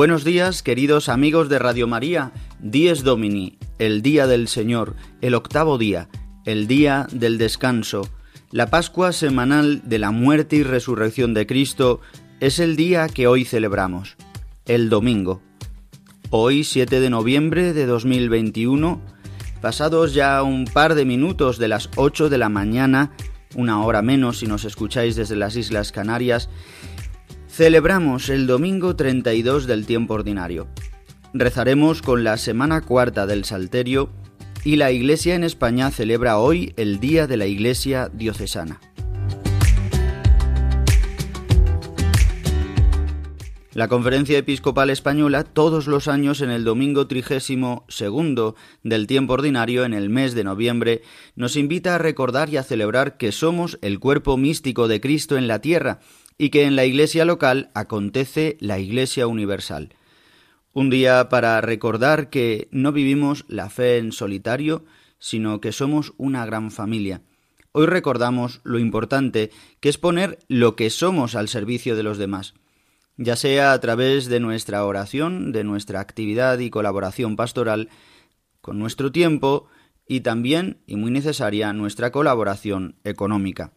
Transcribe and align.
Buenos 0.00 0.24
días, 0.24 0.62
queridos 0.62 1.10
amigos 1.10 1.50
de 1.50 1.58
Radio 1.58 1.86
María. 1.86 2.32
Dies 2.58 3.04
Domini, 3.04 3.58
el 3.78 4.00
día 4.00 4.26
del 4.26 4.48
Señor, 4.48 4.96
el 5.20 5.34
octavo 5.34 5.76
día, 5.76 6.08
el 6.46 6.66
día 6.66 7.06
del 7.12 7.36
descanso. 7.36 8.08
La 8.50 8.70
Pascua 8.70 9.12
semanal 9.12 9.82
de 9.84 9.98
la 9.98 10.10
muerte 10.10 10.56
y 10.56 10.62
resurrección 10.62 11.34
de 11.34 11.46
Cristo 11.46 12.00
es 12.40 12.60
el 12.60 12.76
día 12.76 13.08
que 13.08 13.26
hoy 13.26 13.44
celebramos, 13.44 14.16
el 14.64 14.88
domingo. 14.88 15.42
Hoy, 16.30 16.64
7 16.64 16.98
de 16.98 17.10
noviembre 17.10 17.74
de 17.74 17.84
2021, 17.84 19.02
pasados 19.60 20.14
ya 20.14 20.42
un 20.42 20.64
par 20.64 20.94
de 20.94 21.04
minutos 21.04 21.58
de 21.58 21.68
las 21.68 21.90
8 21.96 22.30
de 22.30 22.38
la 22.38 22.48
mañana, 22.48 23.10
una 23.54 23.84
hora 23.84 24.00
menos 24.00 24.38
si 24.38 24.46
nos 24.46 24.64
escucháis 24.64 25.14
desde 25.14 25.36
las 25.36 25.56
Islas 25.56 25.92
Canarias, 25.92 26.48
Celebramos 27.60 28.30
el 28.30 28.46
domingo 28.46 28.96
32 28.96 29.66
del 29.66 29.84
tiempo 29.84 30.14
ordinario. 30.14 30.66
Rezaremos 31.34 32.00
con 32.00 32.24
la 32.24 32.38
semana 32.38 32.80
cuarta 32.80 33.26
del 33.26 33.44
Salterio 33.44 34.08
y 34.64 34.76
la 34.76 34.92
Iglesia 34.92 35.34
en 35.34 35.44
España 35.44 35.90
celebra 35.90 36.38
hoy 36.38 36.72
el 36.78 37.00
Día 37.00 37.26
de 37.26 37.36
la 37.36 37.44
Iglesia 37.44 38.08
Diocesana. 38.10 38.80
La 43.74 43.88
Conferencia 43.88 44.38
Episcopal 44.38 44.88
Española 44.88 45.44
todos 45.44 45.86
los 45.86 46.08
años 46.08 46.40
en 46.40 46.48
el 46.48 46.64
domingo 46.64 47.08
trigésimo 47.08 47.84
segundo 47.88 48.56
del 48.82 49.06
tiempo 49.06 49.34
ordinario 49.34 49.84
en 49.84 49.92
el 49.92 50.08
mes 50.08 50.32
de 50.32 50.44
noviembre 50.44 51.02
nos 51.36 51.56
invita 51.56 51.96
a 51.96 51.98
recordar 51.98 52.48
y 52.48 52.56
a 52.56 52.62
celebrar 52.62 53.18
que 53.18 53.32
somos 53.32 53.78
el 53.82 54.00
cuerpo 54.00 54.38
místico 54.38 54.88
de 54.88 55.02
Cristo 55.02 55.36
en 55.36 55.46
la 55.46 55.60
tierra 55.60 56.00
y 56.40 56.48
que 56.48 56.64
en 56.64 56.74
la 56.74 56.86
Iglesia 56.86 57.26
local 57.26 57.70
acontece 57.74 58.56
la 58.60 58.78
Iglesia 58.78 59.26
universal. 59.26 59.90
Un 60.72 60.88
día 60.88 61.28
para 61.28 61.60
recordar 61.60 62.30
que 62.30 62.66
no 62.70 62.92
vivimos 62.92 63.44
la 63.46 63.68
fe 63.68 63.98
en 63.98 64.10
solitario, 64.10 64.86
sino 65.18 65.60
que 65.60 65.70
somos 65.70 66.14
una 66.16 66.46
gran 66.46 66.70
familia. 66.70 67.20
Hoy 67.72 67.84
recordamos 67.84 68.62
lo 68.64 68.78
importante 68.78 69.50
que 69.80 69.90
es 69.90 69.98
poner 69.98 70.38
lo 70.48 70.76
que 70.76 70.88
somos 70.88 71.34
al 71.34 71.48
servicio 71.48 71.94
de 71.94 72.04
los 72.04 72.16
demás, 72.16 72.54
ya 73.18 73.36
sea 73.36 73.74
a 73.74 73.80
través 73.80 74.24
de 74.24 74.40
nuestra 74.40 74.86
oración, 74.86 75.52
de 75.52 75.62
nuestra 75.62 76.00
actividad 76.00 76.58
y 76.60 76.70
colaboración 76.70 77.36
pastoral, 77.36 77.90
con 78.62 78.78
nuestro 78.78 79.12
tiempo 79.12 79.66
y 80.08 80.20
también, 80.20 80.78
y 80.86 80.96
muy 80.96 81.10
necesaria, 81.10 81.74
nuestra 81.74 82.10
colaboración 82.10 82.96
económica. 83.04 83.74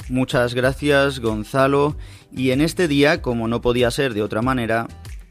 Muchas 0.09 0.55
gracias, 0.55 1.19
Gonzalo, 1.19 1.97
y 2.31 2.53
en 2.53 2.61
este 2.61 2.87
día, 2.87 3.23
como 3.23 3.49
no 3.49 3.61
podía 3.61 3.91
ser 3.91 4.15
de 4.15 4.23
otra 4.23 4.41
manera, 4.41 4.87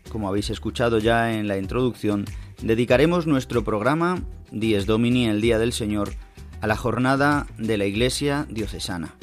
como 0.10 0.28
habéis 0.30 0.50
escuchado 0.50 1.00
ya 1.00 1.34
en 1.34 1.48
la 1.48 1.57
introducción, 1.57 2.25
dedicaremos 2.62 3.28
nuestro 3.28 3.63
programa 3.63 4.24
Dies 4.52 4.86
Domini, 4.86 5.28
el 5.28 5.42
Día 5.42 5.60
del 5.60 5.74
Señor, 5.74 6.13
a 6.62 6.68
la 6.68 6.78
jornada 6.78 7.48
de 7.57 7.78
la 7.78 7.86
Iglesia 7.86 8.48
diocesana, 8.50 9.16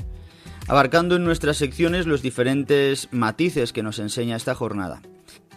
abarcando 0.69 1.17
en 1.17 1.25
nuestras 1.25 1.56
secciones 1.56 2.06
los 2.06 2.23
diferentes 2.23 3.08
matices 3.11 3.73
que 3.73 3.82
nos 3.82 3.99
enseña 3.99 4.37
esta 4.37 4.55
jornada. 4.55 5.02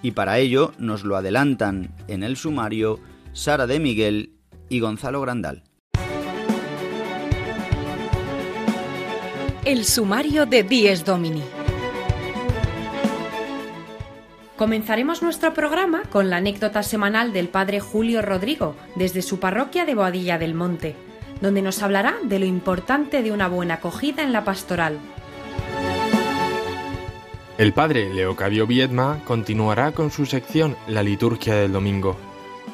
Y 0.01 0.11
para 0.11 0.39
ello 0.39 0.71
nos 0.77 1.03
lo 1.03 1.15
adelantan 1.15 1.95
en 2.07 2.23
el 2.23 2.37
sumario 2.37 2.99
Sara 3.33 3.67
de 3.67 3.79
Miguel 3.79 4.33
y 4.69 4.79
Gonzalo 4.79 5.21
Grandal. 5.21 5.63
El 9.65 9.83
sumario 9.83 10.45
de 10.45 10.61
Dies 10.63 11.03
Domini. 11.03 11.41
Comenzaremos 14.57 15.21
nuestro 15.21 15.53
programa 15.53 16.03
con 16.09 16.29
la 16.29 16.37
anécdota 16.37 16.81
semanal 16.81 17.33
del 17.33 17.49
padre 17.49 17.81
Julio 17.81 18.21
Rodrigo 18.21 18.77
desde 18.95 19.21
su 19.21 19.37
parroquia 19.37 19.83
de 19.83 19.95
Boadilla 19.95 20.37
del 20.37 20.53
Monte, 20.53 20.95
donde 21.41 21.61
nos 21.61 21.83
hablará 21.83 22.15
de 22.23 22.39
lo 22.39 22.45
importante 22.45 23.21
de 23.21 23.33
una 23.33 23.49
buena 23.49 23.75
acogida 23.75 24.23
en 24.23 24.31
la 24.31 24.45
pastoral. 24.45 24.97
El 27.57 27.73
padre 27.73 28.13
Leocadio 28.13 28.65
Viedma 28.65 29.19
continuará 29.25 29.91
con 29.91 30.09
su 30.09 30.25
sección 30.25 30.77
La 30.87 31.03
liturgia 31.03 31.55
del 31.55 31.73
domingo. 31.73 32.15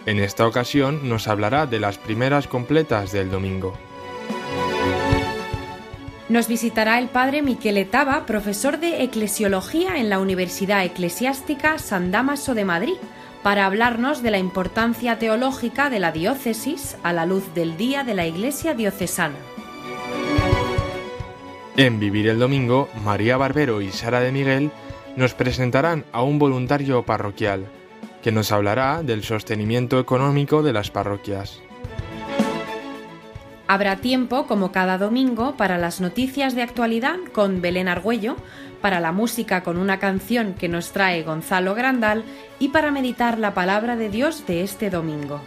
En 0.06 0.20
esta 0.20 0.46
ocasión 0.46 1.10
nos 1.10 1.28
hablará 1.28 1.66
de 1.66 1.80
las 1.80 1.98
primeras 1.98 2.48
completas 2.48 3.12
del 3.12 3.32
domingo. 3.32 3.76
Nos 6.32 6.48
visitará 6.48 6.98
el 6.98 7.10
padre 7.10 7.42
Miquel 7.42 7.76
Etaba, 7.76 8.26
profesor 8.26 8.80
de 8.80 9.04
Eclesiología 9.04 9.98
en 9.98 10.10
la 10.10 10.18
Universidad 10.18 10.86
Eclesiástica 10.86 11.78
San 11.78 12.10
Damaso 12.10 12.56
de 12.56 12.64
Madrid, 12.64 12.96
para 13.44 13.66
hablarnos 13.66 14.24
de 14.24 14.32
la 14.32 14.38
importancia 14.38 15.20
teológica 15.20 15.90
de 15.90 16.00
la 16.00 16.14
diócesis 16.14 16.96
a 17.04 17.12
la 17.12 17.26
luz 17.26 17.54
del 17.54 17.76
día 17.76 18.06
de 18.06 18.14
la 18.14 18.26
Iglesia 18.28 18.74
diocesana. 18.74 19.36
En 21.76 22.00
Vivir 22.00 22.30
el 22.30 22.40
Domingo, 22.40 22.88
María 23.04 23.36
Barbero 23.36 23.82
y 23.82 23.92
Sara 23.92 24.22
de 24.22 24.32
Miguel 24.32 24.72
nos 25.18 25.34
presentarán 25.34 26.06
a 26.14 26.24
un 26.24 26.40
voluntario 26.40 27.04
parroquial, 27.04 27.66
que 28.24 28.32
nos 28.32 28.54
hablará 28.54 29.04
del 29.04 29.26
sostenimiento 29.26 30.00
económico 30.00 30.64
de 30.64 30.72
las 30.72 30.92
parroquias. 30.92 31.62
Habrá 33.72 33.96
tiempo, 33.96 34.48
como 34.48 34.74
cada 34.74 34.98
domingo, 34.98 35.56
para 35.56 35.78
las 35.78 36.02
noticias 36.02 36.56
de 36.56 36.62
actualidad 36.62 37.16
con 37.32 37.62
Belén 37.62 37.88
Argüello, 37.88 38.36
para 38.82 39.00
la 39.00 39.14
música 39.14 39.64
con 39.64 39.78
una 39.78 39.98
canción 39.98 40.56
que 40.56 40.68
nos 40.68 40.92
trae 40.92 41.24
Gonzalo 41.24 41.74
Grandal 41.74 42.26
y 42.60 42.68
para 42.68 42.92
meditar 42.92 43.40
la 43.40 43.54
palabra 43.54 43.96
de 43.96 44.10
Dios 44.10 44.46
de 44.46 44.64
este 44.64 44.90
domingo. 44.90 45.40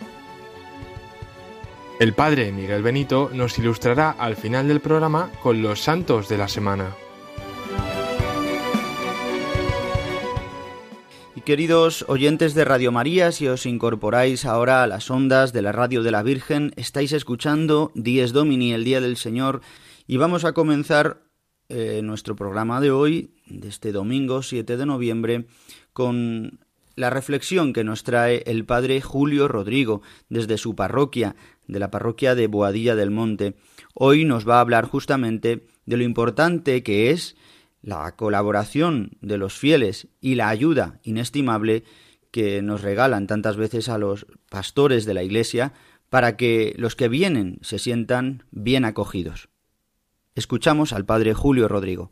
El 2.01 2.15
padre 2.15 2.51
Miguel 2.51 2.83
Benito 2.83 3.29
nos 3.31 3.59
ilustrará 3.59 4.13
al 4.13 4.37
final 4.37 4.69
del 4.69 4.81
programa 4.81 5.29
con 5.43 5.61
los 5.61 5.83
santos 5.83 6.27
de 6.27 6.39
la 6.39 6.49
semana. 6.49 6.97
Queridos 11.45 12.07
oyentes 12.09 12.55
de 12.55 12.65
Radio 12.65 12.91
María, 12.91 13.31
si 13.31 13.49
os 13.49 13.67
incorporáis 13.67 14.47
ahora 14.47 14.83
a 14.83 14.87
las 14.87 15.11
ondas 15.11 15.53
de 15.53 15.61
la 15.61 15.73
radio 15.73 16.03
de 16.03 16.11
la 16.11 16.23
Virgen, 16.23 16.73
estáis 16.77 17.13
escuchando 17.13 17.93
Dies 17.95 18.33
Domini, 18.33 18.73
el 18.73 18.83
Día 18.83 19.03
del 19.03 19.19
Señor, 19.19 19.61
y 20.07 20.17
vamos 20.17 20.47
a 20.47 20.55
comenzar 20.55 21.21
eh, 21.69 22.01
nuestro 22.03 22.35
programa 22.35 22.81
de 22.81 22.91
hoy, 22.91 23.35
de 23.45 23.69
este 23.69 23.93
domingo 23.93 24.43
7 24.43 24.79
de 24.79 24.87
noviembre, 24.87 25.45
con 25.93 26.61
la 26.97 27.11
reflexión 27.11 27.75
que 27.75 27.85
nos 27.85 28.05
trae 28.05 28.43
el 28.47 28.65
padre 28.65 29.03
Julio 29.03 29.47
Rodrigo 29.47 30.01
desde 30.31 30.57
su 30.57 30.75
parroquia, 30.75 31.37
de 31.67 31.79
la 31.79 31.91
parroquia 31.91 32.35
de 32.35 32.47
Boadilla 32.47 32.97
del 32.97 33.11
Monte. 33.11 33.55
Hoy 33.93 34.25
nos 34.25 34.49
va 34.49 34.57
a 34.57 34.61
hablar 34.61 34.87
justamente 34.87 35.67
de 35.85 35.97
lo 35.99 36.05
importante 36.05 36.83
que 36.83 37.11
es 37.11 37.37
la 37.85 38.17
colaboración 38.17 39.11
de 39.21 39.37
los 39.37 39.55
fieles 39.55 40.09
y 40.21 40.37
la 40.37 40.49
ayuda 40.49 41.01
inestimable 41.03 41.85
que 42.31 42.63
nos 42.63 42.83
regalan 42.83 43.27
tantas 43.27 43.57
veces 43.57 43.89
a 43.89 43.99
los 43.99 44.27
pastores 44.49 45.05
de 45.05 45.15
la 45.15 45.23
Iglesia 45.23 45.75
para 46.09 46.37
que 46.37 46.75
los 46.79 46.97
que 46.97 47.09
vienen 47.09 47.59
se 47.61 47.79
sientan 47.79 48.45
bien 48.51 48.85
acogidos. 48.85 49.51
Escuchamos 50.35 50.93
al 50.93 51.05
Padre 51.05 51.35
Julio 51.35 51.69
Rodrigo. 51.69 52.11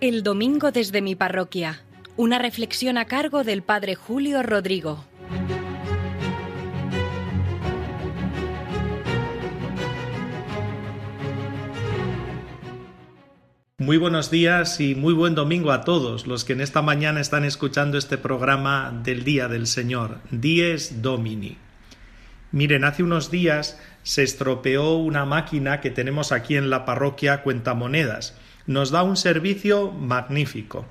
El 0.00 0.24
domingo 0.24 0.72
desde 0.72 1.02
mi 1.02 1.14
parroquia. 1.14 1.84
Una 2.16 2.38
reflexión 2.38 2.98
a 2.98 3.04
cargo 3.04 3.44
del 3.44 3.62
Padre 3.62 3.94
Julio 3.94 4.42
Rodrigo. 4.42 5.04
Muy 13.82 13.96
buenos 13.96 14.30
días 14.30 14.78
y 14.78 14.94
muy 14.94 15.12
buen 15.12 15.34
domingo 15.34 15.72
a 15.72 15.80
todos 15.80 16.28
los 16.28 16.44
que 16.44 16.52
en 16.52 16.60
esta 16.60 16.82
mañana 16.82 17.20
están 17.20 17.44
escuchando 17.44 17.98
este 17.98 18.16
programa 18.16 18.96
del 19.02 19.24
Día 19.24 19.48
del 19.48 19.66
Señor, 19.66 20.18
Dies 20.30 21.02
Domini. 21.02 21.58
Miren, 22.52 22.84
hace 22.84 23.02
unos 23.02 23.32
días 23.32 23.80
se 24.04 24.22
estropeó 24.22 24.94
una 24.94 25.24
máquina 25.24 25.80
que 25.80 25.90
tenemos 25.90 26.30
aquí 26.30 26.56
en 26.56 26.70
la 26.70 26.84
parroquia 26.84 27.42
Cuentamonedas. 27.42 28.36
Nos 28.68 28.92
da 28.92 29.02
un 29.02 29.16
servicio 29.16 29.90
magnífico. 29.90 30.86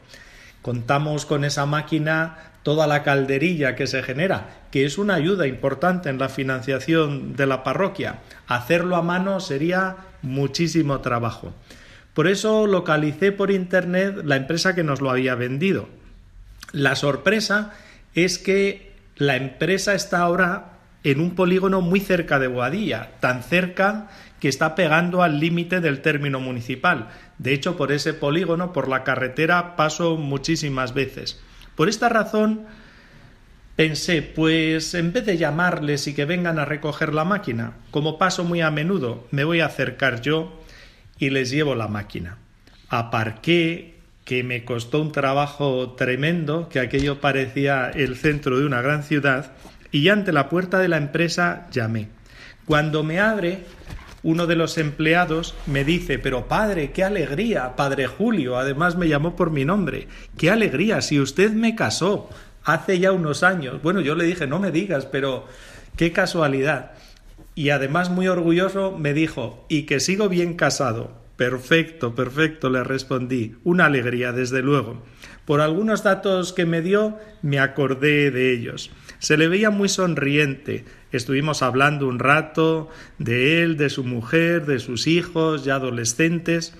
Contamos 0.62 1.26
con 1.26 1.46
esa 1.46 1.66
máquina 1.66 2.52
toda 2.62 2.88
la 2.88 3.04
calderilla 3.04 3.74
que 3.78 3.88
se 3.88 4.04
genera, 4.04 4.66
que 4.70 4.84
es 4.84 4.98
una 4.98 5.16
ayuda 5.16 5.48
importante 5.48 6.10
en 6.10 6.20
la 6.20 6.28
financiación 6.28 7.38
de 7.38 7.46
la 7.46 7.64
parroquia. 7.64 8.20
Hacerlo 8.48 8.98
a 8.98 9.02
mano 9.02 9.40
sería 9.40 9.96
muchísimo 10.22 11.00
trabajo. 11.00 11.54
Por 12.14 12.28
eso 12.28 12.68
localicé 12.68 13.32
por 13.32 13.52
internet 13.52 14.22
la 14.24 14.36
empresa 14.36 14.76
que 14.76 14.84
nos 14.84 15.02
lo 15.02 15.10
había 15.10 15.36
vendido. 15.36 15.88
La 16.74 16.96
sorpresa 16.96 17.74
es 18.16 18.38
que 18.38 18.92
la 19.16 19.36
empresa 19.36 19.94
está 19.94 20.20
ahora 20.20 20.80
en 21.04 21.20
un 21.20 21.36
polígono 21.36 21.82
muy 21.82 22.00
cerca 22.00 22.40
de 22.40 22.48
Boadilla, 22.48 23.12
tan 23.20 23.44
cerca 23.44 24.10
que 24.40 24.50
está 24.50 24.76
pegando 24.76 25.24
al 25.24 25.40
límite 25.40 25.80
del 25.80 26.02
término 26.02 26.40
municipal. 26.40 27.10
De 27.38 27.54
hecho, 27.54 27.78
por 27.78 27.92
ese 27.92 28.14
polígono, 28.14 28.74
por 28.74 28.88
la 28.88 29.04
carretera, 29.04 29.76
paso 29.76 30.18
muchísimas 30.18 30.94
veces. 30.94 31.40
Por 31.76 31.90
esta 31.90 32.10
razón, 32.10 32.66
pensé, 33.76 34.22
pues 34.22 34.94
en 34.94 35.14
vez 35.14 35.26
de 35.26 35.38
llamarles 35.38 36.08
y 36.08 36.14
que 36.14 36.26
vengan 36.26 36.60
a 36.60 36.66
recoger 36.66 37.14
la 37.14 37.24
máquina, 37.24 37.74
como 37.92 38.18
paso 38.18 38.44
muy 38.44 38.62
a 38.62 38.72
menudo, 38.72 39.28
me 39.32 39.44
voy 39.44 39.62
a 39.62 39.68
acercar 39.68 40.22
yo 40.22 40.61
y 41.22 41.30
les 41.30 41.52
llevo 41.52 41.76
la 41.76 41.88
máquina. 41.88 42.40
Aparqué, 42.90 43.94
que 44.26 44.44
me 44.44 44.66
costó 44.66 45.00
un 45.00 45.12
trabajo 45.12 45.92
tremendo, 45.92 46.68
que 46.68 46.80
aquello 46.80 47.22
parecía 47.22 47.92
el 47.92 48.18
centro 48.18 48.58
de 48.58 48.66
una 48.66 48.82
gran 48.82 49.04
ciudad, 49.04 49.52
y 49.92 50.10
ante 50.10 50.34
la 50.34 50.50
puerta 50.50 50.80
de 50.80 50.88
la 50.88 50.98
empresa 50.98 51.68
llamé. 51.72 52.08
Cuando 52.66 53.04
me 53.04 53.20
abre, 53.20 53.66
uno 54.24 54.48
de 54.48 54.56
los 54.56 54.80
empleados 54.80 55.54
me 55.68 55.84
dice, 55.84 56.18
pero 56.18 56.48
padre, 56.48 56.92
qué 56.92 57.04
alegría, 57.04 57.76
padre 57.76 58.08
Julio, 58.08 58.58
además 58.58 58.96
me 58.96 59.08
llamó 59.08 59.36
por 59.36 59.52
mi 59.52 59.64
nombre, 59.64 60.08
qué 60.40 60.50
alegría, 60.50 61.02
si 61.02 61.20
usted 61.20 61.52
me 61.52 61.76
casó 61.76 62.32
hace 62.64 62.98
ya 62.98 63.12
unos 63.12 63.44
años. 63.44 63.80
Bueno, 63.84 64.02
yo 64.02 64.16
le 64.16 64.24
dije, 64.24 64.48
no 64.48 64.58
me 64.58 64.72
digas, 64.72 65.06
pero 65.06 65.46
qué 65.98 66.12
casualidad 66.12 66.94
y 67.56 67.70
además 67.70 68.10
muy 68.10 68.28
orgulloso 68.28 68.98
me 68.98 69.14
dijo, 69.14 69.66
y 69.70 69.84
que 69.84 70.00
sigo 70.00 70.30
bien 70.30 70.56
casado. 70.56 71.20
Perfecto, 71.36 72.14
perfecto, 72.14 72.70
le 72.70 72.84
respondí. 72.84 73.56
Una 73.64 73.86
alegría, 73.86 74.32
desde 74.32 74.62
luego. 74.62 75.02
Por 75.46 75.60
algunos 75.60 76.04
datos 76.04 76.54
que 76.54 76.66
me 76.66 76.82
dio, 76.82 77.18
me 77.42 77.60
acordé 77.60 78.30
de 78.30 78.54
ellos. 78.54 78.92
Se 79.18 79.38
le 79.38 79.48
veía 79.48 79.72
muy 79.72 79.90
sonriente. 79.90 80.86
Estuvimos 81.12 81.64
hablando 81.64 82.08
un 82.08 82.20
rato 82.20 82.90
de 83.18 83.64
él, 83.64 83.76
de 83.76 83.90
su 83.90 84.04
mujer, 84.04 84.66
de 84.66 84.80
sus 84.80 85.08
hijos, 85.08 85.66
ya 85.66 85.76
adolescentes. 85.76 86.76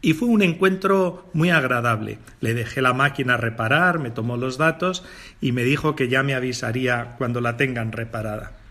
Y 0.00 0.14
fue 0.14 0.28
un 0.28 0.42
encuentro 0.42 1.28
muy 1.34 1.50
agradable. 1.50 2.18
Le 2.40 2.54
dejé 2.54 2.82
la 2.82 2.94
máquina 2.94 3.36
reparar, 3.36 3.98
me 3.98 4.10
tomó 4.10 4.36
los 4.36 4.58
datos 4.58 5.04
y 5.40 5.52
me 5.52 5.62
dijo 5.62 5.94
que 5.94 6.08
ya 6.08 6.22
me 6.22 6.34
avisaría 6.34 7.14
cuando 7.18 7.40
la 7.40 7.56
tengan 7.56 7.92
reparada. 7.92 8.63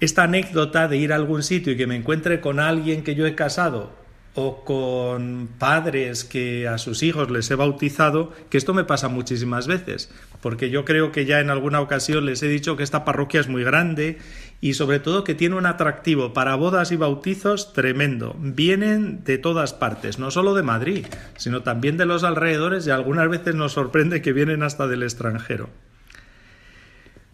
Esta 0.00 0.22
anécdota 0.22 0.86
de 0.86 0.96
ir 0.96 1.12
a 1.12 1.16
algún 1.16 1.42
sitio 1.42 1.72
y 1.72 1.76
que 1.76 1.88
me 1.88 1.96
encuentre 1.96 2.40
con 2.40 2.60
alguien 2.60 3.02
que 3.02 3.16
yo 3.16 3.26
he 3.26 3.34
casado 3.34 3.92
o 4.40 4.64
con 4.64 5.48
padres 5.58 6.22
que 6.22 6.68
a 6.68 6.78
sus 6.78 7.02
hijos 7.02 7.28
les 7.28 7.50
he 7.50 7.56
bautizado, 7.56 8.32
que 8.50 8.58
esto 8.58 8.72
me 8.72 8.84
pasa 8.84 9.08
muchísimas 9.08 9.66
veces, 9.66 10.12
porque 10.40 10.70
yo 10.70 10.84
creo 10.84 11.10
que 11.10 11.24
ya 11.24 11.40
en 11.40 11.50
alguna 11.50 11.80
ocasión 11.80 12.24
les 12.24 12.40
he 12.44 12.48
dicho 12.48 12.76
que 12.76 12.84
esta 12.84 13.04
parroquia 13.04 13.40
es 13.40 13.48
muy 13.48 13.64
grande 13.64 14.18
y 14.60 14.74
sobre 14.74 15.00
todo 15.00 15.24
que 15.24 15.34
tiene 15.34 15.56
un 15.56 15.66
atractivo 15.66 16.32
para 16.32 16.54
bodas 16.54 16.92
y 16.92 16.96
bautizos 16.96 17.72
tremendo. 17.72 18.36
Vienen 18.38 19.24
de 19.24 19.38
todas 19.38 19.72
partes, 19.72 20.20
no 20.20 20.30
solo 20.30 20.54
de 20.54 20.62
Madrid, 20.62 21.06
sino 21.36 21.64
también 21.64 21.96
de 21.96 22.06
los 22.06 22.22
alrededores 22.22 22.86
y 22.86 22.90
algunas 22.90 23.28
veces 23.28 23.56
nos 23.56 23.72
sorprende 23.72 24.22
que 24.22 24.32
vienen 24.32 24.62
hasta 24.62 24.86
del 24.86 25.02
extranjero. 25.02 25.68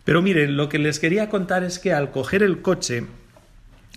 Pero 0.04 0.23
miren, 0.23 0.56
lo 0.56 0.68
que 0.68 0.78
les 0.78 0.99
quería 0.99 1.28
contar 1.28 1.64
es 1.64 1.78
que 1.78 1.92
al 1.92 2.11
coger 2.11 2.42
el 2.42 2.61
coche 2.61 3.06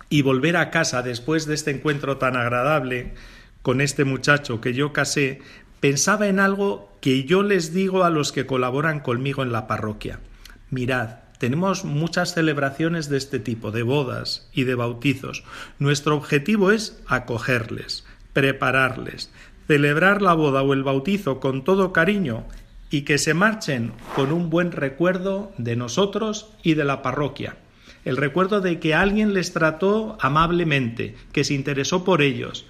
y 0.10 0.22
volver 0.22 0.56
a 0.56 0.72
casa 0.72 1.02
después 1.02 1.46
de 1.46 1.56
este 1.56 1.72
encuentro 1.72 2.18
tan 2.18 2.36
agradable 2.36 3.14
con 3.62 3.82
este 3.82 4.06
muchacho 4.06 4.62
que 4.62 4.74
yo 4.74 4.94
casé, 4.94 5.42
pensaba 5.82 6.28
en 6.28 6.40
algo 6.40 6.98
que 7.02 7.26
yo 7.26 7.44
les 7.44 7.74
digo 7.74 8.06
a 8.06 8.10
los 8.10 8.32
que 8.32 8.46
colaboran 8.46 9.02
conmigo 9.02 9.44
en 9.44 9.52
la 9.52 9.68
parroquia. 9.68 10.22
Mirad, 10.70 11.18
tenemos 11.38 11.84
muchas 11.84 12.34
celebraciones 12.34 13.10
de 13.10 13.18
este 13.18 13.40
tipo, 13.40 13.72
de 13.72 13.84
bodas 13.84 14.50
y 14.54 14.64
de 14.64 14.76
bautizos. 14.76 15.44
Nuestro 15.78 16.16
objetivo 16.16 16.72
es 16.72 17.00
acogerles, 17.08 18.06
prepararles, 18.34 19.30
celebrar 19.68 20.22
la 20.22 20.34
boda 20.34 20.64
o 20.64 20.74
el 20.74 20.84
bautizo 20.84 21.40
con 21.40 21.64
todo 21.64 21.92
cariño 21.92 22.46
y 22.90 23.02
que 23.02 23.18
se 23.18 23.34
marchen 23.34 23.92
con 24.16 24.32
un 24.32 24.50
buen 24.50 24.72
recuerdo 24.72 25.52
de 25.58 25.76
nosotros 25.76 26.50
y 26.64 26.76
de 26.76 26.86
la 26.86 27.02
parroquia. 27.02 27.58
El 28.06 28.18
recuerdo 28.18 28.62
de 28.62 28.80
que 28.80 28.94
alguien 28.94 29.34
les 29.34 29.52
trató 29.52 30.18
amablemente, 30.22 31.16
que 31.34 31.44
se 31.44 31.54
interesó 31.54 32.06
por 32.06 32.22
ellos, 32.22 32.66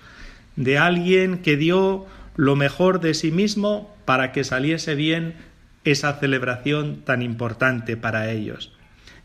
de 0.55 0.77
alguien 0.77 1.39
que 1.39 1.57
dio 1.57 2.07
lo 2.35 2.55
mejor 2.55 2.99
de 2.99 3.13
sí 3.13 3.31
mismo 3.31 3.95
para 4.05 4.31
que 4.31 4.43
saliese 4.43 4.95
bien 4.95 5.35
esa 5.83 6.13
celebración 6.13 7.01
tan 7.03 7.21
importante 7.21 7.97
para 7.97 8.31
ellos. 8.31 8.73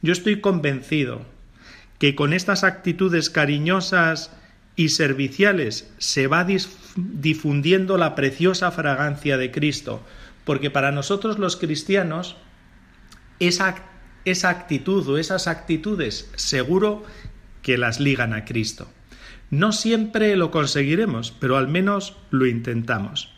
Yo 0.02 0.12
estoy 0.12 0.40
convencido 0.40 1.22
que 1.98 2.14
con 2.14 2.32
estas 2.32 2.64
actitudes 2.64 3.30
cariñosas 3.30 4.32
y 4.76 4.88
serviciales 4.88 5.92
se 5.98 6.26
va 6.26 6.46
difundiendo 6.96 7.96
la 7.98 8.14
preciosa 8.14 8.70
fragancia 8.70 9.36
de 9.36 9.50
Cristo, 9.50 10.02
porque 10.44 10.70
para 10.70 10.92
nosotros 10.92 11.38
los 11.38 11.56
cristianos 11.56 12.36
esa, 13.38 13.76
esa 14.24 14.50
actitud 14.50 15.06
o 15.08 15.18
esas 15.18 15.46
actitudes 15.48 16.30
seguro 16.36 17.04
que 17.62 17.78
las 17.78 18.00
ligan 18.00 18.34
a 18.34 18.44
Cristo. 18.44 18.88
No 19.50 19.72
siempre 19.72 20.34
lo 20.36 20.50
conseguiremos, 20.50 21.32
pero 21.32 21.56
al 21.56 21.68
menos 21.68 22.16
lo 22.30 22.46
intentamos. 22.46 23.32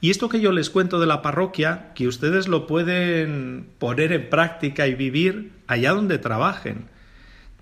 Y 0.00 0.10
esto 0.10 0.28
que 0.28 0.40
yo 0.40 0.52
les 0.52 0.70
cuento 0.70 0.98
de 0.98 1.06
la 1.06 1.20
parroquia, 1.20 1.92
que 1.94 2.08
ustedes 2.08 2.48
lo 2.48 2.66
pueden 2.66 3.68
poner 3.78 4.12
en 4.12 4.30
práctica 4.30 4.86
y 4.86 4.94
vivir 4.94 5.52
allá 5.66 5.92
donde 5.92 6.18
trabajen. 6.18 6.86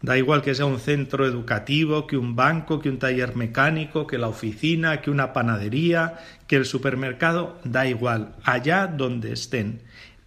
Da 0.00 0.16
igual 0.16 0.42
que 0.42 0.54
sea 0.54 0.66
un 0.66 0.78
centro 0.78 1.26
educativo, 1.26 2.06
que 2.06 2.16
un 2.16 2.36
banco, 2.36 2.80
que 2.80 2.88
un 2.88 2.98
taller 2.98 3.34
mecánico, 3.34 4.06
que 4.06 4.18
la 4.18 4.28
oficina, 4.28 5.00
que 5.00 5.10
una 5.10 5.32
panadería, 5.32 6.18
que 6.46 6.56
el 6.56 6.66
supermercado, 6.66 7.58
da 7.64 7.86
igual, 7.86 8.36
allá 8.44 8.86
donde 8.86 9.32
estén, 9.32 9.82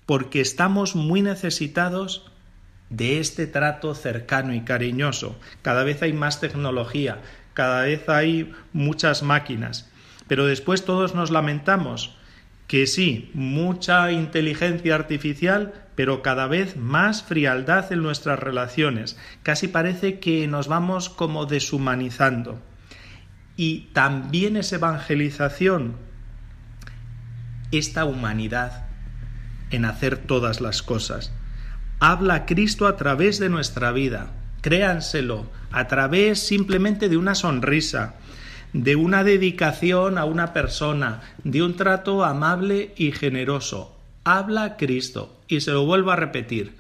porque 0.05 0.41
estamos 0.41 0.95
muy 0.95 1.21
necesitados 1.21 2.29
de 2.89 3.19
este 3.19 3.47
trato 3.47 3.95
cercano 3.95 4.53
y 4.53 4.61
cariñoso. 4.61 5.37
Cada 5.61 5.83
vez 5.85 6.01
hay 6.01 6.11
más 6.11 6.41
tecnología, 6.41 7.19
cada 7.53 7.83
vez 7.83 8.09
hay 8.09 8.53
muchas 8.73 9.23
máquinas, 9.23 9.89
pero 10.27 10.45
después 10.45 10.83
todos 10.83 11.15
nos 11.15 11.31
lamentamos 11.31 12.17
que 12.67 12.87
sí, 12.87 13.31
mucha 13.33 14.11
inteligencia 14.11 14.95
artificial, 14.95 15.73
pero 15.95 16.21
cada 16.21 16.47
vez 16.47 16.77
más 16.77 17.23
frialdad 17.23 17.91
en 17.91 18.01
nuestras 18.01 18.39
relaciones. 18.39 19.17
Casi 19.43 19.67
parece 19.67 20.19
que 20.19 20.47
nos 20.47 20.67
vamos 20.67 21.09
como 21.09 21.45
deshumanizando. 21.45 22.61
Y 23.55 23.89
también 23.93 24.57
es 24.57 24.71
evangelización 24.73 25.95
esta 27.71 28.05
humanidad 28.05 28.85
en 29.71 29.85
hacer 29.85 30.17
todas 30.17 30.61
las 30.61 30.81
cosas. 30.81 31.31
Habla 31.99 32.45
Cristo 32.45 32.87
a 32.87 32.97
través 32.97 33.39
de 33.39 33.49
nuestra 33.49 33.91
vida, 33.91 34.31
créanselo, 34.61 35.45
a 35.71 35.87
través 35.87 36.39
simplemente 36.39 37.09
de 37.09 37.17
una 37.17 37.35
sonrisa, 37.35 38.15
de 38.73 38.95
una 38.95 39.23
dedicación 39.23 40.17
a 40.17 40.25
una 40.25 40.53
persona, 40.53 41.21
de 41.43 41.61
un 41.61 41.75
trato 41.75 42.25
amable 42.25 42.93
y 42.97 43.11
generoso. 43.11 44.00
Habla 44.23 44.77
Cristo. 44.77 45.37
Y 45.47 45.61
se 45.61 45.71
lo 45.71 45.85
vuelvo 45.85 46.11
a 46.11 46.15
repetir, 46.15 46.75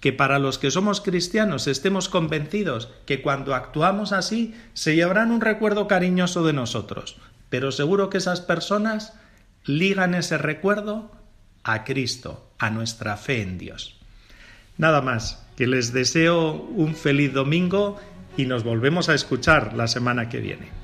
que 0.00 0.12
para 0.12 0.38
los 0.38 0.58
que 0.58 0.70
somos 0.70 1.00
cristianos 1.00 1.66
estemos 1.66 2.08
convencidos 2.08 2.88
que 3.06 3.22
cuando 3.22 3.54
actuamos 3.54 4.12
así 4.12 4.54
se 4.74 4.94
llevarán 4.94 5.30
un 5.30 5.40
recuerdo 5.40 5.88
cariñoso 5.88 6.44
de 6.44 6.52
nosotros. 6.52 7.16
Pero 7.50 7.72
seguro 7.72 8.10
que 8.10 8.18
esas 8.18 8.40
personas 8.40 9.14
ligan 9.64 10.14
ese 10.14 10.38
recuerdo 10.38 11.10
a 11.62 11.84
Cristo, 11.84 12.50
a 12.58 12.70
nuestra 12.70 13.16
fe 13.16 13.42
en 13.42 13.58
Dios. 13.58 13.96
Nada 14.76 15.00
más, 15.00 15.46
que 15.56 15.66
les 15.66 15.92
deseo 15.92 16.52
un 16.52 16.94
feliz 16.94 17.32
domingo 17.32 17.98
y 18.36 18.46
nos 18.46 18.64
volvemos 18.64 19.08
a 19.08 19.14
escuchar 19.14 19.74
la 19.74 19.86
semana 19.86 20.28
que 20.28 20.40
viene. 20.40 20.83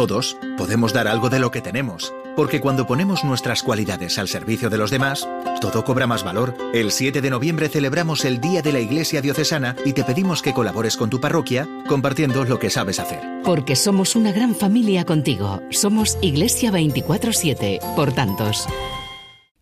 Todos 0.00 0.38
podemos 0.56 0.94
dar 0.94 1.08
algo 1.08 1.28
de 1.28 1.38
lo 1.38 1.50
que 1.50 1.60
tenemos, 1.60 2.14
porque 2.34 2.58
cuando 2.58 2.86
ponemos 2.86 3.22
nuestras 3.22 3.62
cualidades 3.62 4.18
al 4.18 4.28
servicio 4.28 4.70
de 4.70 4.78
los 4.78 4.90
demás, 4.90 5.28
todo 5.60 5.84
cobra 5.84 6.06
más 6.06 6.24
valor. 6.24 6.54
El 6.72 6.90
7 6.90 7.20
de 7.20 7.28
noviembre 7.28 7.68
celebramos 7.68 8.24
el 8.24 8.40
Día 8.40 8.62
de 8.62 8.72
la 8.72 8.80
Iglesia 8.80 9.20
Diocesana 9.20 9.76
y 9.84 9.92
te 9.92 10.02
pedimos 10.02 10.40
que 10.40 10.54
colabores 10.54 10.96
con 10.96 11.10
tu 11.10 11.20
parroquia 11.20 11.68
compartiendo 11.86 12.46
lo 12.46 12.58
que 12.58 12.70
sabes 12.70 12.98
hacer. 12.98 13.20
Porque 13.44 13.76
somos 13.76 14.16
una 14.16 14.32
gran 14.32 14.54
familia 14.54 15.04
contigo. 15.04 15.60
Somos 15.68 16.16
Iglesia 16.22 16.72
24-7, 16.72 17.94
por 17.94 18.14
tantos. 18.14 18.66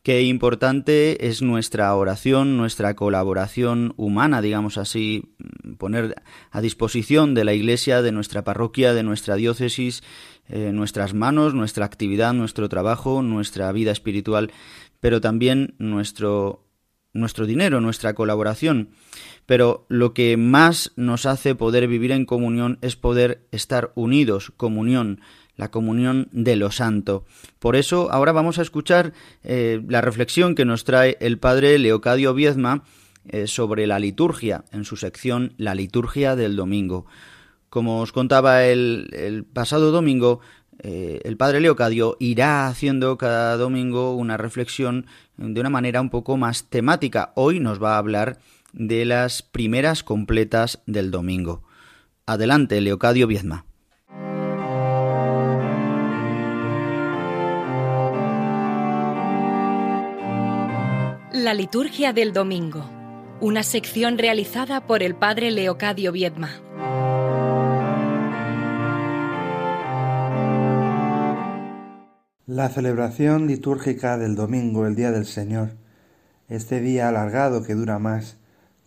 Qué 0.02 0.22
importante 0.22 1.28
es 1.28 1.42
nuestra 1.42 1.94
oración, 1.94 2.56
nuestra 2.56 2.94
colaboración 2.94 3.94
humana, 3.96 4.40
digamos 4.40 4.78
así, 4.78 5.34
poner 5.76 6.14
a 6.50 6.60
disposición 6.60 7.34
de 7.34 7.44
la 7.44 7.52
Iglesia, 7.52 8.00
de 8.00 8.12
nuestra 8.12 8.44
parroquia, 8.44 8.94
de 8.94 9.02
nuestra 9.02 9.34
diócesis, 9.34 10.02
eh, 10.48 10.70
nuestras 10.72 11.14
manos, 11.14 11.52
nuestra 11.52 11.84
actividad, 11.84 12.32
nuestro 12.32 12.68
trabajo, 12.68 13.22
nuestra 13.22 13.70
vida 13.72 13.90
espiritual, 13.90 14.50
pero 15.00 15.20
también 15.20 15.74
nuestro, 15.78 16.64
nuestro 17.12 17.44
dinero, 17.44 17.80
nuestra 17.80 18.14
colaboración. 18.14 18.90
Pero 19.46 19.86
lo 19.88 20.14
que 20.14 20.36
más 20.36 20.92
nos 20.96 21.26
hace 21.26 21.54
poder 21.54 21.88
vivir 21.88 22.12
en 22.12 22.24
comunión 22.24 22.78
es 22.82 22.96
poder 22.96 23.46
estar 23.50 23.92
unidos, 23.94 24.52
comunión, 24.56 25.20
la 25.58 25.70
comunión 25.70 26.28
de 26.32 26.56
lo 26.56 26.70
santo. 26.70 27.26
Por 27.58 27.76
eso 27.76 28.10
ahora 28.10 28.32
vamos 28.32 28.58
a 28.58 28.62
escuchar 28.62 29.12
eh, 29.42 29.82
la 29.86 30.00
reflexión 30.00 30.54
que 30.54 30.64
nos 30.64 30.84
trae 30.84 31.18
el 31.20 31.38
padre 31.38 31.78
Leocadio 31.78 32.32
Viezma 32.32 32.84
eh, 33.28 33.46
sobre 33.46 33.86
la 33.86 33.98
liturgia 33.98 34.64
en 34.72 34.84
su 34.84 34.96
sección 34.96 35.52
La 35.58 35.74
liturgia 35.74 36.36
del 36.36 36.56
domingo. 36.56 37.04
Como 37.68 38.00
os 38.00 38.12
contaba 38.12 38.64
el, 38.64 39.44
pasado 39.52 39.90
domingo, 39.90 40.40
eh, 40.78 41.20
el 41.24 41.36
padre 41.36 41.60
Leocadio 41.60 42.16
irá 42.20 42.68
haciendo 42.68 43.18
cada 43.18 43.56
domingo 43.56 44.14
una 44.14 44.36
reflexión 44.36 45.06
de 45.36 45.60
una 45.60 45.70
manera 45.70 46.00
un 46.00 46.08
poco 46.08 46.36
más 46.36 46.70
temática. 46.70 47.32
Hoy 47.34 47.58
nos 47.58 47.82
va 47.82 47.96
a 47.96 47.98
hablar 47.98 48.38
de 48.72 49.04
las 49.04 49.42
primeras 49.42 50.04
completas 50.04 50.80
del 50.86 51.10
domingo. 51.10 51.64
Adelante, 52.26 52.80
Leocadio 52.80 53.26
Viezma. 53.26 53.67
La 61.38 61.54
liturgia 61.54 62.12
del 62.12 62.32
domingo, 62.32 62.84
una 63.40 63.62
sección 63.62 64.18
realizada 64.18 64.88
por 64.88 65.04
el 65.04 65.14
padre 65.14 65.52
Leocadio 65.52 66.10
Viedma. 66.10 66.50
La 72.44 72.68
celebración 72.70 73.46
litúrgica 73.46 74.18
del 74.18 74.34
domingo, 74.34 74.84
el 74.84 74.96
Día 74.96 75.12
del 75.12 75.26
Señor, 75.26 75.76
este 76.48 76.80
día 76.80 77.08
alargado 77.08 77.62
que 77.62 77.76
dura 77.76 78.00
más 78.00 78.36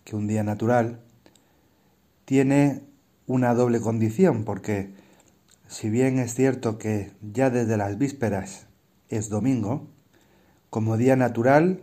que 0.04 0.14
un 0.14 0.26
día 0.26 0.44
natural, 0.44 1.00
tiene 2.26 2.82
una 3.26 3.54
doble 3.54 3.80
condición, 3.80 4.44
porque 4.44 4.92
si 5.68 5.88
bien 5.88 6.18
es 6.18 6.34
cierto 6.34 6.76
que 6.76 7.12
ya 7.22 7.48
desde 7.48 7.78
las 7.78 7.96
vísperas 7.96 8.66
es 9.08 9.30
domingo, 9.30 9.88
como 10.68 10.98
día 10.98 11.16
natural 11.16 11.80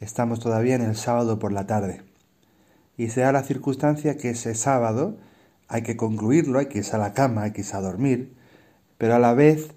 Estamos 0.00 0.40
todavía 0.40 0.74
en 0.74 0.82
el 0.82 0.96
sábado 0.96 1.38
por 1.38 1.52
la 1.52 1.66
tarde. 1.66 2.02
Y 2.96 3.08
se 3.08 3.22
da 3.22 3.32
la 3.32 3.42
circunstancia 3.42 4.16
que 4.16 4.30
ese 4.30 4.54
sábado 4.54 5.16
hay 5.68 5.82
que 5.82 5.96
concluirlo, 5.96 6.58
hay 6.58 6.66
que 6.66 6.78
irse 6.78 6.96
a 6.96 6.98
la 6.98 7.12
cama, 7.12 7.42
hay 7.42 7.52
que 7.52 7.60
irse 7.60 7.76
a 7.76 7.80
dormir, 7.80 8.34
pero 8.96 9.14
a 9.14 9.18
la 9.18 9.34
vez 9.34 9.70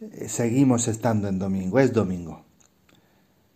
eh, 0.00 0.28
seguimos 0.28 0.88
estando 0.88 1.28
en 1.28 1.38
domingo, 1.38 1.78
es 1.78 1.92
domingo. 1.92 2.44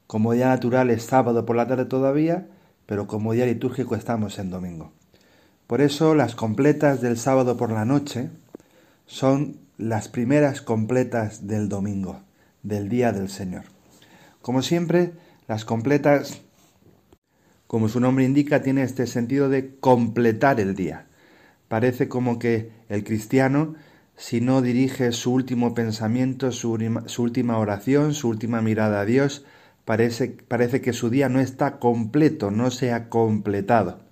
Como 0.06 0.32
día 0.32 0.48
natural 0.48 0.90
es 0.90 1.04
sábado 1.04 1.44
por 1.44 1.56
la 1.56 1.66
tarde 1.66 1.84
todavía, 1.84 2.46
pero 2.86 3.06
como 3.06 3.32
día 3.32 3.46
litúrgico 3.46 3.96
estamos 3.96 4.38
en 4.38 4.50
domingo. 4.50 4.92
Por 5.66 5.80
eso 5.80 6.14
las 6.14 6.34
completas 6.34 7.00
del 7.00 7.16
sábado 7.18 7.56
por 7.56 7.70
la 7.70 7.84
noche 7.84 8.30
son 9.06 9.58
las 9.78 10.08
primeras 10.08 10.60
completas 10.60 11.46
del 11.46 11.68
domingo, 11.68 12.20
del 12.62 12.88
día 12.88 13.12
del 13.12 13.28
Señor. 13.28 13.64
Como 14.42 14.62
siempre, 14.62 15.12
las 15.48 15.64
completas, 15.64 16.42
como 17.66 17.88
su 17.88 18.00
nombre 18.00 18.24
indica, 18.24 18.62
tiene 18.62 18.82
este 18.82 19.06
sentido 19.06 19.48
de 19.48 19.76
completar 19.76 20.60
el 20.60 20.74
día. 20.74 21.06
Parece 21.68 22.08
como 22.08 22.38
que 22.38 22.70
el 22.88 23.04
cristiano, 23.04 23.74
si 24.16 24.40
no 24.40 24.62
dirige 24.62 25.12
su 25.12 25.32
último 25.32 25.74
pensamiento, 25.74 26.52
su, 26.52 26.72
última 26.72 27.58
oración, 27.58 28.14
su 28.14 28.28
última 28.28 28.62
mirada 28.62 29.00
a 29.00 29.04
Dios, 29.04 29.44
parece, 29.84 30.36
parece 30.46 30.80
que 30.80 30.92
su 30.92 31.10
día 31.10 31.28
no 31.28 31.40
está 31.40 31.78
completo, 31.78 32.50
no 32.50 32.70
se 32.70 32.92
ha 32.92 33.08
completado. 33.08 34.04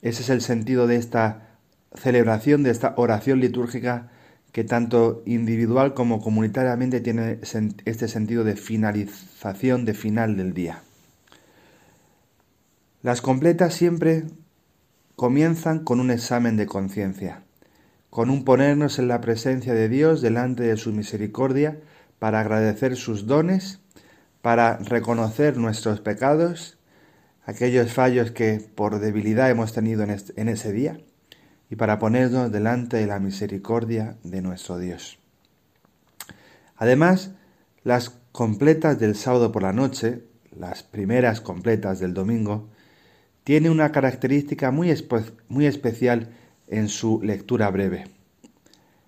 Ese 0.00 0.22
es 0.22 0.30
el 0.30 0.40
sentido 0.40 0.86
de 0.86 0.96
esta 0.96 1.58
celebración, 1.94 2.62
de 2.62 2.70
esta 2.70 2.94
oración 2.96 3.40
litúrgica 3.40 4.11
que 4.52 4.64
tanto 4.64 5.22
individual 5.24 5.94
como 5.94 6.20
comunitariamente 6.20 7.00
tiene 7.00 7.38
este 7.84 8.08
sentido 8.08 8.44
de 8.44 8.56
finalización, 8.56 9.84
de 9.84 9.94
final 9.94 10.36
del 10.36 10.52
día. 10.52 10.82
Las 13.02 13.20
completas 13.20 13.74
siempre 13.74 14.24
comienzan 15.16 15.80
con 15.80 16.00
un 16.00 16.10
examen 16.10 16.56
de 16.56 16.66
conciencia, 16.66 17.42
con 18.10 18.28
un 18.28 18.44
ponernos 18.44 18.98
en 18.98 19.08
la 19.08 19.20
presencia 19.20 19.72
de 19.72 19.88
Dios 19.88 20.20
delante 20.20 20.64
de 20.64 20.76
su 20.76 20.92
misericordia 20.92 21.80
para 22.18 22.40
agradecer 22.40 22.94
sus 22.96 23.26
dones, 23.26 23.80
para 24.42 24.76
reconocer 24.76 25.56
nuestros 25.56 26.00
pecados, 26.00 26.78
aquellos 27.44 27.92
fallos 27.92 28.30
que 28.30 28.60
por 28.74 29.00
debilidad 29.00 29.50
hemos 29.50 29.72
tenido 29.72 30.04
en, 30.04 30.48
ese 30.48 30.72
día, 30.72 31.00
y 31.72 31.76
para 31.76 31.98
ponernos 31.98 32.52
delante 32.52 32.98
de 32.98 33.06
la 33.06 33.18
misericordia 33.18 34.18
de 34.24 34.42
nuestro 34.42 34.76
Dios. 34.76 35.18
Además, 36.76 37.30
las 37.82 38.10
completas 38.30 38.98
del 38.98 39.16
sábado 39.16 39.52
por 39.52 39.62
la 39.62 39.72
noche, 39.72 40.22
las 40.54 40.82
primeras 40.82 41.40
completas 41.40 41.98
del 41.98 42.12
domingo, 42.12 42.68
tiene 43.42 43.70
una 43.70 43.90
característica 43.90 44.70
muy, 44.70 44.94
muy 45.48 45.64
especial 45.64 46.28
en 46.68 46.90
su 46.90 47.22
lectura 47.22 47.70
breve. 47.70 48.04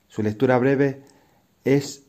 Su 0.08 0.22
lectura 0.22 0.56
breve 0.56 1.02
es 1.64 2.04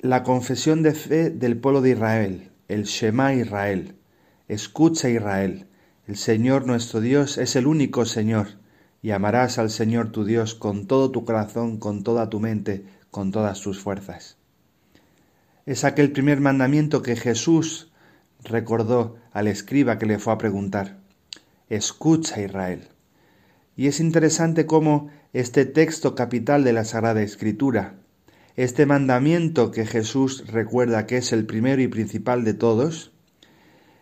la 0.00 0.22
confesión 0.22 0.82
de 0.82 0.92
fe 0.92 1.30
del 1.30 1.56
pueblo 1.56 1.80
de 1.80 1.92
Israel, 1.92 2.50
el 2.68 2.84
Shema 2.84 3.32
Israel. 3.32 3.94
Escucha 4.48 5.08
Israel, 5.08 5.66
el 6.06 6.16
Señor 6.18 6.66
nuestro 6.66 7.00
Dios 7.00 7.38
es 7.38 7.56
el 7.56 7.66
único 7.66 8.04
Señor, 8.04 8.48
y 9.02 9.10
amarás 9.10 9.58
al 9.58 9.70
Señor 9.70 10.10
tu 10.10 10.24
Dios 10.24 10.54
con 10.54 10.86
todo 10.86 11.10
tu 11.10 11.24
corazón, 11.24 11.78
con 11.78 12.02
toda 12.02 12.28
tu 12.28 12.40
mente, 12.40 12.84
con 13.10 13.32
todas 13.32 13.60
tus 13.60 13.78
fuerzas. 13.78 14.36
Es 15.66 15.84
aquel 15.84 16.12
primer 16.12 16.40
mandamiento 16.40 17.02
que 17.02 17.16
Jesús 17.16 17.92
recordó 18.42 19.16
al 19.32 19.48
escriba 19.48 19.98
que 19.98 20.06
le 20.06 20.18
fue 20.18 20.32
a 20.32 20.38
preguntar 20.38 20.98
escucha 21.68 22.40
Israel. 22.40 22.88
Y 23.76 23.86
es 23.86 24.00
interesante 24.00 24.66
cómo 24.66 25.10
este 25.32 25.64
texto 25.64 26.14
capital 26.14 26.64
de 26.64 26.72
la 26.72 26.84
Sagrada 26.84 27.22
Escritura, 27.22 27.94
este 28.56 28.86
mandamiento 28.86 29.70
que 29.70 29.86
Jesús 29.86 30.44
recuerda 30.48 31.06
que 31.06 31.18
es 31.18 31.32
el 31.32 31.46
primero 31.46 31.80
y 31.80 31.88
principal 31.88 32.44
de 32.44 32.54
todos, 32.54 33.12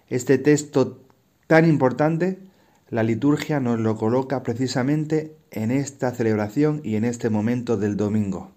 este 0.09 0.38
texto 0.38 1.03
tan 1.47 1.69
importante, 1.69 2.38
la 2.88 3.02
liturgia 3.02 3.59
nos 3.59 3.81
lo 3.81 3.97
coloca 3.97 4.43
precisamente 4.43 5.37
en 5.50 5.71
esta 5.71 6.12
celebración 6.12 6.81
y 6.85 6.97
en 6.97 7.05
este 7.05 7.31
momento 7.31 7.76
del 7.76 7.97
domingo. 7.97 8.52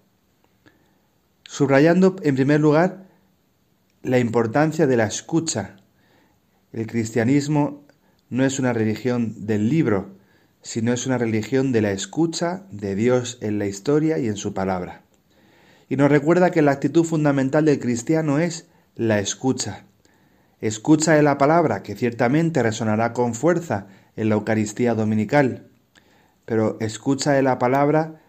Subrayando 1.44 2.16
en 2.22 2.36
primer 2.36 2.60
lugar 2.60 3.06
la 4.02 4.18
importancia 4.18 4.86
de 4.86 4.96
la 4.96 5.06
escucha. 5.06 5.76
El 6.72 6.86
cristianismo 6.86 7.84
no 8.28 8.44
es 8.44 8.60
una 8.60 8.72
religión 8.72 9.46
del 9.46 9.68
libro, 9.68 10.14
sino 10.62 10.92
es 10.92 11.06
una 11.06 11.18
religión 11.18 11.72
de 11.72 11.82
la 11.82 11.90
escucha 11.90 12.62
de 12.70 12.94
Dios 12.94 13.38
en 13.40 13.58
la 13.58 13.66
historia 13.66 14.18
y 14.18 14.28
en 14.28 14.36
su 14.36 14.54
palabra. 14.54 15.02
Y 15.88 15.96
nos 15.96 16.08
recuerda 16.08 16.52
que 16.52 16.62
la 16.62 16.70
actitud 16.70 17.04
fundamental 17.04 17.64
del 17.64 17.80
cristiano 17.80 18.38
es 18.38 18.68
la 18.94 19.18
escucha. 19.18 19.84
Escucha 20.60 21.14
de 21.14 21.22
la 21.22 21.36
palabra, 21.36 21.82
que 21.82 21.96
ciertamente 21.96 22.62
resonará 22.62 23.12
con 23.12 23.34
fuerza 23.34 23.88
en 24.20 24.28
la 24.28 24.34
Eucaristía 24.34 24.94
dominical, 24.94 25.66
pero 26.44 26.76
escucha 26.80 27.32
de 27.32 27.42
la 27.42 27.58
palabra 27.58 28.20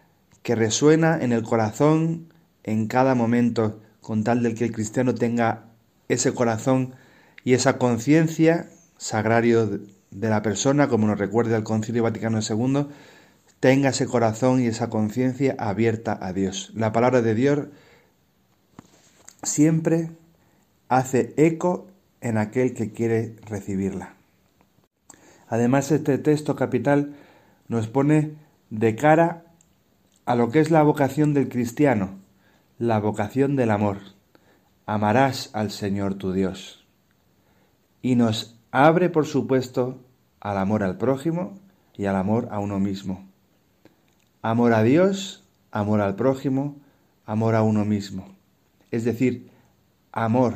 que 0.41 0.55
resuena 0.55 1.19
en 1.21 1.33
el 1.33 1.43
corazón 1.43 2.31
en 2.63 2.87
cada 2.87 3.13
momento, 3.13 3.81
con 3.99 4.23
tal 4.23 4.41
del 4.41 4.55
que 4.55 4.63
el 4.63 4.71
cristiano 4.71 5.13
tenga 5.13 5.65
ese 6.07 6.33
corazón 6.33 6.95
y 7.43 7.55
esa 7.55 7.77
conciencia 7.77 8.69
sagrario 8.97 9.67
de 10.11 10.29
la 10.29 10.41
persona, 10.41 10.87
como 10.87 11.07
nos 11.07 11.19
recuerda 11.19 11.57
el 11.57 11.63
Concilio 11.63 12.03
Vaticano 12.03 12.39
II, 12.39 12.87
tenga 13.59 13.89
ese 13.89 14.07
corazón 14.07 14.61
y 14.61 14.67
esa 14.67 14.89
conciencia 14.89 15.57
abierta 15.59 16.17
a 16.21 16.31
Dios. 16.31 16.71
La 16.73 16.93
palabra 16.93 17.21
de 17.21 17.35
Dios 17.35 17.67
siempre 19.43 20.09
hace 20.87 21.33
eco 21.35 21.87
en 22.21 22.37
aquel 22.37 22.73
que 22.73 22.93
quiere 22.93 23.35
recibirla. 23.45 24.20
Además, 25.51 25.91
este 25.91 26.17
texto 26.17 26.55
capital 26.55 27.13
nos 27.67 27.87
pone 27.87 28.37
de 28.71 28.95
cara 28.95 29.43
a 30.25 30.33
lo 30.35 30.49
que 30.49 30.61
es 30.61 30.71
la 30.71 30.81
vocación 30.81 31.35
del 31.35 31.49
cristiano, 31.49 32.15
la 32.79 32.99
vocación 32.99 33.55
del 33.55 33.69
amor. 33.69 33.97
Amarás 34.87 35.51
al 35.53 35.69
Señor 35.69 36.15
tu 36.15 36.31
Dios. 36.31 36.87
Y 38.01 38.15
nos 38.15 38.57
Abre, 38.71 39.09
por 39.09 39.25
supuesto, 39.25 39.99
al 40.39 40.57
amor 40.57 40.81
al 40.81 40.97
prójimo 40.97 41.59
y 41.97 42.05
al 42.05 42.15
amor 42.15 42.47
a 42.51 42.59
uno 42.59 42.79
mismo. 42.79 43.27
Amor 44.41 44.71
a 44.73 44.81
Dios, 44.81 45.45
amor 45.71 45.99
al 45.99 46.15
prójimo, 46.15 46.77
amor 47.25 47.55
a 47.55 47.63
uno 47.63 47.83
mismo. 47.83 48.33
Es 48.89 49.03
decir, 49.03 49.49
amor, 50.13 50.55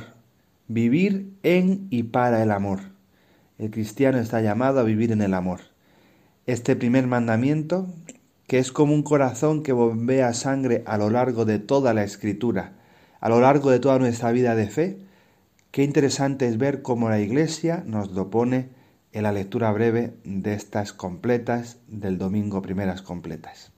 vivir 0.70 1.34
en 1.44 1.88
y 1.90 2.04
para 2.04 2.42
el 2.42 2.52
amor. 2.52 2.95
El 3.58 3.72
cristiano 3.72 4.18
está 4.18 4.42
llamado 4.42 4.80
a 4.80 4.84
vivir 4.84 5.12
en 5.12 5.22
el 5.22 5.34
amor. 5.34 5.62
Este 6.46 6.76
primer 6.76 7.08
mandamiento, 7.08 7.88
que 8.48 8.60
es 8.60 8.72
como 8.72 8.94
un 8.94 9.04
corazón 9.04 9.64
que 9.64 9.72
bombea 9.72 10.34
sangre 10.34 10.84
a 10.86 10.98
lo 10.98 11.10
largo 11.10 11.46
de 11.46 11.60
toda 11.60 11.94
la 11.94 12.04
escritura, 12.04 12.74
a 13.20 13.30
lo 13.30 13.40
largo 13.42 13.72
de 13.72 13.80
toda 13.80 13.98
nuestra 14.00 14.32
vida 14.32 14.56
de 14.56 14.68
fe, 14.68 15.00
Qué 15.76 15.84
interesante 15.84 16.48
es 16.48 16.58
ver 16.58 16.82
cómo 16.82 17.10
la 17.10 17.20
Iglesia 17.20 17.84
nos 17.86 18.12
lo 18.12 18.30
pone 18.30 18.70
en 19.12 19.24
la 19.24 19.34
lectura 19.34 19.74
breve 19.74 20.16
de 20.24 20.54
estas 20.54 20.94
completas 20.94 21.80
del 21.90 22.18
domingo, 22.18 22.62
primeras 22.62 23.02
completas. 23.02 23.74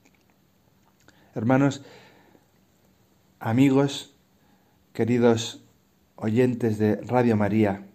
Hermanos, 1.34 1.82
amigos, 3.40 4.14
queridos 4.92 5.64
oyentes 6.14 6.78
de 6.78 7.00
Radio 7.00 7.36
María, 7.36 7.87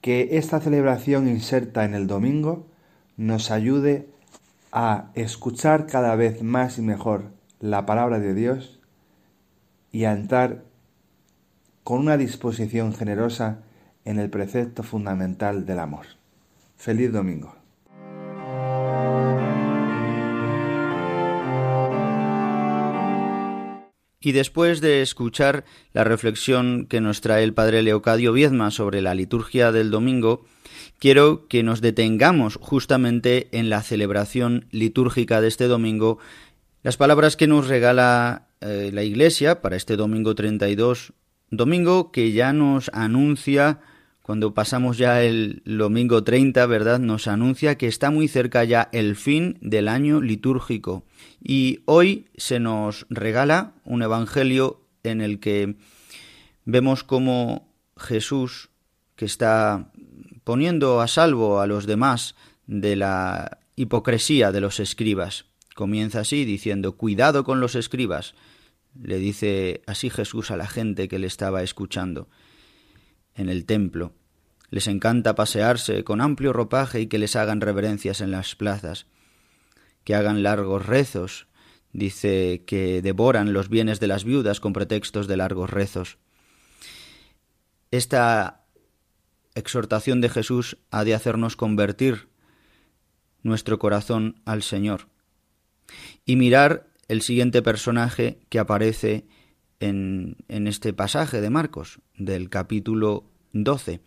que 0.00 0.38
esta 0.38 0.60
celebración 0.60 1.28
inserta 1.28 1.84
en 1.84 1.94
el 1.94 2.06
domingo 2.06 2.66
nos 3.16 3.50
ayude 3.50 4.08
a 4.72 5.10
escuchar 5.14 5.86
cada 5.86 6.14
vez 6.16 6.42
más 6.42 6.78
y 6.78 6.82
mejor 6.82 7.32
la 7.58 7.84
palabra 7.86 8.18
de 8.18 8.34
Dios 8.34 8.80
y 9.92 10.04
a 10.04 10.12
entrar 10.12 10.64
con 11.84 12.00
una 12.00 12.16
disposición 12.16 12.94
generosa 12.94 13.58
en 14.04 14.18
el 14.18 14.30
precepto 14.30 14.82
fundamental 14.82 15.66
del 15.66 15.80
amor. 15.80 16.06
Feliz 16.76 17.12
domingo. 17.12 17.59
Y 24.22 24.32
después 24.32 24.80
de 24.80 25.00
escuchar 25.00 25.64
la 25.94 26.04
reflexión 26.04 26.86
que 26.86 27.00
nos 27.00 27.22
trae 27.22 27.42
el 27.42 27.54
padre 27.54 27.82
Leocadio 27.82 28.32
Viedma 28.34 28.70
sobre 28.70 29.00
la 29.00 29.14
liturgia 29.14 29.72
del 29.72 29.90
domingo, 29.90 30.44
quiero 30.98 31.48
que 31.48 31.62
nos 31.62 31.80
detengamos 31.80 32.56
justamente 32.60 33.48
en 33.52 33.70
la 33.70 33.82
celebración 33.82 34.66
litúrgica 34.70 35.40
de 35.40 35.48
este 35.48 35.68
domingo, 35.68 36.18
las 36.82 36.98
palabras 36.98 37.36
que 37.36 37.46
nos 37.46 37.68
regala 37.68 38.48
eh, 38.60 38.90
la 38.92 39.02
Iglesia 39.04 39.62
para 39.62 39.76
este 39.76 39.96
domingo 39.96 40.34
32 40.34 41.14
Domingo 41.50 42.12
que 42.12 42.30
ya 42.30 42.52
nos 42.52 42.90
anuncia, 42.94 43.80
cuando 44.30 44.54
pasamos 44.54 44.96
ya 44.96 45.24
el 45.24 45.60
domingo 45.64 46.22
30, 46.22 46.64
¿verdad? 46.66 47.00
Nos 47.00 47.26
anuncia 47.26 47.76
que 47.76 47.88
está 47.88 48.12
muy 48.12 48.28
cerca 48.28 48.62
ya 48.62 48.88
el 48.92 49.16
fin 49.16 49.58
del 49.60 49.88
año 49.88 50.20
litúrgico. 50.20 51.04
Y 51.42 51.80
hoy 51.84 52.28
se 52.36 52.60
nos 52.60 53.06
regala 53.10 53.72
un 53.84 54.02
evangelio 54.02 54.86
en 55.02 55.20
el 55.20 55.40
que 55.40 55.74
vemos 56.64 57.02
cómo 57.02 57.74
Jesús, 57.96 58.70
que 59.16 59.24
está 59.24 59.90
poniendo 60.44 61.00
a 61.00 61.08
salvo 61.08 61.58
a 61.58 61.66
los 61.66 61.86
demás 61.86 62.36
de 62.68 62.94
la 62.94 63.58
hipocresía 63.74 64.52
de 64.52 64.60
los 64.60 64.78
escribas, 64.78 65.46
comienza 65.74 66.20
así 66.20 66.44
diciendo, 66.44 66.96
cuidado 66.96 67.42
con 67.42 67.58
los 67.58 67.74
escribas, 67.74 68.36
le 68.94 69.18
dice 69.18 69.82
así 69.88 70.08
Jesús 70.08 70.52
a 70.52 70.56
la 70.56 70.68
gente 70.68 71.08
que 71.08 71.18
le 71.18 71.26
estaba 71.26 71.64
escuchando 71.64 72.28
en 73.34 73.48
el 73.48 73.64
templo. 73.66 74.12
Les 74.70 74.86
encanta 74.86 75.34
pasearse 75.34 76.04
con 76.04 76.20
amplio 76.20 76.52
ropaje 76.52 77.00
y 77.00 77.06
que 77.06 77.18
les 77.18 77.36
hagan 77.36 77.60
reverencias 77.60 78.20
en 78.20 78.30
las 78.30 78.54
plazas, 78.54 79.06
que 80.04 80.14
hagan 80.14 80.42
largos 80.42 80.86
rezos, 80.86 81.48
dice 81.92 82.62
que 82.66 83.02
devoran 83.02 83.52
los 83.52 83.68
bienes 83.68 84.00
de 84.00 84.06
las 84.06 84.24
viudas 84.24 84.60
con 84.60 84.72
pretextos 84.72 85.26
de 85.26 85.36
largos 85.36 85.70
rezos. 85.70 86.18
Esta 87.90 88.64
exhortación 89.54 90.20
de 90.20 90.28
Jesús 90.28 90.78
ha 90.90 91.04
de 91.04 91.14
hacernos 91.14 91.56
convertir 91.56 92.28
nuestro 93.42 93.78
corazón 93.78 94.40
al 94.44 94.62
Señor 94.62 95.08
y 96.24 96.36
mirar 96.36 96.86
el 97.08 97.22
siguiente 97.22 97.62
personaje 97.62 98.38
que 98.48 98.60
aparece 98.60 99.26
en, 99.80 100.36
en 100.48 100.68
este 100.68 100.92
pasaje 100.92 101.40
de 101.40 101.50
Marcos, 101.50 101.98
del 102.16 102.48
capítulo 102.48 103.24
12. 103.52 104.00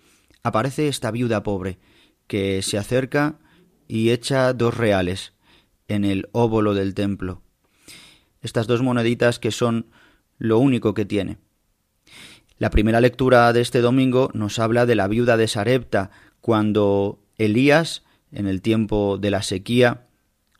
Aparece 0.43 0.87
esta 0.87 1.11
viuda 1.11 1.43
pobre 1.43 1.79
que 2.27 2.61
se 2.61 2.77
acerca 2.77 3.39
y 3.87 4.11
echa 4.11 4.53
dos 4.53 4.75
reales 4.75 5.33
en 5.87 6.05
el 6.05 6.29
óvulo 6.31 6.73
del 6.73 6.93
templo. 6.93 7.41
Estas 8.41 8.67
dos 8.67 8.81
moneditas 8.81 9.39
que 9.39 9.51
son 9.51 9.87
lo 10.37 10.59
único 10.59 10.93
que 10.93 11.05
tiene. 11.05 11.37
La 12.57 12.69
primera 12.69 13.01
lectura 13.01 13.51
de 13.53 13.61
este 13.61 13.81
domingo 13.81 14.29
nos 14.33 14.59
habla 14.59 14.85
de 14.85 14.95
la 14.95 15.07
viuda 15.07 15.37
de 15.37 15.47
Sarepta, 15.47 16.11
cuando 16.41 17.19
Elías, 17.37 18.03
en 18.31 18.47
el 18.47 18.61
tiempo 18.61 19.17
de 19.17 19.31
la 19.31 19.41
sequía, 19.41 20.07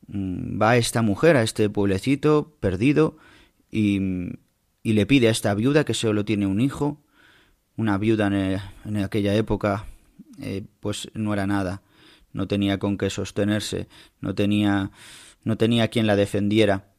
mm, 0.07 0.61
va 0.61 0.71
a 0.71 0.77
esta 0.77 1.01
mujer, 1.01 1.35
a 1.35 1.43
este 1.43 1.69
pueblecito 1.69 2.55
perdido, 2.59 3.17
y, 3.71 3.99
le 4.83 5.05
pide 5.05 5.27
a 5.27 5.31
esta 5.31 5.53
viuda 5.53 5.85
que 5.85 5.93
solo 5.93 6.25
tiene 6.25 6.45
un 6.45 6.61
hijo. 6.61 7.02
Una 7.75 7.97
viuda 7.97 8.27
en, 8.27 8.97
aquella 8.97 9.33
época, 9.33 9.85
eh, 10.39 10.63
pues 10.79 11.09
no 11.13 11.33
era 11.33 11.47
nada, 11.47 11.81
no 12.31 12.47
tenía 12.47 12.77
con 12.79 12.97
qué 12.97 13.09
sostenerse, 13.09 13.87
no 14.19 14.35
tenía, 14.35 14.91
no 15.43 15.57
tenía 15.57 15.87
quien 15.87 16.07
la 16.07 16.15
defendiera. 16.15 16.91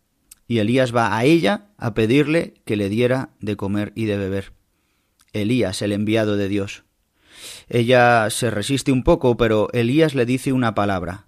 Y 0.47 0.59
Elías 0.59 0.95
va 0.95 1.17
a 1.17 1.25
ella 1.25 1.69
a 1.79 1.95
pedirle 1.95 2.55
que 2.65 2.77
le 2.77 2.89
diera 2.89 3.31
de 3.41 3.57
comer 3.57 3.93
y 3.95 4.05
de 4.05 4.17
beber. 4.17 4.53
Elías, 5.33 5.81
el 5.83 5.93
enviado 5.93 6.37
de 6.37 6.49
Dios. 6.49 6.85
Ella 7.69 8.29
se 8.31 8.51
resiste 8.51 8.93
un 8.93 9.03
poco, 9.03 9.37
pero 9.37 9.69
Elías 9.73 10.15
le 10.15 10.27
dice 10.27 10.53
una 10.53 10.75
palabra. 10.75 11.27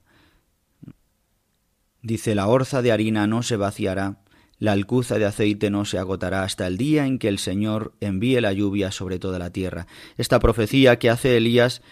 Dice, 2.03 2.35
la 2.35 2.47
orza 2.47 2.83
de 2.83 2.93
harina 2.93 3.27
no 3.27 3.43
se 3.43 3.57
vaciará, 3.57 4.21
la 4.59 4.73
alcuza 4.73 5.19
de 5.19 5.27
aceite 5.27 5.71
no 5.71 5.85
se 5.85 5.99
agotará 5.99 6.43
hasta 6.43 6.67
el 6.67 6.77
día 6.77 7.07
en 7.07 7.19
que 7.19 7.29
el 7.29 7.39
Señor 7.39 7.93
envíe 8.01 8.41
la 8.41 8.53
lluvia 8.53 8.91
sobre 8.91 9.19
toda 9.19 9.39
la 9.39 9.51
tierra. 9.51 9.87
Esta 10.17 10.39
profecía 10.39 10.99
que 10.99 11.11
hace 11.11 11.37
Elías, 11.37 11.83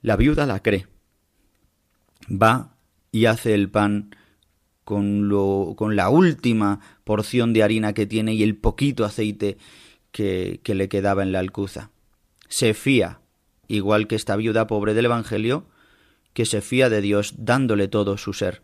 la 0.00 0.16
viuda 0.16 0.46
la 0.46 0.62
cree. 0.62 0.86
Va 2.30 2.76
y 3.10 3.24
hace 3.26 3.54
el 3.54 3.70
pan 3.70 4.14
con, 4.84 5.28
lo, 5.28 5.74
con 5.76 5.96
la 5.96 6.08
última 6.08 6.80
porción 7.04 7.52
de 7.52 7.62
harina 7.62 7.94
que 7.94 8.06
tiene 8.06 8.34
y 8.34 8.42
el 8.42 8.56
poquito 8.56 9.04
aceite 9.04 9.58
que, 10.12 10.60
que 10.62 10.74
le 10.74 10.88
quedaba 10.88 11.22
en 11.22 11.32
la 11.32 11.40
alcuza. 11.40 11.90
Se 12.48 12.74
fía, 12.74 13.20
igual 13.66 14.06
que 14.06 14.14
esta 14.14 14.36
viuda 14.36 14.66
pobre 14.66 14.94
del 14.94 15.06
Evangelio, 15.06 15.66
que 16.32 16.46
se 16.46 16.60
fía 16.60 16.88
de 16.88 17.00
Dios 17.00 17.34
dándole 17.38 17.88
todo 17.88 18.16
su 18.16 18.32
ser. 18.32 18.62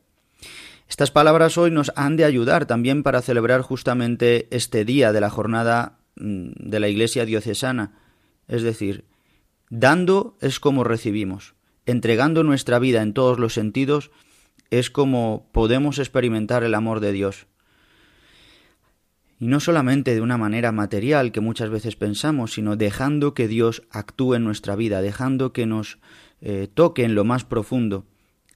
Estas 0.89 1.11
palabras 1.11 1.59
hoy 1.59 1.71
nos 1.71 1.93
han 1.97 2.17
de 2.17 2.25
ayudar 2.25 2.67
también 2.67 3.03
para 3.03 3.23
celebrar 3.23 3.63
justamente 3.63 4.49
este 4.51 4.85
día 4.85 5.13
de 5.13 5.21
la 5.21 5.31
jornada 5.31 5.99
mm, 6.17 6.51
de 6.57 6.81
la 6.81 6.89
Iglesia 6.89 7.25
diocesana. 7.25 7.99
Es 8.49 8.63
decir, 8.63 9.05
dando 9.71 10.37
es 10.41 10.61
como 10.61 10.85
recibimos, 10.85 11.55
entregando 11.87 12.45
nuestra 12.45 12.79
vida 12.79 13.03
en 13.03 13.15
todos 13.15 13.39
los 13.39 13.55
sentidos 13.55 14.11
es 14.71 14.91
como 14.91 15.49
podemos 15.53 15.99
experimentar 15.99 16.65
el 16.65 16.75
amor 16.75 17.01
de 17.01 17.13
Dios. 17.13 17.47
Y 19.39 19.47
no 19.47 19.61
solamente 19.61 20.15
de 20.15 20.21
una 20.21 20.39
manera 20.39 20.73
material 20.73 21.33
que 21.33 21.41
muchas 21.41 21.71
veces 21.71 21.97
pensamos, 21.97 22.55
sino 22.55 22.77
dejando 22.77 23.35
que 23.35 23.49
Dios 23.49 23.83
actúe 23.91 24.35
en 24.35 24.45
nuestra 24.45 24.77
vida, 24.77 25.03
dejando 25.03 25.53
que 25.53 25.67
nos 25.67 25.99
eh, 26.41 26.69
toque 26.73 27.05
en 27.05 27.15
lo 27.15 27.25
más 27.25 27.45
profundo, 27.45 28.07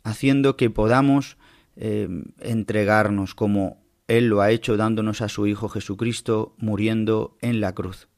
haciendo 0.02 0.56
que 0.56 0.70
podamos 0.70 1.36
eh, 1.80 2.08
entregarnos 2.40 3.36
como 3.36 3.80
Él 4.08 4.26
lo 4.26 4.40
ha 4.40 4.50
hecho 4.50 4.76
dándonos 4.76 5.20
a 5.22 5.28
su 5.28 5.46
Hijo 5.46 5.68
Jesucristo 5.68 6.56
muriendo 6.58 7.36
en 7.40 7.60
la 7.60 7.72
cruz. 7.72 8.08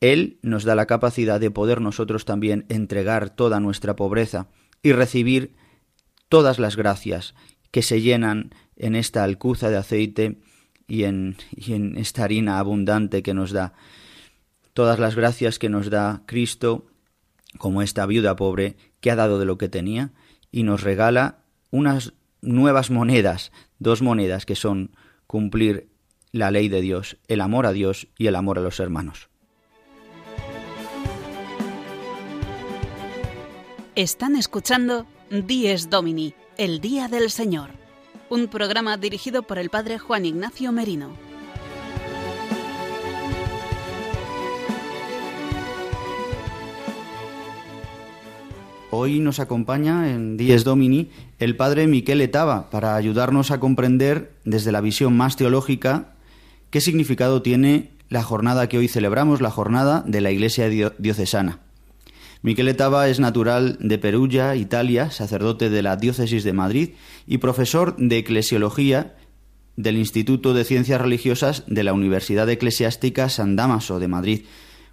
Él 0.00 0.38
nos 0.42 0.64
da 0.64 0.74
la 0.74 0.86
capacidad 0.86 1.38
de 1.38 1.52
poder 1.52 1.80
nosotros 1.80 2.24
también 2.24 2.66
entregar 2.68 3.30
toda 3.30 3.60
nuestra 3.60 3.94
pobreza 3.94 4.48
y 4.82 4.92
recibir 4.92 5.54
todas 6.28 6.58
las 6.58 6.76
gracias 6.76 7.34
que 7.70 7.82
se 7.82 8.00
llenan 8.00 8.54
en 8.76 8.96
esta 8.96 9.22
alcuza 9.22 9.70
de 9.70 9.76
aceite 9.76 10.40
y 10.88 11.04
en, 11.04 11.36
en 11.56 11.96
esta 11.96 12.24
harina 12.24 12.58
abundante 12.58 13.22
que 13.22 13.34
nos 13.34 13.52
da. 13.52 13.74
Todas 14.72 14.98
las 14.98 15.14
gracias 15.14 15.60
que 15.60 15.68
nos 15.68 15.90
da 15.90 16.22
Cristo, 16.26 16.86
como 17.58 17.82
esta 17.82 18.04
viuda 18.06 18.34
pobre 18.34 18.76
que 19.00 19.12
ha 19.12 19.16
dado 19.16 19.38
de 19.38 19.44
lo 19.44 19.58
que 19.58 19.68
tenía 19.68 20.10
y 20.50 20.64
nos 20.64 20.82
regala 20.82 21.44
unas 21.70 22.14
nuevas 22.42 22.90
monedas, 22.90 23.52
dos 23.78 24.02
monedas 24.02 24.46
que 24.46 24.54
son 24.54 24.96
cumplir 25.26 25.88
la 26.32 26.50
ley 26.50 26.68
de 26.68 26.80
Dios, 26.80 27.18
el 27.28 27.40
amor 27.40 27.66
a 27.66 27.72
Dios 27.72 28.08
y 28.16 28.26
el 28.26 28.36
amor 28.36 28.58
a 28.58 28.62
los 28.62 28.80
hermanos. 28.80 29.28
Están 33.94 34.36
escuchando 34.36 35.06
Dies 35.30 35.90
Domini, 35.90 36.34
el 36.56 36.80
Día 36.80 37.08
del 37.08 37.30
Señor 37.30 37.80
un 38.30 38.46
programa 38.46 38.96
dirigido 38.96 39.42
por 39.42 39.58
el 39.58 39.70
padre 39.70 39.98
Juan 39.98 40.24
Ignacio 40.24 40.70
Merino. 40.70 41.29
Hoy 48.92 49.20
nos 49.20 49.38
acompaña 49.38 50.10
en 50.10 50.36
Dies 50.36 50.64
Domini 50.64 51.10
el 51.38 51.56
padre 51.56 51.86
Miquel 51.86 52.20
Etaba 52.20 52.70
para 52.70 52.96
ayudarnos 52.96 53.52
a 53.52 53.60
comprender 53.60 54.32
desde 54.44 54.72
la 54.72 54.80
visión 54.80 55.16
más 55.16 55.36
teológica 55.36 56.14
qué 56.70 56.80
significado 56.80 57.40
tiene 57.40 57.92
la 58.08 58.24
jornada 58.24 58.68
que 58.68 58.78
hoy 58.78 58.88
celebramos, 58.88 59.40
la 59.40 59.52
jornada 59.52 60.02
de 60.04 60.20
la 60.20 60.32
Iglesia 60.32 60.68
diocesana. 60.68 61.60
Miquel 62.42 62.66
Etaba 62.66 63.08
es 63.08 63.20
natural 63.20 63.76
de 63.78 63.98
Perugia, 63.98 64.56
Italia, 64.56 65.12
sacerdote 65.12 65.70
de 65.70 65.82
la 65.82 65.94
Diócesis 65.94 66.42
de 66.42 66.52
Madrid 66.52 66.90
y 67.28 67.38
profesor 67.38 67.94
de 67.96 68.18
Eclesiología 68.18 69.14
del 69.76 69.98
Instituto 69.98 70.52
de 70.52 70.64
Ciencias 70.64 71.00
Religiosas 71.00 71.62
de 71.68 71.84
la 71.84 71.92
Universidad 71.92 72.50
Eclesiástica 72.50 73.28
San 73.28 73.54
Damaso 73.54 74.00
de 74.00 74.08
Madrid. 74.08 74.42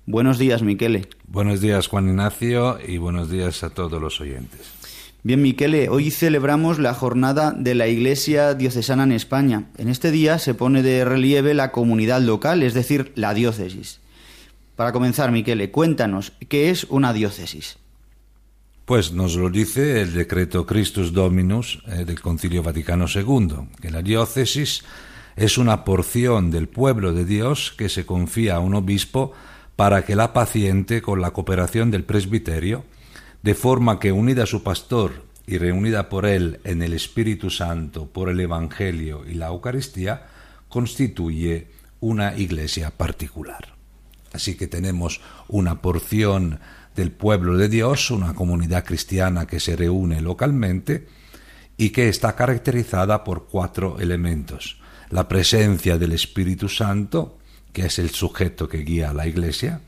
Buenos 0.10 0.40
días, 0.40 0.64
Miquele. 0.64 1.06
Buenos 1.28 1.60
días, 1.60 1.88
Juan 1.88 2.08
Ignacio, 2.08 2.80
y 2.88 2.98
buenos 2.98 3.30
días 3.30 3.62
a 3.66 3.72
todos 3.72 4.02
los 4.02 4.22
oyentes. 4.22 4.62
Bien, 5.22 5.42
Miquele, 5.42 5.90
hoy 5.90 6.12
celebramos 6.12 6.80
la 6.80 6.94
jornada 6.94 7.52
de 7.52 7.76
la 7.76 7.90
Iglesia 7.90 8.54
diocesana 8.54 9.04
en 9.04 9.12
España. 9.12 9.66
En 9.78 9.90
este 9.90 10.12
día 10.12 10.40
se 10.40 10.54
pone 10.54 10.82
de 10.82 11.04
relieve 11.04 11.54
la 11.54 11.74
comunidad 11.74 12.22
local, 12.22 12.64
es 12.64 12.74
decir, 12.74 13.12
la 13.16 13.34
diócesis. 13.34 14.00
Para 14.78 14.94
comenzar, 14.94 15.34
Miquele, 15.34 15.72
cuéntanos, 15.72 16.32
¿qué 16.48 16.70
es 16.70 16.86
una 16.86 17.12
diócesis? 17.12 17.78
Pues 18.86 19.12
nos 19.12 19.36
lo 19.36 19.50
dice 19.50 20.00
el 20.00 20.14
decreto 20.14 20.66
Christus 20.66 21.12
Dominus 21.12 21.84
eh, 21.86 22.06
del 22.06 22.22
Concilio 22.22 22.64
Vaticano 22.64 23.08
II, 23.14 23.68
que 23.82 23.92
la 23.92 24.02
diócesis 24.02 24.86
es 25.36 25.58
una 25.58 25.84
porción 25.84 26.50
del 26.50 26.70
pueblo 26.70 27.12
de 27.12 27.26
Dios 27.26 27.74
que 27.78 27.90
se 27.90 28.06
confía 28.06 28.56
a 28.56 28.60
un 28.60 28.74
obispo 28.74 29.34
para 29.78 30.04
que 30.04 30.16
la 30.16 30.34
paciente 30.34 31.02
con 31.02 31.22
la 31.22 31.32
cooperación 31.32 31.92
del 31.92 32.04
presbiterio, 32.04 32.84
de 33.44 33.54
forma 33.54 34.00
que 34.00 34.12
unida 34.12 34.44
a 34.44 34.48
su 34.48 34.64
pastor 34.64 35.24
y 35.46 35.60
reunida 35.60 36.10
por 36.10 36.26
él 36.26 36.60
en 36.66 36.82
el 36.82 36.94
Espíritu 36.94 37.50
Santo 37.52 38.08
por 38.08 38.28
el 38.28 38.40
Evangelio 38.40 39.24
y 39.26 39.36
la 39.36 39.48
Eucaristía, 39.48 40.26
constituye 40.68 41.68
una 42.00 42.36
iglesia 42.36 42.90
particular. 42.90 43.76
Así 44.34 44.58
que 44.58 44.66
tenemos 44.66 45.22
una 45.48 45.80
porción 45.80 46.60
del 46.96 47.12
pueblo 47.12 47.56
de 47.56 47.70
Dios, 47.70 48.10
una 48.10 48.34
comunidad 48.34 48.84
cristiana 48.84 49.46
que 49.46 49.60
se 49.60 49.76
reúne 49.76 50.22
localmente 50.22 51.08
y 51.78 51.92
que 51.92 52.10
está 52.10 52.36
caracterizada 52.36 53.24
por 53.24 53.46
cuatro 53.46 54.00
elementos. 54.00 54.80
La 55.12 55.28
presencia 55.28 56.00
del 56.00 56.14
Espíritu 56.14 56.68
Santo, 56.68 57.38
que 57.74 57.86
es 57.86 58.00
el 58.00 58.10
sujeto 58.10 58.68
que 58.68 58.80
guía 58.80 59.10
a 59.10 59.14
la 59.14 59.28
Iglesia, 59.28 59.82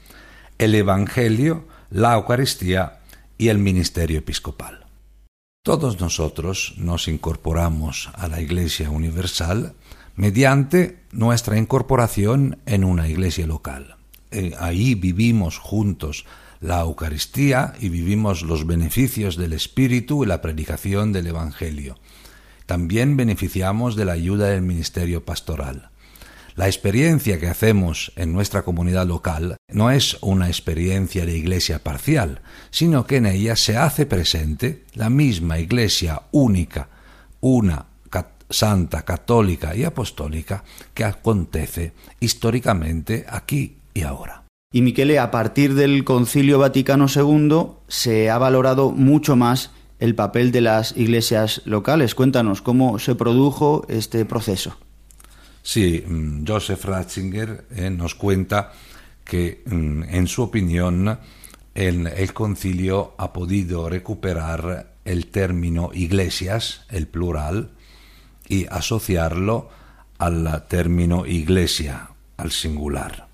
el 0.57 0.75
Evangelio, 0.75 1.65
la 1.89 2.13
Eucaristía 2.13 2.99
y 3.37 3.47
el 3.47 3.57
ministerio 3.57 4.19
episcopal. 4.19 4.85
Todos 5.63 5.99
nosotros 5.99 6.73
nos 6.77 7.07
incorporamos 7.07 8.09
a 8.13 8.27
la 8.27 8.41
Iglesia 8.41 8.89
Universal 8.89 9.73
mediante 10.15 10.99
nuestra 11.11 11.57
incorporación 11.57 12.59
en 12.65 12.83
una 12.83 13.07
iglesia 13.07 13.47
local. 13.47 13.95
Eh, 14.31 14.53
ahí 14.59 14.95
vivimos 14.95 15.57
juntos 15.57 16.25
la 16.59 16.81
Eucaristía 16.81 17.73
y 17.79 17.89
vivimos 17.89 18.41
los 18.41 18.67
beneficios 18.67 19.37
del 19.37 19.53
Espíritu 19.53 20.23
y 20.23 20.27
la 20.27 20.41
predicación 20.41 21.13
del 21.13 21.27
Evangelio. 21.27 21.97
También 22.65 23.17
beneficiamos 23.17 23.95
de 23.95 24.05
la 24.05 24.13
ayuda 24.13 24.47
del 24.47 24.61
ministerio 24.61 25.23
pastoral. 25.23 25.88
La 26.59 26.67
experiencia 26.67 27.39
que 27.39 27.47
hacemos 27.47 28.11
en 28.17 28.33
nuestra 28.33 28.63
comunidad 28.63 29.07
local 29.07 29.55
no 29.71 29.91
es 29.91 30.17
una 30.19 30.47
experiencia 30.47 31.25
de 31.25 31.37
iglesia 31.37 31.79
parcial, 31.79 32.41
sino 32.69 33.07
que 33.07 33.15
en 33.15 33.27
ella 33.27 33.55
se 33.55 33.77
hace 33.77 34.05
presente 34.05 34.83
la 34.93 35.09
misma 35.09 35.59
iglesia 35.59 36.23
única, 36.33 36.89
una, 37.39 37.85
santa, 38.49 39.03
católica 39.03 39.73
y 39.73 39.85
apostólica 39.85 40.65
que 40.93 41.05
acontece 41.05 41.93
históricamente 42.19 43.25
aquí 43.29 43.77
y 43.93 44.01
ahora. 44.01 44.43
Y 44.73 44.81
Miquele, 44.81 45.17
a 45.17 45.31
partir 45.31 45.75
del 45.75 46.03
Concilio 46.03 46.59
Vaticano 46.59 47.05
II 47.07 47.67
se 47.87 48.29
ha 48.29 48.37
valorado 48.37 48.91
mucho 48.91 49.37
más 49.37 49.71
el 49.99 50.13
papel 50.13 50.51
de 50.51 50.59
las 50.59 50.97
iglesias 50.97 51.61
locales. 51.63 52.15
Cuéntanos 52.15 52.61
cómo 52.61 52.99
se 52.99 53.15
produjo 53.15 53.85
este 53.87 54.25
proceso. 54.25 54.75
Sí, 55.61 56.03
mm, 56.05 56.45
Joseph 56.47 56.83
Ratzinger 56.85 57.65
eh, 57.71 57.89
nos 57.89 58.15
cuenta 58.15 58.71
que, 59.23 59.61
mm, 59.65 60.03
en 60.03 60.27
su 60.27 60.43
opinión, 60.43 61.19
el, 61.75 62.33
concilio 62.33 63.13
ha 63.17 63.31
podido 63.31 63.87
recuperar 63.87 64.93
el 65.05 65.27
término 65.27 65.91
iglesias, 65.93 66.85
el 66.89 67.07
plural, 67.07 67.71
y 68.47 68.65
asociarlo 68.65 69.69
al 70.17 70.67
término 70.67 71.25
iglesia, 71.25 72.09
al 72.37 72.51
singular. 72.51 73.27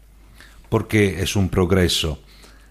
Porque 0.70 1.22
es 1.22 1.36
un 1.36 1.50
progreso 1.50 2.20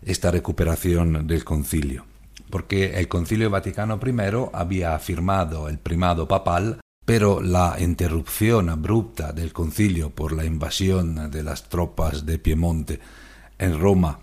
esta 0.04 0.30
recuperación 0.30 1.26
del 1.26 1.44
concilio. 1.44 2.04
Porque 2.50 2.98
el 2.98 3.08
concilio 3.08 3.50
Vaticano 3.50 3.98
I 4.04 4.50
había 4.52 4.94
afirmado 4.94 5.68
el 5.68 5.78
primado 5.78 6.28
papal, 6.28 6.78
pero 7.04 7.40
la 7.42 7.76
interrupción 7.78 8.68
abrupta 8.68 9.32
del 9.32 9.52
concilio 9.52 10.10
por 10.10 10.32
la 10.32 10.44
invasión 10.44 11.30
de 11.30 11.42
las 11.42 11.68
tropas 11.68 12.24
de 12.24 12.38
Piemonte 12.38 12.98
en 13.58 13.78
Roma 13.78 14.20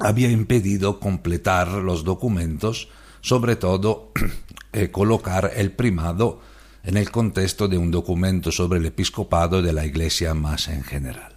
había 0.00 0.30
impedido 0.30 0.98
completar 0.98 1.68
los 1.68 2.02
documentos, 2.02 2.88
sobre 3.20 3.56
todo 3.56 4.12
eh, 4.72 4.90
colocar 4.90 5.52
el 5.54 5.70
primado 5.70 6.40
en 6.82 6.96
el 6.96 7.10
contexto 7.10 7.68
de 7.68 7.78
un 7.78 7.90
documento 7.90 8.50
sobre 8.50 8.78
el 8.78 8.86
episcopado 8.86 9.62
de 9.62 9.72
la 9.72 9.86
Iglesia 9.86 10.34
más 10.34 10.68
en 10.68 10.82
general. 10.82 11.32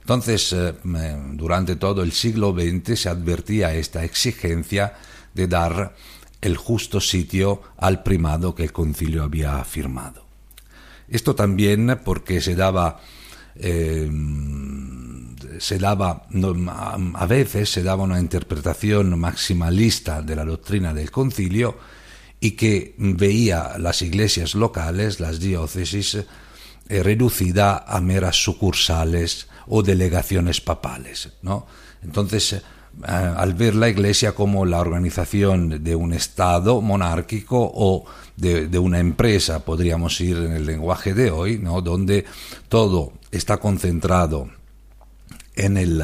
Entonces, 0.00 0.52
eh, 0.52 0.74
durante 1.32 1.76
todo 1.76 2.02
el 2.02 2.12
siglo 2.12 2.54
XX 2.54 2.98
se 2.98 3.08
advertía 3.08 3.74
esta 3.74 4.04
exigencia 4.04 4.94
de 5.34 5.46
dar 5.46 5.94
el 6.40 6.56
justo 6.56 7.00
sitio 7.00 7.62
al 7.76 8.02
primado 8.02 8.54
que 8.54 8.64
el 8.64 8.72
concilio 8.72 9.22
había 9.22 9.58
afirmado. 9.58 10.26
Esto 11.08 11.34
también 11.34 12.00
porque 12.04 12.40
se 12.40 12.54
daba 12.54 13.00
eh, 13.56 14.08
se 15.58 15.78
daba, 15.78 16.26
a 17.14 17.26
veces 17.26 17.70
se 17.70 17.82
daba 17.82 18.04
una 18.04 18.18
interpretación 18.18 19.18
maximalista 19.18 20.22
de 20.22 20.36
la 20.36 20.44
doctrina 20.44 20.94
del 20.94 21.10
concilio 21.10 21.78
y 22.40 22.52
que 22.52 22.94
veía 22.96 23.76
las 23.78 24.02
iglesias 24.02 24.54
locales, 24.54 25.20
las 25.20 25.40
diócesis, 25.40 26.14
eh, 26.88 27.02
reducida 27.02 27.84
a 27.86 28.00
meras 28.00 28.42
sucursales 28.42 29.48
o 29.66 29.82
delegaciones 29.82 30.60
papales. 30.60 31.30
¿no? 31.42 31.66
Entonces, 32.02 32.62
al 33.04 33.54
ver 33.54 33.74
la 33.74 33.88
iglesia 33.88 34.32
como 34.32 34.64
la 34.64 34.80
organización 34.80 35.82
de 35.82 35.94
un 35.94 36.12
Estado 36.12 36.80
monárquico 36.80 37.70
o 37.74 38.04
de, 38.36 38.78
una 38.78 38.98
empresa, 38.98 39.64
podríamos 39.64 40.20
ir 40.20 40.36
en 40.36 40.52
el 40.52 40.66
lenguaje 40.66 41.14
de 41.14 41.30
hoy, 41.30 41.58
¿no? 41.58 41.82
donde 41.82 42.24
todo 42.68 43.12
está 43.30 43.58
concentrado 43.58 44.48
en 45.54 45.76
el, 45.76 46.02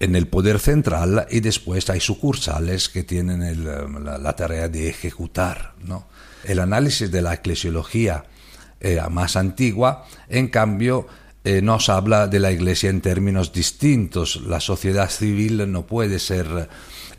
en 0.00 0.16
el 0.16 0.28
poder 0.28 0.60
central 0.60 1.26
y 1.30 1.40
después 1.40 1.90
hay 1.90 2.00
sucursales 2.00 2.88
que 2.88 3.02
tienen 3.02 3.64
la, 4.04 4.36
tarea 4.36 4.68
de 4.68 4.88
ejecutar. 4.88 5.74
¿no? 5.82 6.06
El 6.44 6.60
análisis 6.60 7.10
de 7.10 7.22
la 7.22 7.34
eclesiología 7.34 8.24
eh, 8.80 9.00
más 9.10 9.36
antigua, 9.36 10.04
en 10.28 10.48
cambio, 10.48 11.06
eh, 11.46 11.60
nos 11.60 11.90
habla 11.90 12.26
de 12.26 12.40
la 12.40 12.52
Iglesia 12.52 12.88
en 12.88 13.02
términos 13.02 13.52
distintos. 13.52 14.40
La 14.46 14.60
sociedad 14.60 15.10
civil 15.10 15.70
no 15.70 15.86
puede 15.86 16.18
ser 16.18 16.70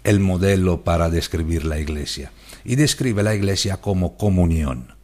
el 0.04 0.20
modelo 0.20 0.84
para 0.84 1.12
describir 1.12 1.64
la 1.64 1.78
Iglesia. 1.80 2.32
Y 2.64 2.76
describe 2.76 3.22
la 3.22 3.36
Iglesia 3.36 3.78
como 3.78 4.18
comunión. 4.18 4.96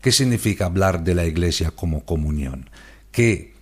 ¿Qué 0.00 0.10
significa 0.10 0.64
hablar 0.64 1.04
de 1.04 1.14
la 1.14 1.26
Iglesia 1.26 1.70
como 1.70 2.06
comunión? 2.06 2.70
Que 3.12 3.52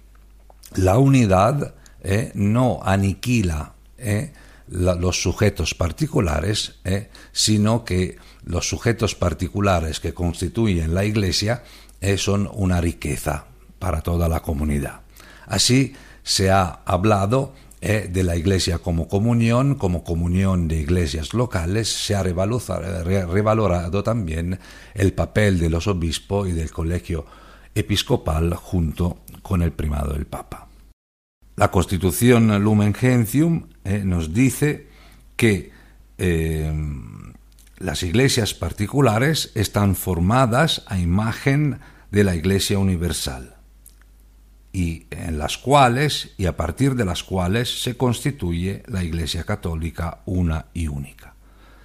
la 0.76 0.96
unidad 0.98 1.74
eh, 2.04 2.30
no 2.35 2.80
aniquila 2.85 3.74
eh, 3.98 4.33
los 4.68 5.20
sujetos 5.20 5.74
particulares, 5.74 6.76
sino 7.33 7.85
que 7.85 8.16
los 8.44 8.68
sujetos 8.68 9.14
particulares 9.14 10.00
que 10.00 10.14
constituyen 10.14 10.94
la 10.94 11.04
Iglesia 11.04 11.64
son 12.16 12.48
una 12.52 12.80
riqueza 12.80 13.46
para 13.85 14.01
toda 14.01 14.31
la 14.31 14.40
comunidad. 14.40 15.03
Así 15.47 15.92
se 16.23 16.51
ha 16.51 16.81
hablado 16.87 17.53
de 17.83 18.23
la 18.23 18.35
Iglesia 18.35 18.79
como 18.79 19.09
comunión, 19.09 19.75
como 19.75 20.05
comunión 20.05 20.68
de 20.68 20.77
iglesias 20.77 21.35
locales, 21.35 21.87
se 21.87 22.14
ha 22.14 22.23
revalorado 22.23 24.03
también 24.03 24.59
el 24.94 25.12
papel 25.12 25.59
de 25.59 25.68
los 25.68 25.87
obispos 25.87 26.49
y 26.49 26.53
del 26.53 26.70
colegio 26.70 27.27
episcopal 27.75 28.55
junto 28.55 29.18
con 29.42 29.61
el 29.61 29.73
primado 29.73 30.14
del 30.14 30.25
Papa. 30.25 30.66
La 31.57 31.70
Constitución 31.70 32.64
Lumen 32.64 32.94
Gentium 32.94 33.66
eh, 33.85 34.01
nos 34.03 34.33
dice 34.33 34.88
que 35.37 35.73
eh, 36.16 36.73
las 37.77 38.03
iglesias 38.03 38.55
particulares 38.55 39.53
están 39.55 39.94
formadas 39.94 40.85
a 40.87 40.99
imagen 40.99 41.81
de 42.11 42.25
la 42.25 42.35
Iglesia 42.35 42.79
Universal 42.79 43.53
y 44.74 45.06
en 45.12 45.38
las 45.38 45.56
cuales 45.56 46.30
y 46.37 46.46
a 46.46 46.56
partir 46.56 46.96
de 46.96 47.04
las 47.04 47.22
cuales 47.22 47.82
se 47.82 47.96
constituye 47.96 48.82
la 48.88 49.04
Iglesia 49.04 49.44
Católica 49.44 50.18
una 50.26 50.66
y 50.74 50.88
única. 50.88 51.37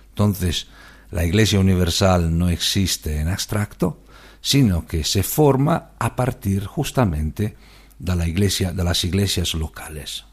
Entonces, 0.10 0.67
la 1.12 1.23
Iglesia 1.23 1.60
Universal 1.60 2.36
no 2.36 2.49
existe 2.49 3.19
en 3.19 3.28
abstracto, 3.28 4.02
sino 4.41 4.88
que 4.88 5.04
se 5.04 5.21
forma 5.21 5.91
a 5.99 6.15
partir 6.15 6.65
justamente 6.65 7.56
de, 7.99 8.15
la 8.15 8.28
iglesia, 8.28 8.71
de 8.71 8.84
las 8.84 9.04
iglesias 9.04 9.54
locales. 9.54 10.25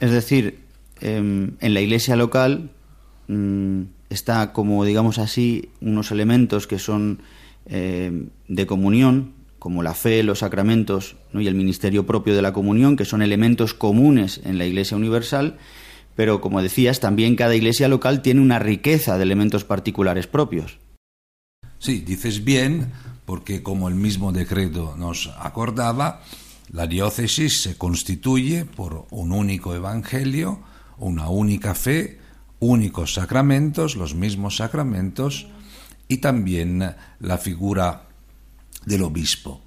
Es 0.00 0.10
decir, 0.10 0.60
em, 1.00 1.56
en 1.60 1.74
la 1.74 1.82
iglesia 1.82 2.16
local 2.16 2.70
mm, 3.28 3.82
está 4.08 4.54
como, 4.54 4.84
digamos 4.86 5.18
así, 5.18 5.68
unos 5.82 6.12
elementos 6.12 6.66
que 6.66 6.78
son 6.78 7.20
em, 7.66 8.30
de 8.48 8.66
comunión, 8.66 9.34
como 9.58 9.82
la 9.82 9.94
fe, 9.94 10.22
los 10.22 10.40
sacramentos 10.40 11.16
y 11.40 11.46
el 11.46 11.54
ministerio 11.54 12.06
propio 12.06 12.34
de 12.34 12.42
la 12.42 12.52
comunión, 12.52 12.96
que 12.96 13.04
son 13.04 13.22
elementos 13.22 13.74
comunes 13.74 14.40
en 14.44 14.58
la 14.58 14.66
Iglesia 14.66 14.96
universal, 14.96 15.58
pero 16.14 16.40
como 16.40 16.62
decías, 16.62 17.00
también 17.00 17.36
cada 17.36 17.54
iglesia 17.54 17.88
local 17.88 18.22
tiene 18.22 18.40
una 18.40 18.58
riqueza 18.58 19.16
de 19.16 19.22
elementos 19.22 19.64
particulares 19.64 20.26
propios. 20.26 20.78
Sí, 21.78 22.00
dices 22.00 22.44
bien, 22.44 22.92
porque 23.24 23.62
como 23.62 23.88
el 23.88 23.94
mismo 23.94 24.32
decreto 24.32 24.94
nos 24.98 25.32
acordaba, 25.38 26.22
la 26.70 26.86
diócesis 26.86 27.62
se 27.62 27.76
constituye 27.76 28.64
por 28.64 29.06
un 29.10 29.32
único 29.32 29.74
evangelio, 29.74 30.60
una 30.98 31.28
única 31.28 31.74
fe, 31.74 32.18
únicos 32.60 33.14
sacramentos, 33.14 33.96
los 33.96 34.14
mismos 34.14 34.56
sacramentos, 34.56 35.48
y 36.08 36.18
también 36.18 36.94
la 37.20 37.38
figura 37.38 38.08
del 38.84 39.02
obispo. 39.02 39.62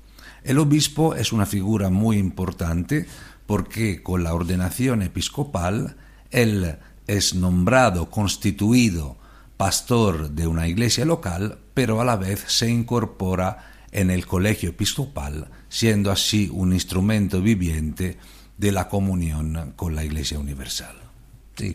El 0.45 0.59
obispo 0.59 1.15
es 1.15 1.33
una 1.33 1.47
figura 1.47 1.89
muy 1.89 2.19
importante 2.19 3.07
porque 3.47 4.03
con 4.03 4.23
la 4.23 4.35
ordenación 4.35 5.01
episcopal 5.01 5.97
él 6.29 6.77
es 7.07 7.33
nombrado, 7.33 8.11
constituido 8.11 9.17
pastor 9.57 10.29
de 10.29 10.45
una 10.45 10.67
iglesia 10.67 11.03
local, 11.03 11.57
pero 11.73 11.99
a 11.99 12.05
la 12.05 12.15
vez 12.15 12.43
se 12.47 12.69
incorpora 12.69 13.71
en 13.91 14.11
el 14.11 14.27
colegio 14.27 14.69
episcopal, 14.69 15.49
siendo 15.67 16.11
así 16.11 16.47
un 16.53 16.73
instrumento 16.73 17.41
viviente 17.41 18.19
de 18.55 18.71
la 18.71 18.87
comunión 18.87 19.73
con 19.75 19.95
la 19.95 20.03
Iglesia 20.03 20.37
Universal. 20.37 20.95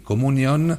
Comunión 0.05 0.79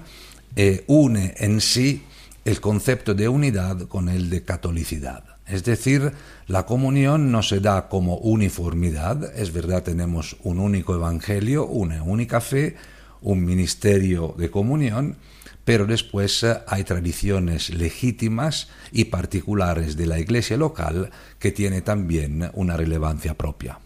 eh, 0.56 0.86
une 0.88 1.34
en 1.38 1.60
sí 1.60 2.04
el 2.46 2.62
concepto 2.62 3.14
de 3.14 3.28
unidad 3.28 3.88
con 3.88 4.08
el 4.08 4.30
de 4.30 4.44
catolicidad. 4.44 5.32
Es 5.52 5.66
decir, 5.66 6.14
la 6.48 6.66
comunión 6.66 7.32
no 7.32 7.44
se 7.44 7.60
da 7.60 7.90
como 7.90 8.16
uniformidad, 8.18 9.38
es 9.38 9.52
verdad, 9.52 9.84
tenemos 9.84 10.38
un 10.44 10.60
único 10.60 10.96
evangelio, 10.96 11.66
una 11.66 12.04
única 12.04 12.40
fe, 12.40 12.78
un 13.22 13.44
ministerio 13.44 14.34
de 14.38 14.50
comunión, 14.50 15.18
pero 15.66 15.86
después 15.86 16.44
eh, 16.44 16.58
hay 16.68 16.86
tradiciones 16.86 17.70
legítimas 17.70 18.70
y 18.94 19.06
particulares 19.06 19.98
de 19.98 20.08
la 20.08 20.20
iglesia 20.20 20.56
local 20.56 21.12
que 21.38 21.52
tiene 21.52 21.82
también 21.82 22.50
una 22.54 22.78
relevancia 22.78 23.34
propia. 23.34 23.78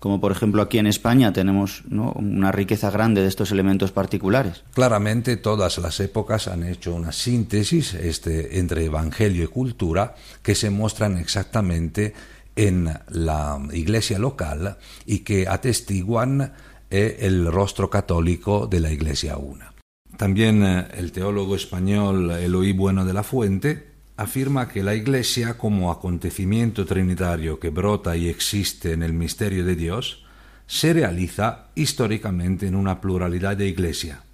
Como 0.00 0.20
por 0.20 0.30
ejemplo 0.30 0.62
aquí 0.62 0.78
en 0.78 0.86
España 0.86 1.32
tenemos 1.32 1.82
una 1.90 2.52
riqueza 2.52 2.90
grande 2.90 3.22
de 3.22 3.28
estos 3.28 3.50
elementos 3.50 3.90
particulares. 3.90 4.62
Claramente 4.72 5.36
todas 5.36 5.78
las 5.78 5.98
épocas 6.00 6.46
han 6.48 6.62
hecho 6.62 6.94
una 6.94 7.12
síntesis 7.12 7.94
este, 7.94 8.58
entre 8.58 8.84
evangelio 8.84 9.44
y 9.44 9.48
cultura 9.48 10.14
que 10.42 10.54
se 10.54 10.70
muestran 10.70 11.18
exactamente 11.18 12.14
en 12.54 12.90
la 13.08 13.60
iglesia 13.72 14.18
local 14.18 14.78
y 15.06 15.20
que 15.20 15.46
atestiguan 15.48 16.52
eh, 16.90 17.18
el 17.20 17.50
rostro 17.50 17.90
católico 17.90 18.66
de 18.66 18.80
la 18.80 18.90
iglesia 18.90 19.36
una. 19.36 19.72
También 20.16 20.64
eh, 20.64 20.88
el 20.96 21.12
teólogo 21.12 21.54
español 21.54 22.30
Eloí 22.32 22.72
Bueno 22.72 23.04
de 23.04 23.12
la 23.12 23.22
Fuente 23.22 23.87
afirma 24.18 24.68
que 24.68 24.82
la 24.82 24.96
Iglesia 24.96 25.56
como 25.56 25.92
acontecimiento 25.92 26.84
trinitario 26.84 27.60
que 27.60 27.70
brota 27.70 28.16
y 28.16 28.28
existe 28.28 28.92
en 28.92 29.04
el 29.04 29.12
misterio 29.12 29.64
de 29.64 29.76
Dios, 29.76 30.24
se 30.66 30.92
realiza 30.92 31.68
históricamente 31.76 32.66
en 32.66 32.74
una 32.74 33.00
pluralidad 33.00 33.56
de 33.56 33.68
iglesia, 33.68 34.24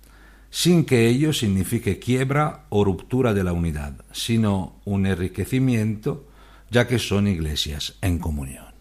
sin 0.48 0.86
que 0.86 1.06
ello 1.06 1.34
signifique 1.34 1.98
quiebra 1.98 2.64
o 2.70 2.82
ruptura 2.82 3.34
de 3.34 3.44
la 3.44 3.52
unidad, 3.52 4.04
sino 4.10 4.80
un 4.86 5.04
enriquecimiento, 5.04 6.28
ya 6.70 6.88
que 6.88 6.98
son 6.98 7.28
iglesias 7.28 7.96
en 8.00 8.18
comunión. 8.18 8.72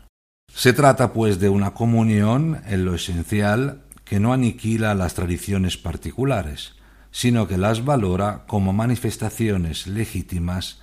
Se 0.55 0.71
trata 0.71 1.11
pues 1.11 1.37
de 1.39 1.49
una 1.49 1.73
comunión 1.73 2.61
en 2.65 2.85
lo 2.85 2.95
esencial 2.95 3.83
que 4.05 4.21
no 4.21 4.31
aniquila 4.31 4.95
las 4.95 5.15
tradiciones 5.15 5.75
particulares, 5.75 6.75
sino 7.11 7.45
que 7.45 7.57
las 7.57 7.83
valora 7.83 8.45
como 8.47 8.71
manifestaciones 8.71 9.85
legítimas 9.85 10.82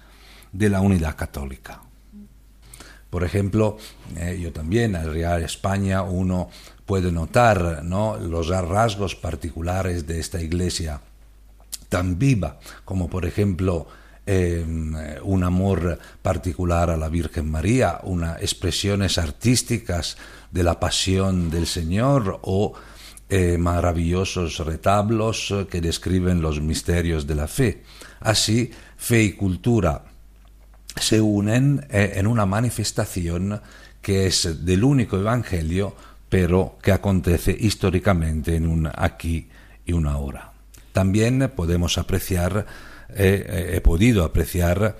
de 0.53 0.69
la 0.69 0.81
unidad 0.81 1.17
católica. 1.17 1.81
Por 3.11 3.25
ejemplo, 3.25 3.77
eh, 4.17 4.39
yo 4.41 4.53
también 4.53 4.95
al 4.95 5.13
Real 5.13 5.43
España 5.43 6.03
uno 6.03 6.49
puede 6.87 7.11
notar 7.11 7.83
¿no? 7.85 8.17
los 8.17 8.49
rasgos 8.49 9.17
particulares 9.17 10.07
de 10.07 10.21
esta 10.21 10.41
iglesia 10.41 11.01
tan 11.89 12.19
viva, 12.19 12.61
como 12.85 13.11
por 13.11 13.27
ejemplo 13.27 13.89
em, 14.27 14.95
un 15.25 15.43
amor 15.43 15.99
particular 16.23 16.89
a 16.91 16.97
la 16.97 17.09
Virgen 17.09 17.51
María, 17.51 17.99
unas 18.05 18.41
expresiones 18.43 19.19
artísticas 19.19 20.17
de 20.53 20.63
la 20.63 20.79
pasión 20.79 21.51
del 21.51 21.67
Señor 21.67 22.39
o 22.43 22.75
eh, 23.29 23.59
maravillosos 23.59 24.59
retablos 24.59 25.53
que 25.69 25.81
describen 25.81 26.43
los 26.43 26.61
misterios 26.61 27.27
de 27.27 27.35
la 27.35 27.49
fe. 27.49 27.83
Así, 28.21 28.71
fe 28.97 29.23
y 29.23 29.33
cultura 29.33 30.10
se 30.97 31.21
unen 31.21 31.87
eh, 31.91 32.13
en 32.17 32.27
una 32.27 32.47
manifestación 32.47 33.61
que 34.03 34.27
es 34.27 34.65
del 34.65 34.85
único 34.85 35.19
evangelio, 35.19 35.95
pero 36.29 36.79
que 36.83 36.93
acontece 36.93 37.57
históricamente 37.59 38.57
en 38.57 38.67
un 38.67 38.91
aquí 38.95 39.49
y 39.85 39.93
una 39.93 40.13
ahora. 40.13 40.53
También 40.93 41.53
podemos 41.55 41.99
apreciar, 41.99 42.67
eh, 43.11 43.47
eh, 43.49 43.71
he 43.77 43.81
podido 43.81 44.25
apreciar 44.25 44.97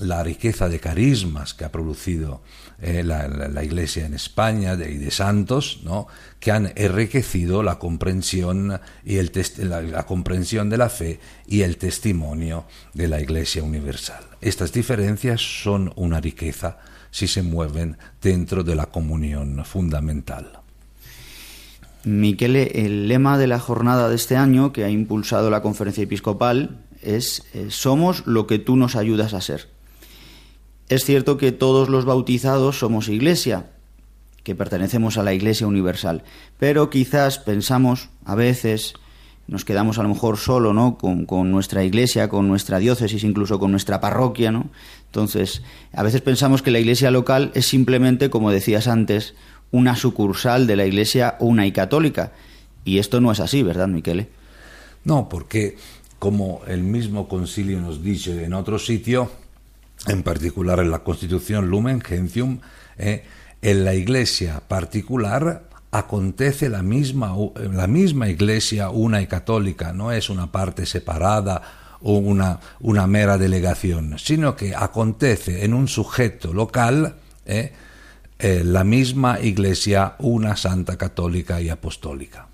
la 0.00 0.22
riqueza 0.22 0.68
de 0.68 0.80
carismas 0.80 1.54
que 1.54 1.64
ha 1.64 1.72
producido 1.72 2.42
eh, 2.80 3.02
la, 3.04 3.62
Iglesia 3.62 4.06
en 4.06 4.14
España 4.14 4.74
y 4.74 4.96
de 4.96 5.10
santos, 5.10 5.80
¿no? 5.84 6.06
que 6.40 6.50
han 6.50 6.72
enriquecido 6.76 7.62
la 7.62 7.78
comprensión, 7.78 8.80
y 9.04 9.18
la, 9.58 10.04
comprensión 10.06 10.70
de 10.70 10.78
la 10.78 10.88
fe 10.88 11.20
y 11.46 11.62
el 11.62 11.76
testimonio 11.76 12.64
de 12.94 13.08
la 13.08 13.20
Iglesia 13.20 13.62
universal. 13.62 14.24
Estas 14.40 14.72
diferencias 14.72 15.40
son 15.62 15.92
una 15.96 16.20
riqueza 16.20 16.78
si 17.10 17.28
se 17.28 17.42
mueven 17.42 17.98
dentro 18.20 18.64
de 18.64 18.74
la 18.74 18.86
comunión 18.86 19.64
fundamental. 19.64 20.60
Miquele, 22.04 22.84
el 22.84 23.06
lema 23.06 23.38
de 23.38 23.46
la 23.46 23.60
jornada 23.60 24.08
de 24.08 24.16
este 24.16 24.36
año 24.36 24.72
que 24.72 24.84
ha 24.84 24.90
impulsado 24.90 25.50
la 25.50 25.62
conferencia 25.62 26.02
episcopal 26.02 26.80
es 27.00 27.44
eh, 27.54 27.66
Somos 27.70 28.26
lo 28.26 28.46
que 28.46 28.58
tú 28.58 28.76
nos 28.76 28.96
ayudas 28.96 29.34
a 29.34 29.40
ser. 29.40 29.68
Es 30.88 31.04
cierto 31.04 31.36
que 31.36 31.52
todos 31.52 31.88
los 31.88 32.04
bautizados 32.04 32.78
somos 32.78 33.08
iglesia, 33.08 33.70
que 34.42 34.54
pertenecemos 34.54 35.18
a 35.18 35.22
la 35.22 35.34
Iglesia 35.34 35.66
Universal, 35.66 36.22
pero 36.58 36.90
quizás 36.90 37.38
pensamos 37.38 38.10
a 38.24 38.34
veces, 38.34 38.94
nos 39.46 39.64
quedamos 39.64 39.98
a 39.98 40.02
lo 40.02 40.08
mejor 40.08 40.36
solo, 40.36 40.72
¿no? 40.72 40.98
Con, 40.98 41.50
nuestra 41.50 41.84
iglesia, 41.84 42.28
con 42.28 42.48
nuestra 42.48 42.78
diócesis, 42.78 43.24
incluso 43.24 43.58
con 43.58 43.70
nuestra 43.70 44.00
parroquia, 44.00 44.50
¿no? 44.50 44.70
Entonces, 45.06 45.62
a 45.92 46.02
veces 46.02 46.20
pensamos 46.20 46.62
que 46.62 46.70
la 46.70 46.80
iglesia 46.80 47.10
local 47.10 47.52
es 47.54 47.66
simplemente, 47.66 48.30
como 48.30 48.50
decías 48.50 48.88
antes, 48.88 49.34
una 49.70 49.96
sucursal 49.96 50.66
de 50.66 50.76
la 50.76 50.86
iglesia 50.86 51.36
una 51.40 51.66
y 51.66 51.72
católica. 51.72 52.32
Y 52.84 52.98
esto 52.98 53.20
no 53.20 53.30
es 53.30 53.40
así, 53.40 53.62
¿verdad, 53.62 53.88
Miquele? 53.88 54.28
No, 55.04 55.28
porque 55.28 55.76
como 56.18 56.62
el 56.66 56.82
mismo 56.82 57.28
concilio 57.28 57.80
nos 57.80 58.02
dice 58.02 58.44
en 58.44 58.54
otro 58.54 58.78
sitio, 58.78 59.30
en 60.06 60.22
particular 60.22 60.80
en 60.80 60.90
la 60.90 61.00
Constitución 61.00 61.68
Lumen 61.68 62.00
Gentium, 62.00 62.60
eh, 62.98 63.24
en 63.60 63.84
la 63.84 63.94
iglesia 63.94 64.60
particular 64.66 65.64
acontece 65.92 66.68
la 66.68 66.82
misma, 66.82 67.34
la 67.54 67.86
misma 67.86 68.28
iglesia 68.28 68.88
una 68.90 69.20
y 69.20 69.26
católica, 69.26 69.92
no 69.92 70.10
es 70.10 70.30
una 70.30 70.50
parte 70.50 70.86
separada 70.86 71.62
o 72.00 72.14
una, 72.14 72.60
una 72.80 73.06
mera 73.06 73.38
delegación, 73.38 74.18
sino 74.18 74.56
que 74.56 74.74
acontece 74.74 75.64
en 75.64 75.74
un 75.74 75.88
sujeto 75.88 76.52
local 76.52 77.16
eh, 77.46 77.72
eh, 78.38 78.62
la 78.64 78.82
misma 78.82 79.38
iglesia 79.40 80.16
una 80.18 80.56
santa 80.56 80.96
católica 80.96 81.60
y 81.60 81.68
apostólica. 81.68 82.48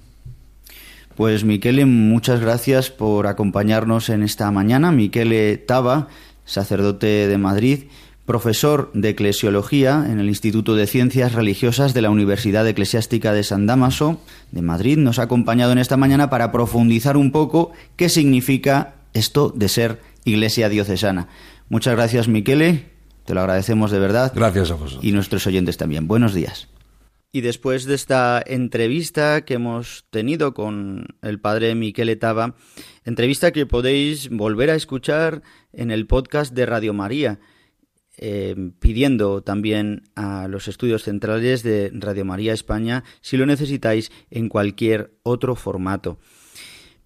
Pues 1.16 1.44
Miquele, 1.44 1.84
muchas 1.86 2.40
gracias 2.40 2.90
por 2.90 3.26
acompañarnos 3.26 4.08
en 4.08 4.22
esta 4.22 4.50
mañana. 4.50 4.92
Miquele 4.92 5.56
Taba 5.56 6.08
sacerdote 6.48 7.28
de 7.28 7.38
Madrid, 7.38 7.84
profesor 8.24 8.90
de 8.92 9.10
eclesiología 9.10 10.04
en 10.08 10.18
el 10.18 10.28
Instituto 10.28 10.74
de 10.74 10.86
Ciencias 10.86 11.32
Religiosas 11.32 11.94
de 11.94 12.02
la 12.02 12.10
Universidad 12.10 12.66
Eclesiástica 12.66 13.32
de 13.32 13.44
San 13.44 13.66
Damaso 13.66 14.20
de 14.50 14.62
Madrid, 14.62 14.98
nos 14.98 15.18
ha 15.18 15.22
acompañado 15.22 15.72
en 15.72 15.78
esta 15.78 15.96
mañana 15.96 16.28
para 16.28 16.50
profundizar 16.50 17.16
un 17.16 17.30
poco 17.30 17.72
qué 17.96 18.08
significa 18.08 18.94
esto 19.14 19.52
de 19.54 19.68
ser 19.68 20.00
iglesia 20.24 20.68
diocesana. 20.68 21.28
Muchas 21.68 21.94
gracias, 21.94 22.28
Miquele. 22.28 22.90
Te 23.24 23.34
lo 23.34 23.40
agradecemos 23.40 23.90
de 23.90 23.98
verdad. 23.98 24.32
Gracias 24.34 24.70
a 24.70 24.74
vosotros. 24.74 25.04
Y 25.04 25.12
nuestros 25.12 25.46
oyentes 25.46 25.76
también. 25.76 26.08
Buenos 26.08 26.34
días. 26.34 26.68
Y 27.30 27.42
después 27.42 27.84
de 27.84 27.94
esta 27.94 28.42
entrevista 28.44 29.44
que 29.44 29.54
hemos 29.54 30.06
tenido 30.10 30.54
con 30.54 31.06
el 31.20 31.40
padre 31.40 31.74
Miquel 31.74 32.08
Etaba, 32.08 32.56
entrevista 33.04 33.52
que 33.52 33.66
podéis 33.66 34.30
volver 34.30 34.70
a 34.70 34.74
escuchar 34.74 35.42
en 35.72 35.90
el 35.90 36.06
podcast 36.06 36.54
de 36.54 36.64
Radio 36.64 36.94
María, 36.94 37.38
eh, 38.16 38.56
pidiendo 38.80 39.42
también 39.42 40.04
a 40.16 40.48
los 40.48 40.68
estudios 40.68 41.04
centrales 41.04 41.62
de 41.62 41.92
Radio 41.92 42.24
María 42.24 42.52
España 42.52 43.04
si 43.20 43.36
lo 43.36 43.46
necesitáis 43.46 44.10
en 44.30 44.48
cualquier 44.48 45.12
otro 45.22 45.54
formato. 45.54 46.18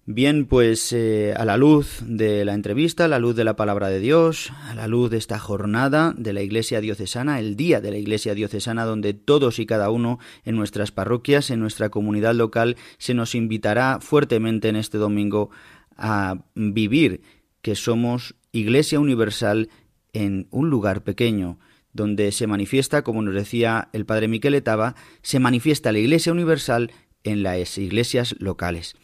Bien, 0.05 0.47
pues 0.47 0.91
eh, 0.91 1.33
a 1.37 1.45
la 1.45 1.55
luz 1.55 2.01
de 2.05 2.43
la 2.43 2.55
entrevista, 2.55 3.05
a 3.05 3.07
la 3.07 3.19
luz 3.19 3.37
de 3.37 3.45
la 3.45 3.55
palabra 3.55 3.87
de 3.87 4.01
Dios, 4.01 4.51
a 4.67 4.75
la 4.75 4.85
luz 4.89 5.09
de 5.09 5.17
esta 5.17 5.39
jornada 5.39 6.13
de 6.17 6.33
la 6.33 6.41
Iglesia 6.41 6.81
Diocesana, 6.81 7.39
el 7.39 7.55
día 7.55 7.79
de 7.79 7.89
la 7.89 7.97
Iglesia 7.97 8.33
Diocesana, 8.33 8.83
donde 8.83 9.13
todos 9.13 9.59
y 9.59 9.65
cada 9.65 9.89
uno 9.91 10.19
en 10.43 10.57
nuestras 10.57 10.91
parroquias, 10.91 11.51
en 11.51 11.61
nuestra 11.61 11.87
comunidad 11.87 12.35
local, 12.35 12.75
se 12.97 13.13
nos 13.13 13.33
invitará 13.33 13.99
fuertemente 14.01 14.67
en 14.67 14.75
este 14.75 14.97
domingo 14.97 15.51
a 15.95 16.43
vivir 16.53 17.21
que 17.61 17.75
somos 17.75 18.35
Iglesia 18.51 18.99
Universal 18.99 19.69
en 20.11 20.47
un 20.51 20.69
lugar 20.69 21.05
pequeño, 21.05 21.59
donde 21.93 22.33
se 22.33 22.45
manifiesta, 22.45 23.05
como 23.05 23.21
nos 23.21 23.35
decía 23.35 23.87
el 23.93 24.05
padre 24.05 24.27
Miquel 24.27 24.55
Etaba, 24.55 24.95
se 25.21 25.39
manifiesta 25.39 25.93
la 25.93 25.99
Iglesia 25.99 26.33
Universal 26.33 26.91
en 27.23 27.41
las 27.41 27.77
iglesias 27.77 28.35
locales. 28.39 28.95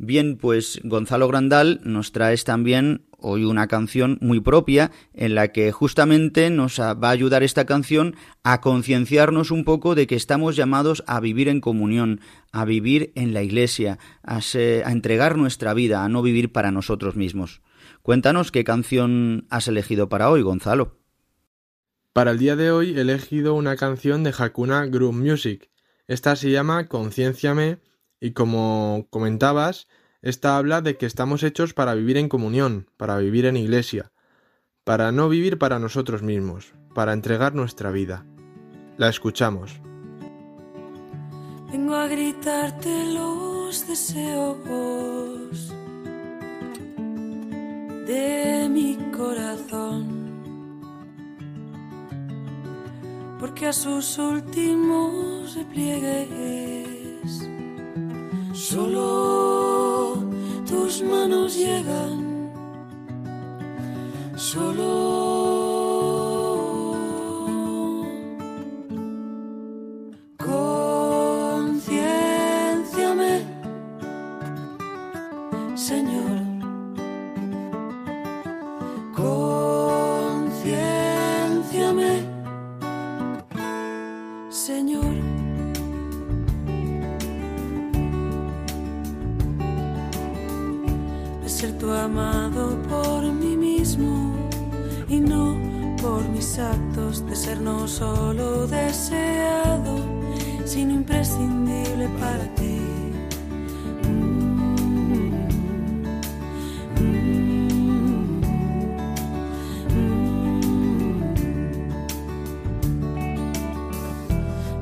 Bien, 0.00 0.36
pues 0.36 0.80
Gonzalo 0.84 1.26
Grandal 1.26 1.80
nos 1.82 2.12
trae 2.12 2.36
también 2.36 3.08
hoy 3.18 3.44
una 3.44 3.66
canción 3.66 4.16
muy 4.20 4.38
propia 4.38 4.92
en 5.12 5.34
la 5.34 5.48
que 5.48 5.72
justamente 5.72 6.50
nos 6.50 6.78
va 6.78 7.08
a 7.08 7.10
ayudar 7.10 7.42
esta 7.42 7.66
canción 7.66 8.14
a 8.44 8.60
concienciarnos 8.60 9.50
un 9.50 9.64
poco 9.64 9.96
de 9.96 10.06
que 10.06 10.14
estamos 10.14 10.54
llamados 10.54 11.02
a 11.08 11.18
vivir 11.18 11.48
en 11.48 11.60
comunión, 11.60 12.20
a 12.52 12.64
vivir 12.64 13.10
en 13.16 13.34
la 13.34 13.42
iglesia, 13.42 13.98
a, 14.22 14.38
entregar 14.88 15.36
nuestra 15.36 15.74
vida, 15.74 16.04
a 16.04 16.08
no 16.08 16.22
vivir 16.22 16.52
para 16.52 16.70
nosotros 16.70 17.16
mismos. 17.16 17.60
Cuéntanos 18.02 18.52
qué 18.52 18.62
canción 18.62 19.48
has 19.50 19.66
elegido 19.66 20.08
para 20.08 20.30
hoy, 20.30 20.42
Gonzalo. 20.42 20.96
Para 22.12 22.30
el 22.30 22.38
día 22.38 22.54
de 22.54 22.70
hoy 22.70 22.96
he 22.96 23.00
elegido 23.00 23.54
una 23.54 23.74
canción 23.74 24.22
de 24.22 24.32
Hakuna 24.36 24.86
Group 24.86 25.14
Music. 25.14 25.70
Esta 26.06 26.36
se 26.36 26.52
llama 26.52 26.86
Concienciame 26.86 27.80
y 28.20 28.32
como 28.32 29.06
comentabas, 29.10 29.88
esta 30.22 30.56
habla 30.56 30.80
de 30.80 30.96
que 30.96 31.06
estamos 31.06 31.42
hechos 31.42 31.74
para 31.74 31.94
vivir 31.94 32.16
en 32.16 32.28
comunión, 32.28 32.90
para 32.96 33.16
vivir 33.18 33.46
en 33.46 33.56
iglesia, 33.56 34.12
para 34.84 35.12
no 35.12 35.28
vivir 35.28 35.58
para 35.58 35.78
nosotros 35.78 36.22
mismos, 36.22 36.74
para 36.94 37.12
entregar 37.12 37.54
nuestra 37.54 37.90
vida. 37.90 38.26
La 38.96 39.08
escuchamos. 39.08 39.80
Vengo 41.70 41.94
a 41.94 42.08
gritarte 42.08 43.12
los 43.12 43.86
deseos 43.86 44.56
de 48.06 48.68
mi 48.70 48.96
corazón, 49.14 50.32
porque 53.38 53.66
a 53.66 53.72
sus 53.72 54.18
últimos 54.18 55.54
repliegues 55.54 56.78
Solo 58.58 60.16
tus 60.68 61.00
manos 61.02 61.28
nos 61.28 61.56
llegan. 61.56 62.50
Solo 64.34 65.77
amado 91.86 92.76
por 92.88 93.22
mí 93.32 93.56
mismo 93.56 94.34
y 95.08 95.20
no 95.20 95.56
por 96.02 96.28
mis 96.28 96.58
actos, 96.58 97.24
de 97.26 97.36
ser 97.36 97.60
no 97.60 97.86
solo 97.86 98.66
deseado, 98.66 99.96
sino 100.64 100.94
imprescindible 100.94 102.08
para 102.20 102.44
ti. 102.56 102.80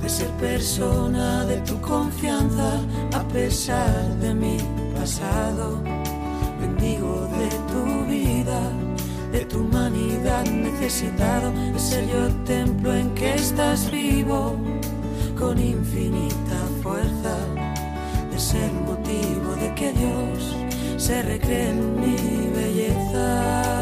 De 0.01 0.09
ser 0.09 0.30
persona 0.40 1.44
de 1.44 1.57
tu 1.59 1.78
confianza 1.80 2.80
a 3.14 3.22
pesar 3.28 4.16
de 4.18 4.34
mi 4.34 4.57
pasado 4.94 5.82
de 6.95 7.49
tu 7.72 8.05
vida, 8.07 8.61
de 9.32 9.45
tu 9.45 9.59
humanidad 9.59 10.45
necesitado, 10.47 11.51
de 11.51 11.78
ser 11.78 12.07
yo 12.09 12.28
templo 12.45 12.95
en 12.95 13.11
que 13.14 13.34
estás 13.34 13.91
vivo, 13.91 14.57
con 15.37 15.59
infinita 15.59 16.59
fuerza, 16.82 17.37
de 18.30 18.39
ser 18.39 18.70
motivo 18.72 19.57
de 19.57 19.74
que 19.74 19.93
Dios 19.93 20.57
se 20.97 21.22
recree 21.22 21.70
en 21.70 22.01
mi 22.01 22.16
belleza. 22.55 23.76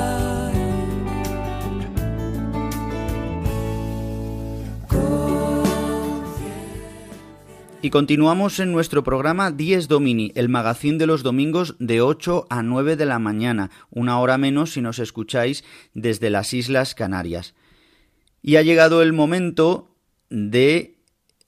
Y 7.84 7.90
continuamos 7.90 8.60
en 8.60 8.72
nuestro 8.72 9.04
programa 9.04 9.50
10 9.50 9.88
Domini, 9.88 10.32
el 10.36 10.48
magazín 10.48 10.96
de 10.96 11.06
los 11.06 11.22
domingos 11.22 11.76
de 11.78 12.00
8 12.00 12.46
a 12.48 12.62
9 12.62 12.96
de 12.96 13.04
la 13.04 13.18
mañana, 13.18 13.70
una 13.90 14.18
hora 14.20 14.38
menos 14.38 14.72
si 14.72 14.80
nos 14.80 14.98
escucháis 14.98 15.64
desde 15.92 16.30
las 16.30 16.54
Islas 16.54 16.94
Canarias. 16.94 17.54
Y 18.40 18.56
ha 18.56 18.62
llegado 18.62 19.02
el 19.02 19.12
momento 19.12 19.94
de 20.30 20.94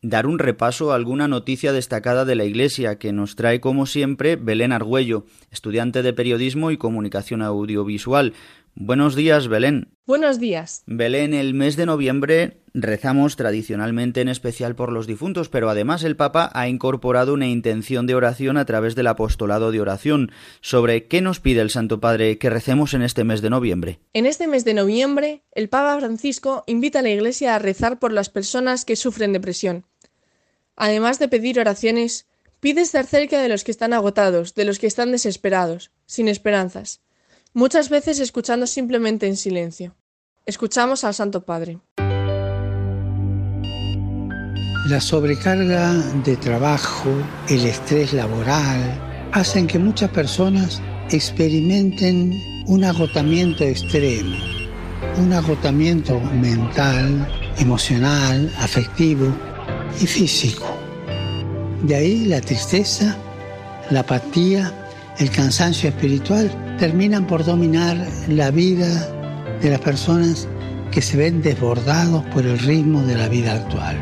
dar 0.03 0.27
un 0.27 0.39
repaso 0.39 0.93
a 0.93 0.97
alguna 0.97 1.27
noticia 1.27 1.73
destacada 1.73 2.27
de 2.27 2.35
la 2.35 2.45
Iglesia 2.45 2.99
que 2.99 3.15
nos 3.15 3.35
trae 3.35 3.63
como 3.63 3.87
siempre 3.87 4.37
Belén 4.37 4.73
Argüello, 4.73 5.25
estudiante 5.51 6.03
de 6.03 6.13
periodismo 6.13 6.71
y 6.71 6.77
comunicación 6.77 7.41
audiovisual. 7.41 8.35
Buenos 8.79 9.17
días, 9.17 9.49
Belén. 9.49 9.89
Buenos 10.07 10.39
días. 10.39 10.83
Belén, 10.85 11.33
el 11.33 11.55
mes 11.55 11.77
de 11.77 11.87
noviembre 11.87 12.61
rezamos 12.75 13.35
tradicionalmente 13.37 14.21
en 14.21 14.29
especial 14.29 14.77
por 14.77 14.93
los 14.93 15.07
difuntos, 15.07 15.49
pero 15.49 15.71
además 15.71 16.05
el 16.05 16.15
Papa 16.15 16.51
ha 16.53 16.69
incorporado 16.69 17.33
una 17.33 17.47
intención 17.47 18.07
de 18.07 18.15
oración 18.15 18.59
a 18.59 18.67
través 18.67 18.95
del 18.95 19.07
apostolado 19.07 19.73
de 19.73 19.81
oración. 19.81 20.31
¿Sobre 20.61 21.07
qué 21.07 21.23
nos 21.23 21.41
pide 21.41 21.63
el 21.63 21.71
Santo 21.71 22.01
Padre 22.01 22.37
que 22.37 22.51
recemos 22.51 22.93
en 22.93 23.01
este 23.01 23.25
mes 23.25 23.41
de 23.41 23.49
noviembre? 23.49 23.99
En 24.13 24.27
este 24.27 24.47
mes 24.47 24.67
de 24.67 24.75
noviembre, 24.75 25.43
el 25.53 25.71
Papa 25.71 25.99
Francisco 25.99 26.63
invita 26.67 26.99
a 26.99 27.03
la 27.03 27.11
Iglesia 27.11 27.55
a 27.55 27.59
rezar 27.59 27.99
por 27.99 28.13
las 28.13 28.29
personas 28.29 28.85
que 28.85 28.97
sufren 28.97 29.33
depresión. 29.33 29.87
Además 30.77 31.19
de 31.19 31.29
pedir 31.29 31.59
oraciones, 31.59 32.27
pide 32.61 32.83
estar 32.83 33.07
cerca 33.07 33.41
de 33.41 33.49
los 33.49 33.65
que 33.65 33.71
están 33.71 33.95
agotados, 33.95 34.55
de 34.55 34.67
los 34.67 34.79
que 34.79 34.87
están 34.87 35.13
desesperados, 35.13 35.93
sin 36.05 36.29
esperanzas, 36.29 37.01
muchas 37.57 37.89
veces 37.89 38.21
escuchando 38.21 38.67
simplemente 38.67 39.27
en 39.27 39.35
silencio. 39.35 39.97
Escuchamos 40.45 41.05
al 41.05 41.15
Santo 41.15 41.43
Padre. 41.43 41.79
La 44.89 45.01
sobrecarga 45.01 45.95
de 46.23 46.37
trabajo, 46.37 47.09
el 47.49 47.65
estrés 47.65 48.13
laboral, 48.13 49.31
hacen 49.33 49.67
que 49.67 49.79
muchas 49.79 50.11
personas 50.11 50.83
experimenten 51.11 52.35
un 52.67 52.85
agotamiento 52.85 53.65
extremo, 53.65 54.37
un 55.17 55.33
agotamiento 55.33 56.21
mental, 56.21 57.27
emocional, 57.59 58.53
afectivo 58.59 59.35
y 59.99 60.07
físico. 60.07 60.67
De 61.85 61.95
ahí 61.95 62.27
la 62.27 62.43
tristeza, 62.43 63.17
la 63.91 64.01
apatía, 64.01 64.86
el 65.19 65.31
cansancio 65.31 65.89
espiritual 65.89 66.51
terminan 66.79 67.27
por 67.27 67.45
dominar 67.45 67.97
la 68.29 68.51
vida 68.51 68.87
de 69.63 69.71
las 69.71 69.81
personas 69.81 70.47
que 70.91 71.01
se 71.01 71.17
ven 71.17 71.43
desbordados 71.43 72.25
por 72.27 72.45
el 72.45 72.59
ritmo 72.59 73.03
de 73.03 73.17
la 73.17 73.29
vida 73.29 73.55
actual. 73.55 73.97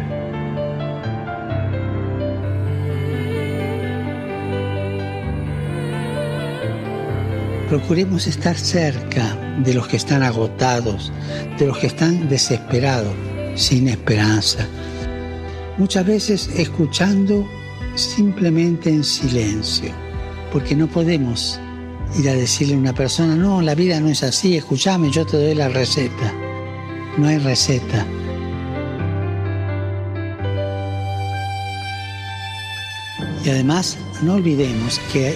Procuremos 7.68 8.26
estar 8.26 8.56
cerca 8.56 9.36
de 9.64 9.74
los 9.74 9.88
que 9.88 9.96
están 9.96 10.22
agotados, 10.22 11.12
de 11.58 11.66
los 11.66 11.78
que 11.78 11.86
están 11.86 12.28
desesperados, 12.28 13.14
sin 13.54 13.88
esperanza. 13.88 14.66
Muchas 15.78 16.06
veces 16.06 16.50
escuchando 16.56 17.48
simplemente 17.94 18.90
en 18.90 19.02
silencio, 19.02 20.03
porque 20.54 20.76
no 20.76 20.86
podemos 20.86 21.58
ir 22.16 22.28
a 22.28 22.32
decirle 22.32 22.74
a 22.74 22.78
una 22.78 22.94
persona, 22.94 23.34
no, 23.34 23.60
la 23.60 23.74
vida 23.74 23.98
no 23.98 24.08
es 24.08 24.22
así, 24.22 24.56
escúchame, 24.56 25.10
yo 25.10 25.26
te 25.26 25.36
doy 25.36 25.52
la 25.52 25.68
receta. 25.68 26.32
No 27.18 27.26
hay 27.26 27.38
receta. 27.38 28.06
Y 33.44 33.50
además, 33.50 33.98
no 34.22 34.34
olvidemos 34.34 35.00
que 35.12 35.34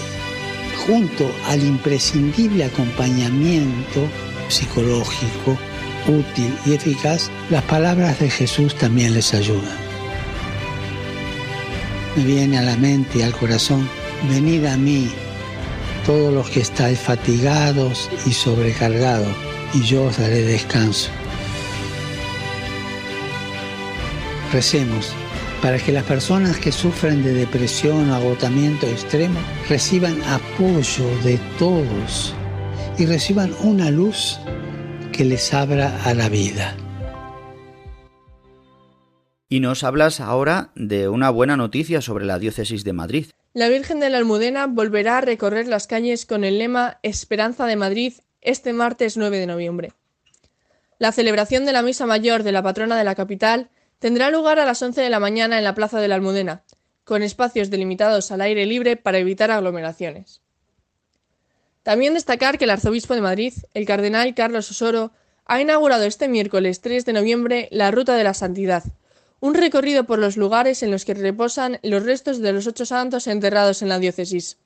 junto 0.87 1.29
al 1.49 1.65
imprescindible 1.65 2.67
acompañamiento 2.67 4.09
psicológico, 4.47 5.59
útil 6.07 6.55
y 6.65 6.75
eficaz, 6.75 7.29
las 7.51 7.65
palabras 7.65 8.21
de 8.21 8.31
Jesús 8.31 8.77
también 8.77 9.15
les 9.15 9.35
ayudan. 9.35 9.77
Me 12.15 12.23
viene 12.23 12.57
a 12.59 12.63
la 12.63 12.77
mente 12.77 13.19
y 13.19 13.23
al 13.23 13.33
corazón, 13.33 13.98
venid 14.29 14.65
a 14.67 14.77
mí, 14.77 15.11
todos 16.07 16.33
los 16.33 16.49
que 16.51 16.61
estáis 16.61 16.99
fatigados 16.99 18.11
y 18.27 18.33
sobrecargados, 18.33 19.35
y 19.75 19.83
yo 19.83 20.05
os 20.05 20.19
daré 20.19 20.43
descanso. 20.43 21.11
Recemos 24.53 25.13
para 25.63 25.79
que 25.79 25.93
las 25.93 26.05
personas 26.05 26.57
que 26.59 26.73
sufren 26.73 27.23
de 27.23 27.35
depresión 27.35 28.11
o 28.11 28.15
agotamiento 28.15 28.87
extremo 28.87 29.41
reciban 29.69 30.23
apoyo 30.23 31.07
de 31.25 31.39
todos 31.59 32.35
y 32.97 33.07
reciban 33.07 33.53
una 33.63 33.91
luz 33.91 34.39
que 35.13 35.25
les 35.25 35.53
abra 35.53 36.03
a 36.05 36.15
la 36.15 36.29
vida. 36.29 36.77
Y 39.49 39.61
nos 39.61 39.83
hablas 39.83 40.21
ahora 40.21 40.73
de 40.75 41.09
una 41.09 41.31
buena 41.31 41.57
noticia 41.57 42.03
sobre 42.03 42.27
la 42.27 42.39
diócesis 42.39 42.85
de 42.85 42.93
Madrid. 42.93 43.27
La 43.59 43.69
Virgen 43.69 43.99
de 43.99 44.09
la 44.09 44.19
Almudena 44.19 44.69
volverá 44.69 45.19
a 45.19 45.21
recorrer 45.21 45.67
las 45.67 45.89
calles 45.89 46.27
con 46.27 46.45
el 46.45 46.61
lema 46.61 47.01
Esperanza 47.03 47.67
de 47.67 47.75
Madrid 47.75 48.13
este 48.41 48.73
martes 48.73 49.17
9 49.17 49.37
de 49.37 49.49
noviembre. 49.49 49.93
La 51.01 51.11
celebración 51.11 51.67
de 51.67 51.73
la 51.73 51.83
Misa 51.83 52.07
Mayor 52.07 52.45
de 52.45 52.53
la 52.53 52.63
patrona 52.63 52.97
de 52.97 53.03
la 53.03 53.17
capital 53.17 53.69
tendrá 53.99 54.31
lugar 54.31 54.61
a 54.61 54.65
las 54.65 54.81
11 54.81 55.01
de 55.01 55.11
la 55.11 55.19
mañana 55.19 55.59
en 55.59 55.65
la 55.65 55.75
Plaza 55.75 55.99
de 55.99 56.07
la 56.07 56.15
Almudena, 56.15 56.63
con 57.03 57.25
espacios 57.25 57.69
delimitados 57.69 58.31
al 58.31 58.43
aire 58.43 58.65
libre 58.65 58.97
para 58.97 59.19
evitar 59.19 59.51
aglomeraciones. 59.51 60.41
También 61.83 62.15
destacar 62.15 62.59
que 62.59 62.65
el 62.65 62.71
arzobispo 62.71 63.17
de 63.17 63.23
Madrid, 63.23 63.55
el 63.75 63.87
cardenal 63.87 64.37
Carlos 64.37 64.71
Osoro, 64.71 65.11
ha 65.47 65.61
inaugurado 65.61 66.05
este 66.05 66.29
miércoles 66.29 66.81
3 66.81 67.05
de 67.05 67.13
noviembre 67.13 67.69
la 67.73 67.91
Ruta 67.91 68.15
de 68.15 68.23
la 68.23 68.35
Santidad, 68.35 68.85
un 69.41 69.55
recorrido 69.55 70.05
por 70.05 70.19
los 70.19 70.37
lugares 70.37 70.83
en 70.83 70.91
los 70.91 71.05
que 71.05 71.15
reposan 71.15 71.79
los 71.83 72.03
restos 72.03 72.41
de 72.41 72.53
los 72.53 72.67
ocho 72.67 72.85
santos 72.85 73.27
enterrados 73.27 73.83
en 73.83 73.89
la 73.89 73.99
diócesis. 73.99 74.59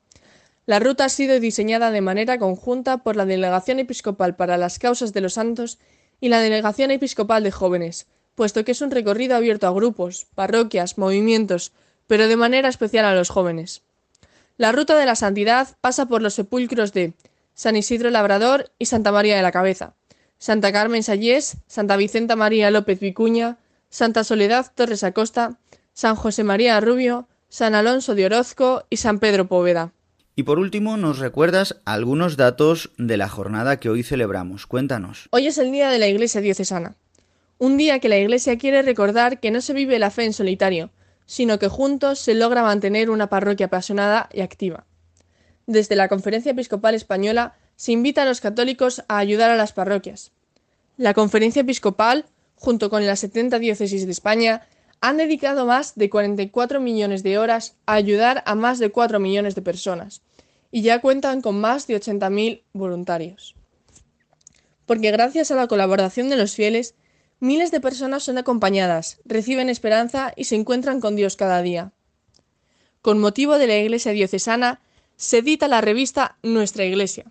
La 0.65 0.79
ruta 0.79 1.07
ha 1.07 1.09
sido 1.09 1.41
diseñada 1.41 1.91
de 1.91 2.01
manera 2.01 2.39
conjunta 2.39 2.99
por 2.99 3.17
la 3.17 3.27
Delegación 3.27 3.81
Episcopal 3.81 4.37
para 4.37 4.57
las 4.57 4.79
Causas 4.79 5.13
de 5.13 5.21
los 5.21 5.35
Santos 5.35 5.79
y 6.21 6.29
la 6.29 6.41
Delegación 6.41 6.91
Episcopal 6.91 7.43
de 7.43 7.51
Jóvenes, 7.51 8.07
puesto 8.35 8.65
que 8.65 8.73
es 8.73 8.81
un 8.81 8.91
recorrido 8.91 9.37
abierto 9.37 9.67
a 9.67 9.73
grupos, 9.73 10.27
parroquias, 10.35 10.99
movimientos, 10.99 11.73
pero 12.07 12.29
de 12.29 12.37
manera 12.37 12.69
especial 12.69 13.05
a 13.05 13.15
los 13.15 13.29
jóvenes. 13.29 13.83
La 14.57 14.73
ruta 14.73 14.97
de 14.97 15.07
la 15.07 15.17
santidad 15.17 15.69
pasa 15.81 16.07
por 16.07 16.23
los 16.23 16.35
sepulcros 16.35 16.93
de 16.93 17.13
San 17.55 17.77
Isidro 17.77 18.11
Labrador 18.11 18.71
y 18.79 18.87
Santa 18.87 19.11
María 19.13 19.37
de 19.37 19.43
la 19.43 19.53
Cabeza, 19.53 19.95
Santa 20.39 20.73
Carmen 20.73 21.03
Sallés, 21.03 21.57
Santa 21.67 21.97
Vicenta 21.97 22.37
María 22.37 22.71
López 22.71 23.01
Vicuña, 23.01 23.59
Santa 23.93 24.25
Soledad 24.25 24.73
Torres 24.75 25.05
Acosta, 25.05 25.59
San 25.93 26.17
José 26.17 26.45
María 26.45 26.81
Rubio, 26.81 27.29
San 27.51 27.75
Alonso 27.75 28.15
de 28.15 28.25
Orozco 28.25 28.87
y 28.89 28.97
San 28.97 29.19
Pedro 29.19 29.49
Poveda. 29.49 29.93
Y 30.35 30.45
por 30.45 30.59
último, 30.59 30.97
nos 30.97 31.19
recuerdas 31.19 31.77
algunos 31.85 32.39
datos 32.39 32.91
de 32.97 33.19
la 33.19 33.29
jornada 33.29 33.79
que 33.79 33.91
hoy 33.91 34.03
celebramos. 34.03 34.67
Cuéntanos. 34.67 35.29
Hoy 35.31 35.47
es 35.47 35.59
el 35.59 35.71
día 35.71 35.91
de 35.91 35.99
la 35.99 36.09
Iglesia 36.09 36.41
Diocesana. 36.41 36.97
Un 37.59 37.77
día 37.77 37.99
que 37.99 38.09
la 38.09 38.17
Iglesia 38.17 38.57
quiere 38.57 38.81
recordar 38.81 39.41
que 39.41 39.51
no 39.51 39.61
se 39.61 39.75
vive 39.75 39.99
la 39.99 40.11
fe 40.11 40.25
en 40.25 40.33
solitario, 40.33 40.91
sino 41.27 41.59
que 41.59 41.69
juntos 41.69 42.19
se 42.19 42.35
logra 42.35 42.63
mantener 42.63 43.11
una 43.11 43.29
parroquia 43.29 43.67
apasionada 43.67 44.31
y 44.33 44.41
activa. 44.41 44.87
Desde 45.67 45.97
la 45.97 46.09
Conferencia 46.09 46.53
Episcopal 46.53 46.95
Española 46.95 47.57
se 47.77 47.93
invita 47.93 48.23
a 48.23 48.27
los 48.27 48.41
católicos 48.41 49.05
a 49.09 49.19
ayudar 49.19 49.51
a 49.51 49.57
las 49.57 49.75
parroquias. 49.75 50.33
La 50.97 51.13
Conferencia 51.13 51.61
Episcopal, 51.61 52.25
junto 52.63 52.91
con 52.91 53.05
las 53.05 53.19
70 53.19 53.59
diócesis 53.59 54.07
de 54.07 54.13
España, 54.13 54.69
han 55.01 55.17
dedicado 55.17 55.67
más 55.67 55.97
de 55.97 56.09
44 56.09 56.81
millones 56.81 57.25
de 57.25 57.37
horas 57.37 57.75
a 57.87 57.95
ayudar 57.95 58.45
a 58.47 58.55
más 58.55 58.79
de 58.79 58.91
4 58.91 59.19
millones 59.19 59.57
de 59.57 59.63
personas 59.63 60.23
y 60.71 60.83
ya 60.83 61.01
cuentan 61.01 61.43
con 61.43 61.61
más 61.61 61.89
de 61.89 62.01
80.000 62.01 62.63
voluntarios. 62.73 63.57
Porque 64.87 65.11
gracias 65.11 65.51
a 65.51 65.57
la 65.57 65.67
colaboración 65.67 66.29
de 66.29 66.37
los 66.37 66.55
fieles, 66.55 66.95
miles 67.41 67.73
de 67.73 67.81
personas 67.81 68.23
son 68.23 68.39
acompañadas, 68.39 69.19
reciben 69.25 69.69
esperanza 69.69 70.33
y 70.37 70.45
se 70.45 70.55
encuentran 70.55 71.01
con 71.01 71.17
Dios 71.17 71.35
cada 71.35 71.63
día. 71.63 71.91
Con 73.01 73.19
motivo 73.19 73.59
de 73.59 73.67
la 73.67 73.77
Iglesia 73.77 74.13
diocesana, 74.13 74.81
se 75.17 75.39
edita 75.39 75.67
la 75.67 75.81
revista 75.81 76.39
Nuestra 76.45 76.85
Iglesia, 76.85 77.25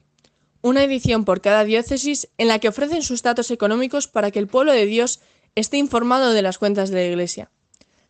una 0.62 0.84
edición 0.84 1.26
por 1.26 1.42
cada 1.42 1.64
diócesis 1.64 2.30
en 2.38 2.48
la 2.48 2.60
que 2.60 2.68
ofrecen 2.68 3.02
sus 3.02 3.24
datos 3.24 3.52
económicos 3.52 4.08
para 4.08 4.32
que 4.32 4.40
el 4.40 4.48
pueblo 4.48 4.72
de 4.72 4.86
Dios 4.86 5.22
esté 5.56 5.78
informado 5.78 6.34
de 6.34 6.42
las 6.42 6.58
cuentas 6.58 6.90
de 6.90 6.98
la 6.98 7.08
Iglesia. 7.08 7.52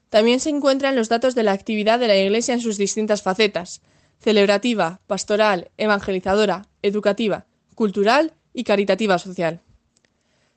También 0.10 0.40
se 0.40 0.50
encuentran 0.50 0.96
los 0.96 1.10
datos 1.10 1.36
de 1.36 1.44
la 1.44 1.54
actividad 1.54 2.00
de 2.00 2.08
la 2.08 2.18
Iglesia 2.18 2.54
en 2.54 2.62
sus 2.62 2.78
distintas 2.78 3.22
facetas 3.22 3.82
celebrativa, 4.22 5.02
pastoral, 5.08 5.72
evangelizadora, 5.78 6.68
educativa, 6.84 7.48
cultural 7.76 8.34
y 8.54 8.64
caritativa 8.64 9.18
social. 9.18 9.62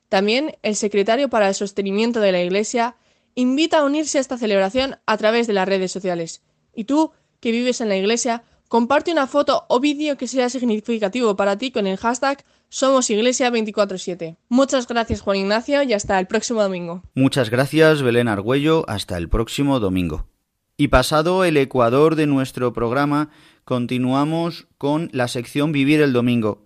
También 0.07 0.55
el 0.61 0.75
secretario 0.75 1.29
para 1.29 1.47
el 1.47 1.55
sostenimiento 1.55 2.19
de 2.19 2.31
la 2.31 2.41
Iglesia 2.41 2.95
invita 3.33 3.79
a 3.79 3.83
unirse 3.83 4.17
a 4.17 4.21
esta 4.21 4.37
celebración 4.37 4.97
a 5.05 5.17
través 5.17 5.47
de 5.47 5.53
las 5.53 5.67
redes 5.67 5.91
sociales. 5.91 6.43
Y 6.73 6.83
tú, 6.83 7.11
que 7.39 7.51
vives 7.51 7.81
en 7.81 7.89
la 7.89 7.97
Iglesia, 7.97 8.43
comparte 8.67 9.11
una 9.11 9.27
foto 9.27 9.65
o 9.69 9.79
vídeo 9.79 10.17
que 10.17 10.27
sea 10.27 10.49
significativo 10.49 11.35
para 11.35 11.57
ti 11.57 11.71
con 11.71 11.87
el 11.87 11.97
hashtag 11.97 12.43
somos 12.69 13.09
Iglesia 13.09 13.51
24-7. 13.51 14.37
Muchas 14.49 14.87
gracias 14.87 15.21
Juan 15.21 15.37
Ignacio 15.37 15.83
y 15.83 15.93
hasta 15.93 16.19
el 16.19 16.27
próximo 16.27 16.61
domingo. 16.61 17.03
Muchas 17.13 17.49
gracias 17.49 18.01
Belén 18.01 18.27
Argüello, 18.27 18.83
hasta 18.89 19.17
el 19.17 19.29
próximo 19.29 19.79
domingo. 19.79 20.27
Y 20.77 20.89
pasado 20.89 21.45
el 21.45 21.55
ecuador 21.55 22.15
de 22.15 22.27
nuestro 22.27 22.73
programa, 22.73 23.29
continuamos 23.63 24.67
con 24.77 25.09
la 25.13 25.29
sección 25.29 25.71
Vivir 25.71 26.01
el 26.01 26.11
Domingo. 26.11 26.65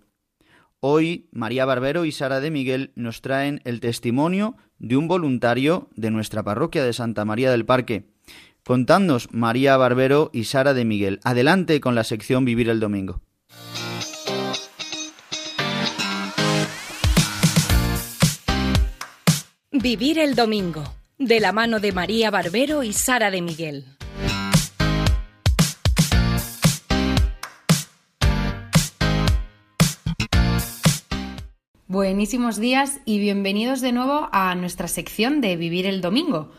Hoy 0.80 1.28
María 1.30 1.64
Barbero 1.64 2.04
y 2.04 2.10
Sara 2.10 2.40
de 2.40 2.50
Miguel 2.50 2.90
nos 2.96 3.20
traen 3.20 3.60
el 3.64 3.80
testimonio 3.80 4.56
de 4.78 4.96
un 4.96 5.06
voluntario 5.06 5.90
de 5.94 6.10
nuestra 6.10 6.42
parroquia 6.42 6.82
de 6.82 6.92
Santa 6.92 7.24
María 7.24 7.50
del 7.50 7.66
Parque. 7.66 8.08
Contadnos 8.70 9.26
María 9.32 9.76
Barbero 9.76 10.30
y 10.32 10.44
Sara 10.44 10.74
de 10.74 10.84
Miguel. 10.84 11.18
Adelante 11.24 11.80
con 11.80 11.96
la 11.96 12.04
sección 12.04 12.44
Vivir 12.44 12.68
el 12.68 12.78
Domingo. 12.78 13.20
Vivir 19.72 20.20
el 20.20 20.36
Domingo, 20.36 20.84
de 21.18 21.40
la 21.40 21.50
mano 21.50 21.80
de 21.80 21.90
María 21.90 22.30
Barbero 22.30 22.84
y 22.84 22.92
Sara 22.92 23.32
de 23.32 23.42
Miguel. 23.42 23.86
Buenísimos 31.88 32.60
días 32.60 33.00
y 33.04 33.18
bienvenidos 33.18 33.80
de 33.80 33.90
nuevo 33.90 34.28
a 34.30 34.54
nuestra 34.54 34.86
sección 34.86 35.40
de 35.40 35.56
Vivir 35.56 35.86
el 35.86 36.00
Domingo. 36.00 36.52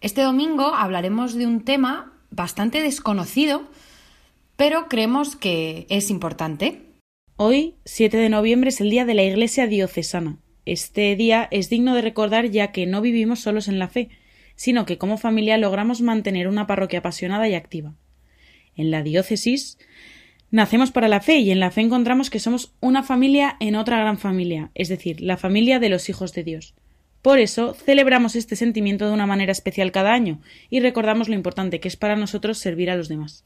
Este 0.00 0.22
domingo 0.22 0.74
hablaremos 0.74 1.34
de 1.34 1.46
un 1.46 1.64
tema 1.64 2.12
bastante 2.30 2.82
desconocido, 2.82 3.62
pero 4.56 4.88
creemos 4.88 5.34
que 5.34 5.86
es 5.88 6.10
importante. 6.10 6.82
Hoy, 7.36 7.74
7 7.84 8.16
de 8.16 8.28
noviembre, 8.28 8.68
es 8.68 8.80
el 8.80 8.90
Día 8.90 9.04
de 9.04 9.14
la 9.14 9.24
Iglesia 9.24 9.66
Diocesana, 9.66 10.38
este 10.68 11.16
día 11.16 11.48
es 11.50 11.70
digno 11.70 11.94
de 11.94 12.02
recordar 12.02 12.50
ya 12.50 12.72
que 12.72 12.84
no 12.84 13.00
vivimos 13.00 13.40
solos 13.40 13.68
en 13.68 13.78
la 13.78 13.88
fe, 13.88 14.10
sino 14.54 14.84
que 14.84 14.98
como 14.98 15.16
familia 15.16 15.56
logramos 15.56 16.02
mantener 16.02 16.46
una 16.46 16.66
parroquia 16.66 16.98
apasionada 16.98 17.48
y 17.48 17.54
activa. 17.54 17.94
En 18.76 18.90
la 18.90 19.02
diócesis 19.02 19.78
nacemos 20.50 20.90
para 20.90 21.08
la 21.08 21.22
fe 21.22 21.38
y 21.38 21.52
en 21.52 21.58
la 21.58 21.70
fe 21.70 21.80
encontramos 21.80 22.28
que 22.28 22.38
somos 22.38 22.74
una 22.80 23.02
familia 23.02 23.56
en 23.60 23.76
otra 23.76 23.98
gran 23.98 24.18
familia, 24.18 24.70
es 24.74 24.90
decir, 24.90 25.22
la 25.22 25.38
familia 25.38 25.78
de 25.78 25.88
los 25.88 26.10
hijos 26.10 26.34
de 26.34 26.44
Dios. 26.44 26.74
Por 27.22 27.38
eso 27.38 27.74
celebramos 27.74 28.36
este 28.36 28.56
sentimiento 28.56 29.06
de 29.06 29.12
una 29.12 29.26
manera 29.26 29.52
especial 29.52 29.92
cada 29.92 30.12
año 30.12 30.40
y 30.70 30.80
recordamos 30.80 31.28
lo 31.28 31.34
importante 31.34 31.80
que 31.80 31.88
es 31.88 31.96
para 31.96 32.16
nosotros 32.16 32.58
servir 32.58 32.90
a 32.90 32.96
los 32.96 33.08
demás. 33.08 33.44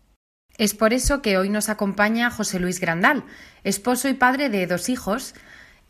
Es 0.59 0.75
por 0.75 0.93
eso 0.93 1.23
que 1.23 1.39
hoy 1.39 1.49
nos 1.49 1.71
acompaña 1.71 2.31
José 2.31 2.61
Luis 2.61 2.79
Grandal, 2.79 3.25
esposo 3.65 4.09
y 4.09 4.15
padre 4.15 4.51
de 4.51 4.67
dos 4.67 4.91
hijos, 4.91 5.35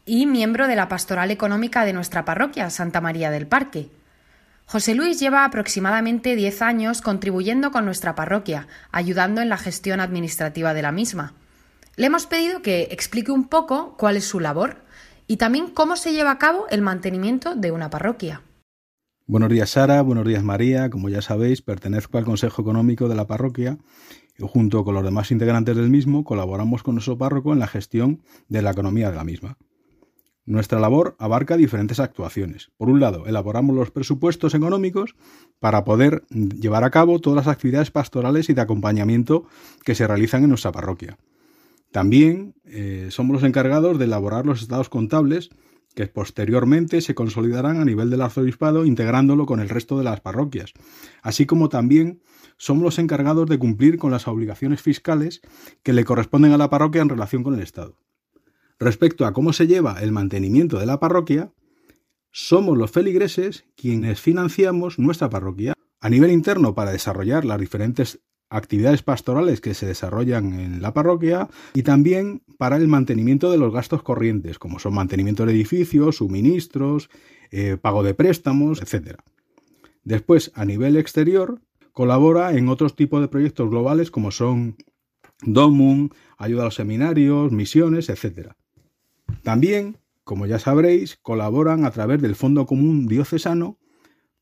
y 0.05 0.26
miembro 0.26 0.66
de 0.68 0.76
la 0.76 0.89
Pastoral 0.89 1.30
Económica 1.30 1.85
de 1.85 1.93
nuestra 1.93 2.24
parroquia, 2.24 2.70
Santa 2.70 3.01
María 3.01 3.30
del 3.30 3.47
Parque. 3.47 3.89
José 4.66 4.95
Luis 4.95 5.20
lleva 5.20 5.45
aproximadamente 5.45 6.35
10 6.35 6.62
años 6.62 7.03
contribuyendo 7.03 7.70
con 7.72 7.85
nuestra 7.85 8.14
parroquia, 8.14 8.68
ayudando 8.91 9.41
en 9.41 9.49
la 9.49 9.59
gestión 9.59 10.01
administrativa 10.01 10.74
de 10.74 10.83
la 10.83 10.93
misma. 10.93 11.35
Le 11.97 12.07
hemos 12.07 12.26
pedido 12.26 12.62
que 12.62 12.89
explique 12.91 13.33
un 13.33 13.49
poco 13.49 13.97
cuál 13.99 14.16
es 14.16 14.24
su 14.24 14.41
labor 14.41 14.78
y 15.33 15.39
también 15.39 15.68
cómo 15.68 15.97
se 15.97 16.12
lleva 16.12 16.30
a 16.30 16.39
cabo 16.39 16.66
el 16.68 16.83
mantenimiento 16.83 17.55
de 17.55 17.70
una 17.70 17.89
parroquia. 17.89 18.43
Buenos 19.26 19.49
días 19.49 19.70
Sara, 19.70 20.03
buenos 20.03 20.26
días 20.26 20.45
María. 20.45 20.91
Como 20.91 21.09
ya 21.09 21.22
sabéis, 21.22 21.62
pertenezco 21.62 22.18
al 22.18 22.26
Consejo 22.26 22.61
Económico 22.61 23.09
de 23.09 23.14
la 23.14 23.26
parroquia 23.26 23.78
y 24.37 24.47
junto 24.47 24.85
con 24.85 24.93
los 24.93 25.03
demás 25.03 25.30
integrantes 25.30 25.74
del 25.74 25.89
mismo 25.89 26.22
colaboramos 26.22 26.83
con 26.83 26.97
nuestro 26.97 27.16
párroco 27.16 27.55
en 27.55 27.61
la 27.61 27.66
gestión 27.66 28.20
de 28.49 28.61
la 28.61 28.72
economía 28.72 29.11
de 29.11 29.16
la 29.16 29.24
misma. 29.24 29.57
Nuestra 30.45 30.78
labor 30.78 31.16
abarca 31.18 31.57
diferentes 31.57 31.99
actuaciones. 31.99 32.70
Por 32.76 32.91
un 32.91 33.01
lado, 33.01 33.26
elaboramos 33.26 33.74
los 33.74 33.91
presupuestos 33.91 34.53
económicos 34.53 35.14
para 35.61 35.83
poder 35.85 36.24
llevar 36.28 36.85
a 36.85 36.91
cabo 36.91 37.20
todas 37.20 37.47
las 37.47 37.55
actividades 37.55 37.91
pastorales 37.91 38.51
y 38.51 38.53
de 38.53 38.61
acompañamiento 38.61 39.47
que 39.83 39.95
se 39.95 40.07
realizan 40.07 40.43
en 40.43 40.51
nuestra 40.51 40.72
parroquia. 40.72 41.16
También 41.93 42.55
eh, 42.64 43.09
somos 43.11 43.34
los 43.34 43.45
encargados 43.45 43.99
de 43.99 44.07
elaborar 44.07 44.47
los 44.47 44.62
estados 44.62 44.88
contables 44.88 45.51
que 45.95 46.07
posteriormente 46.07 47.03
se 47.03 47.14
consolidarán 47.14 47.78
a 47.78 47.84
nivel 47.84 48.09
del 48.09 48.22
arzobispado 48.22 48.86
integrándolo 48.86 49.45
con 49.45 49.61
el 49.61 49.68
resto 49.68 49.99
de 49.99 50.05
las 50.05 50.22
parroquias, 50.22 50.72
así 51.22 51.45
como 51.45 51.68
también 51.68 52.22
somos 52.57 52.82
los 52.82 52.99
encargados 52.99 53.47
de 53.49 53.59
cumplir 53.59 53.99
con 53.99 54.11
las 54.11 54.26
obligaciones 54.26 54.80
fiscales 54.80 55.43
que 55.82 55.93
le 55.93 56.05
corresponden 56.05 56.53
a 56.53 56.59
la 56.59 56.70
parroquia 56.70 57.03
en 57.03 57.11
relación 57.11 57.43
con 57.43 57.55
el 57.55 57.61
Estado. 57.61 57.99
Respecto 58.78 59.26
a 59.26 59.32
cómo 59.32 59.53
se 59.53 59.66
lleva 59.66 60.01
el 60.01 60.12
mantenimiento 60.12 60.78
de 60.78 60.86
la 60.86 60.99
parroquia, 60.99 61.53
somos 62.30 62.78
los 62.78 62.90
feligreses 62.90 63.66
quienes 63.76 64.18
financiamos 64.18 64.99
nuestra 64.99 65.28
parroquia 65.28 65.74
a 66.01 66.09
nivel 66.09 66.30
interno 66.30 66.74
para 66.74 66.90
desarrollar 66.90 67.45
las 67.45 67.61
diferentes 67.61 68.20
actividades 68.53 69.03
pastorales 69.03 69.61
que 69.61 69.74
se 69.74 69.86
desarrollan 69.86 70.53
en 70.61 70.82
la 70.82 70.92
parroquia 70.92 71.48
y 71.74 71.82
también 71.82 72.42
para 72.59 72.76
el 72.76 72.86
mantenimiento 72.86 73.50
de 73.50 73.59
los 73.59 73.72
gastos 73.72 74.03
corrientes, 74.03 74.59
como 74.59 74.78
son 74.78 74.94
mantenimiento 74.94 75.46
de 75.46 75.53
edificios, 75.53 76.16
suministros, 76.16 77.09
eh, 77.50 77.78
pago 77.80 78.03
de 78.03 78.14
préstamos, 78.14 78.82
etc. 78.82 79.16
Después, 80.05 80.53
a 80.55 80.64
nivel 80.64 80.96
exterior, 80.96 81.62
colabora 81.92 82.57
en 82.57 82.68
otros 82.68 82.94
tipos 82.94 83.20
de 83.22 83.28
proyectos 83.28 83.70
globales 83.70 84.11
como 84.11 84.30
son 84.30 84.76
DOMUN, 85.42 86.11
ayuda 86.36 86.62
a 86.62 86.64
los 86.66 86.74
seminarios, 86.74 87.53
misiones, 87.53 88.11
etc. 88.11 88.53
También, 89.42 89.96
como 90.24 90.46
ya 90.46 90.59
sabréis, 90.59 91.16
colaboran 91.22 91.84
a 91.84 91.90
través 91.90 92.20
del 92.20 92.36
Fondo 92.36 92.66
Común 92.66 93.07
Diocesano 93.09 93.78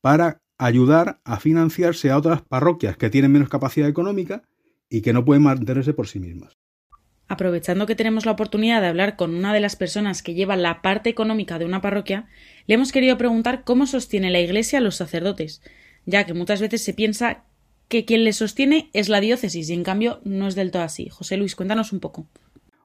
para 0.01 0.41
ayudar 0.61 1.19
a 1.23 1.39
financiarse 1.39 2.11
a 2.11 2.17
otras 2.17 2.43
parroquias 2.43 2.95
que 2.95 3.09
tienen 3.09 3.31
menos 3.31 3.49
capacidad 3.49 3.89
económica 3.89 4.43
y 4.89 5.01
que 5.01 5.11
no 5.11 5.25
pueden 5.25 5.41
mantenerse 5.41 5.93
por 5.93 6.07
sí 6.07 6.19
mismas. 6.19 6.55
Aprovechando 7.27 7.87
que 7.87 7.95
tenemos 7.95 8.27
la 8.27 8.33
oportunidad 8.33 8.79
de 8.79 8.87
hablar 8.87 9.15
con 9.15 9.33
una 9.33 9.55
de 9.55 9.59
las 9.59 9.75
personas 9.75 10.21
que 10.21 10.35
lleva 10.35 10.55
la 10.55 10.83
parte 10.83 11.09
económica 11.09 11.57
de 11.57 11.65
una 11.65 11.81
parroquia, 11.81 12.27
le 12.67 12.75
hemos 12.75 12.91
querido 12.91 13.17
preguntar 13.17 13.63
cómo 13.63 13.87
sostiene 13.87 14.29
la 14.29 14.39
Iglesia 14.39 14.77
a 14.77 14.81
los 14.81 14.97
sacerdotes, 14.97 15.63
ya 16.05 16.25
que 16.25 16.35
muchas 16.35 16.61
veces 16.61 16.83
se 16.83 16.93
piensa 16.93 17.45
que 17.87 18.05
quien 18.05 18.23
le 18.23 18.33
sostiene 18.33 18.91
es 18.93 19.09
la 19.09 19.19
diócesis 19.19 19.67
y 19.67 19.73
en 19.73 19.83
cambio 19.83 20.21
no 20.25 20.47
es 20.47 20.53
del 20.53 20.69
todo 20.69 20.83
así. 20.83 21.09
José 21.09 21.37
Luis, 21.37 21.55
cuéntanos 21.55 21.91
un 21.91 22.01
poco. 22.01 22.27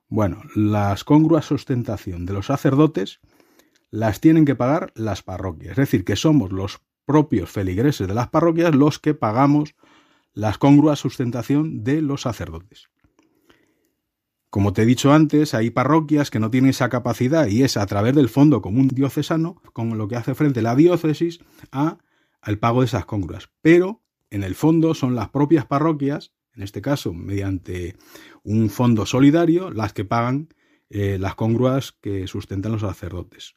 Bueno, 0.09 0.41
las 0.55 1.05
congruas 1.05 1.53
ostentación 1.53 2.25
de 2.25 2.33
los 2.33 2.47
sacerdotes 2.47 3.21
las 3.91 4.21
tienen 4.21 4.47
que 4.47 4.55
pagar 4.55 4.93
las 4.95 5.23
parroquias. 5.23 5.73
Es 5.73 5.77
decir, 5.77 6.05
que 6.05 6.17
somos 6.17 6.53
los 6.53 6.81
propios 7.07 7.51
feligreses 7.51 8.07
de 8.07 8.15
las 8.15 8.29
parroquias 8.29 8.75
los 8.75 8.99
que 8.99 9.15
pagamos 9.15 9.75
las 10.35 10.59
congruas 10.59 10.99
sustentación 10.99 11.83
de 11.83 12.03
los 12.03 12.23
sacerdotes. 12.23 12.91
Como 14.51 14.73
te 14.73 14.83
he 14.83 14.87
dicho 14.87 15.13
antes, 15.13 15.55
hay 15.55 15.71
parroquias 15.71 16.31
que 16.31 16.39
no 16.39 16.51
tienen 16.51 16.71
esa 16.71 16.89
capacidad 16.89 17.47
y 17.47 17.63
es 17.63 17.77
a 17.77 17.87
través 17.87 18.15
del 18.15 18.29
fondo 18.29 18.63
común 18.63 18.89
diocesano 18.89 19.61
con 19.73 19.97
lo 19.97 20.09
que 20.09 20.17
hace 20.17 20.35
frente 20.35 20.63
la 20.63 20.75
diócesis 20.75 21.41
a 21.73 21.99
al 22.41 22.59
pago 22.59 22.81
de 22.81 22.87
esas 22.87 23.07
congruas. 23.07 23.51
Pero 23.61 24.03
en 24.31 24.45
el 24.45 24.55
fondo 24.55 24.95
son 24.95 25.15
las 25.15 25.31
propias 25.31 25.67
parroquias, 25.67 26.33
en 26.55 26.63
este 26.63 26.81
caso 26.81 27.13
mediante 27.13 27.97
un 28.45 28.71
fondo 28.71 29.05
solidario, 29.05 29.71
las 29.71 29.93
que 29.93 30.05
pagan 30.05 30.49
eh, 30.89 31.19
las 31.19 31.35
congruas 31.35 31.93
que 32.01 32.27
sustentan 32.27 32.73
los 32.73 32.83
sacerdotes. 32.83 33.55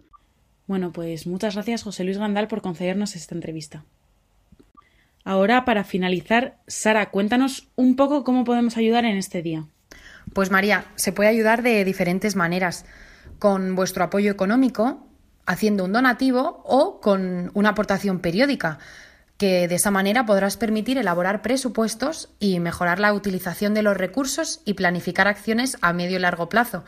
Bueno, 0.70 0.91
pues 0.91 1.26
muchas 1.26 1.55
gracias 1.55 1.82
José 1.82 2.03
Luis 2.03 2.20
Gandal 2.20 2.47
por 2.47 2.61
concedernos 2.61 3.15
esta 3.15 3.34
entrevista. 3.34 3.86
Ahora, 5.24 5.65
para 5.65 5.84
finalizar, 5.84 6.57
Sara, 6.67 7.09
cuéntanos 7.09 7.70
un 7.76 7.95
poco 7.95 8.24
cómo 8.24 8.43
podemos 8.43 8.78
ayudar 8.78 9.03
en 9.03 9.17
este 9.17 9.41
día. 9.41 9.65
Pues 10.32 10.51
María, 10.51 10.86
se 10.93 11.11
puede 11.11 11.30
ayudar 11.30 11.63
de 11.63 11.84
diferentes 11.86 12.36
maneras, 12.36 12.86
con 13.39 13.74
vuestro 13.74 14.03
apoyo 14.03 14.32
económico, 14.32 15.07
haciendo 15.47 15.86
un 15.86 15.91
donativo 15.91 16.61
o 16.65 17.01
con 17.01 17.49
una 17.55 17.70
aportación 17.70 18.20
periódica, 18.20 18.78
que 19.38 19.67
de 19.67 19.74
esa 19.74 19.89
manera 19.89 20.28
podrás 20.28 20.55
permitir 20.55 20.99
elaborar 20.99 21.41
presupuestos 21.41 22.30
y 22.39 22.59
mejorar 22.59 22.99
la 22.99 23.11
utilización 23.13 23.74
de 23.74 23.82
los 23.82 23.97
recursos 23.97 24.61
y 24.65 24.76
planificar 24.76 25.28
acciones 25.28 25.78
a 25.82 25.93
medio 25.93 26.17
y 26.17 26.22
largo 26.22 26.47
plazo 26.47 26.84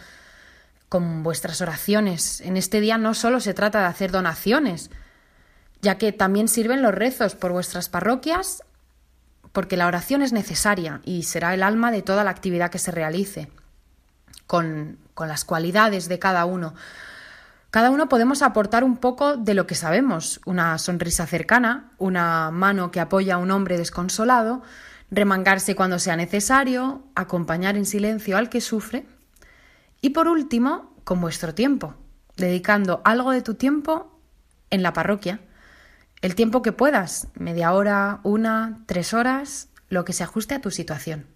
con 0.91 1.23
vuestras 1.23 1.61
oraciones. 1.61 2.41
En 2.41 2.57
este 2.57 2.81
día 2.81 2.97
no 2.97 3.13
solo 3.13 3.39
se 3.39 3.53
trata 3.53 3.79
de 3.79 3.85
hacer 3.85 4.11
donaciones, 4.11 4.91
ya 5.81 5.97
que 5.97 6.11
también 6.11 6.49
sirven 6.49 6.81
los 6.81 6.93
rezos 6.93 7.33
por 7.33 7.53
vuestras 7.53 7.87
parroquias, 7.87 8.61
porque 9.53 9.77
la 9.77 9.87
oración 9.87 10.21
es 10.21 10.33
necesaria 10.33 10.99
y 11.05 11.23
será 11.23 11.53
el 11.53 11.63
alma 11.63 11.91
de 11.91 12.01
toda 12.01 12.25
la 12.25 12.31
actividad 12.31 12.69
que 12.69 12.77
se 12.77 12.91
realice, 12.91 13.49
con, 14.47 14.97
con 15.13 15.29
las 15.29 15.45
cualidades 15.45 16.09
de 16.09 16.19
cada 16.19 16.43
uno. 16.43 16.73
Cada 17.69 17.89
uno 17.89 18.09
podemos 18.09 18.41
aportar 18.41 18.83
un 18.83 18.97
poco 18.97 19.37
de 19.37 19.53
lo 19.53 19.67
que 19.67 19.75
sabemos, 19.75 20.41
una 20.43 20.77
sonrisa 20.77 21.25
cercana, 21.25 21.93
una 21.99 22.51
mano 22.51 22.91
que 22.91 22.99
apoya 22.99 23.35
a 23.35 23.37
un 23.37 23.51
hombre 23.51 23.77
desconsolado, 23.77 24.61
remangarse 25.09 25.73
cuando 25.73 25.99
sea 25.99 26.17
necesario, 26.17 27.01
acompañar 27.15 27.77
en 27.77 27.85
silencio 27.85 28.35
al 28.35 28.49
que 28.49 28.59
sufre, 28.59 29.05
y 30.01 30.09
por 30.09 30.27
último, 30.27 30.95
con 31.03 31.21
vuestro 31.21 31.53
tiempo, 31.53 31.95
dedicando 32.35 33.01
algo 33.05 33.31
de 33.31 33.41
tu 33.41 33.55
tiempo 33.55 34.19
en 34.69 34.83
la 34.83 34.93
parroquia. 34.93 35.41
El 36.21 36.35
tiempo 36.35 36.61
que 36.61 36.71
puedas, 36.71 37.27
media 37.35 37.73
hora, 37.73 38.19
una, 38.23 38.83
tres 38.87 39.13
horas, 39.13 39.69
lo 39.89 40.05
que 40.05 40.13
se 40.13 40.23
ajuste 40.23 40.55
a 40.55 40.61
tu 40.61 40.71
situación. 40.71 41.27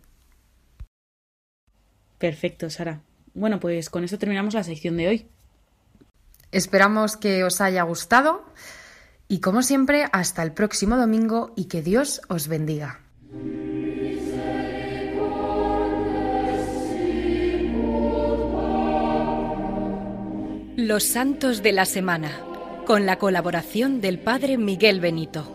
Perfecto, 2.17 2.69
Sara. 2.69 3.01
Bueno, 3.33 3.59
pues 3.59 3.89
con 3.89 4.03
esto 4.03 4.17
terminamos 4.17 4.53
la 4.53 4.63
sección 4.63 4.97
de 4.97 5.07
hoy. 5.07 5.27
Esperamos 6.51 7.17
que 7.17 7.43
os 7.43 7.61
haya 7.61 7.83
gustado 7.83 8.45
y 9.27 9.39
como 9.39 9.63
siempre, 9.63 10.05
hasta 10.11 10.43
el 10.43 10.53
próximo 10.53 10.97
domingo 10.97 11.51
y 11.55 11.65
que 11.65 11.81
Dios 11.81 12.21
os 12.29 12.47
bendiga. 12.47 13.01
Los 20.77 21.05
Santos 21.05 21.63
de 21.63 21.71
la 21.71 21.85
Semana, 21.85 22.37
con 22.85 23.05
la 23.05 23.17
colaboración 23.17 24.01
del 24.01 24.19
Padre 24.19 24.57
Miguel 24.57 24.99
Benito. 24.99 25.49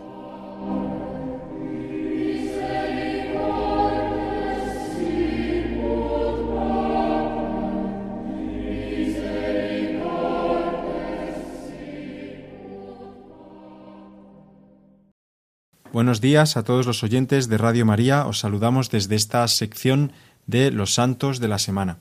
Buenos 15.93 16.19
días 16.19 16.57
a 16.57 16.63
todos 16.63 16.87
los 16.87 17.03
oyentes 17.03 17.47
de 17.47 17.59
Radio 17.59 17.85
María. 17.85 18.25
Os 18.25 18.39
saludamos 18.39 18.89
desde 18.89 19.13
esta 19.13 19.47
sección 19.47 20.13
de 20.47 20.71
los 20.71 20.95
Santos 20.95 21.39
de 21.39 21.47
la 21.47 21.59
Semana. 21.59 21.99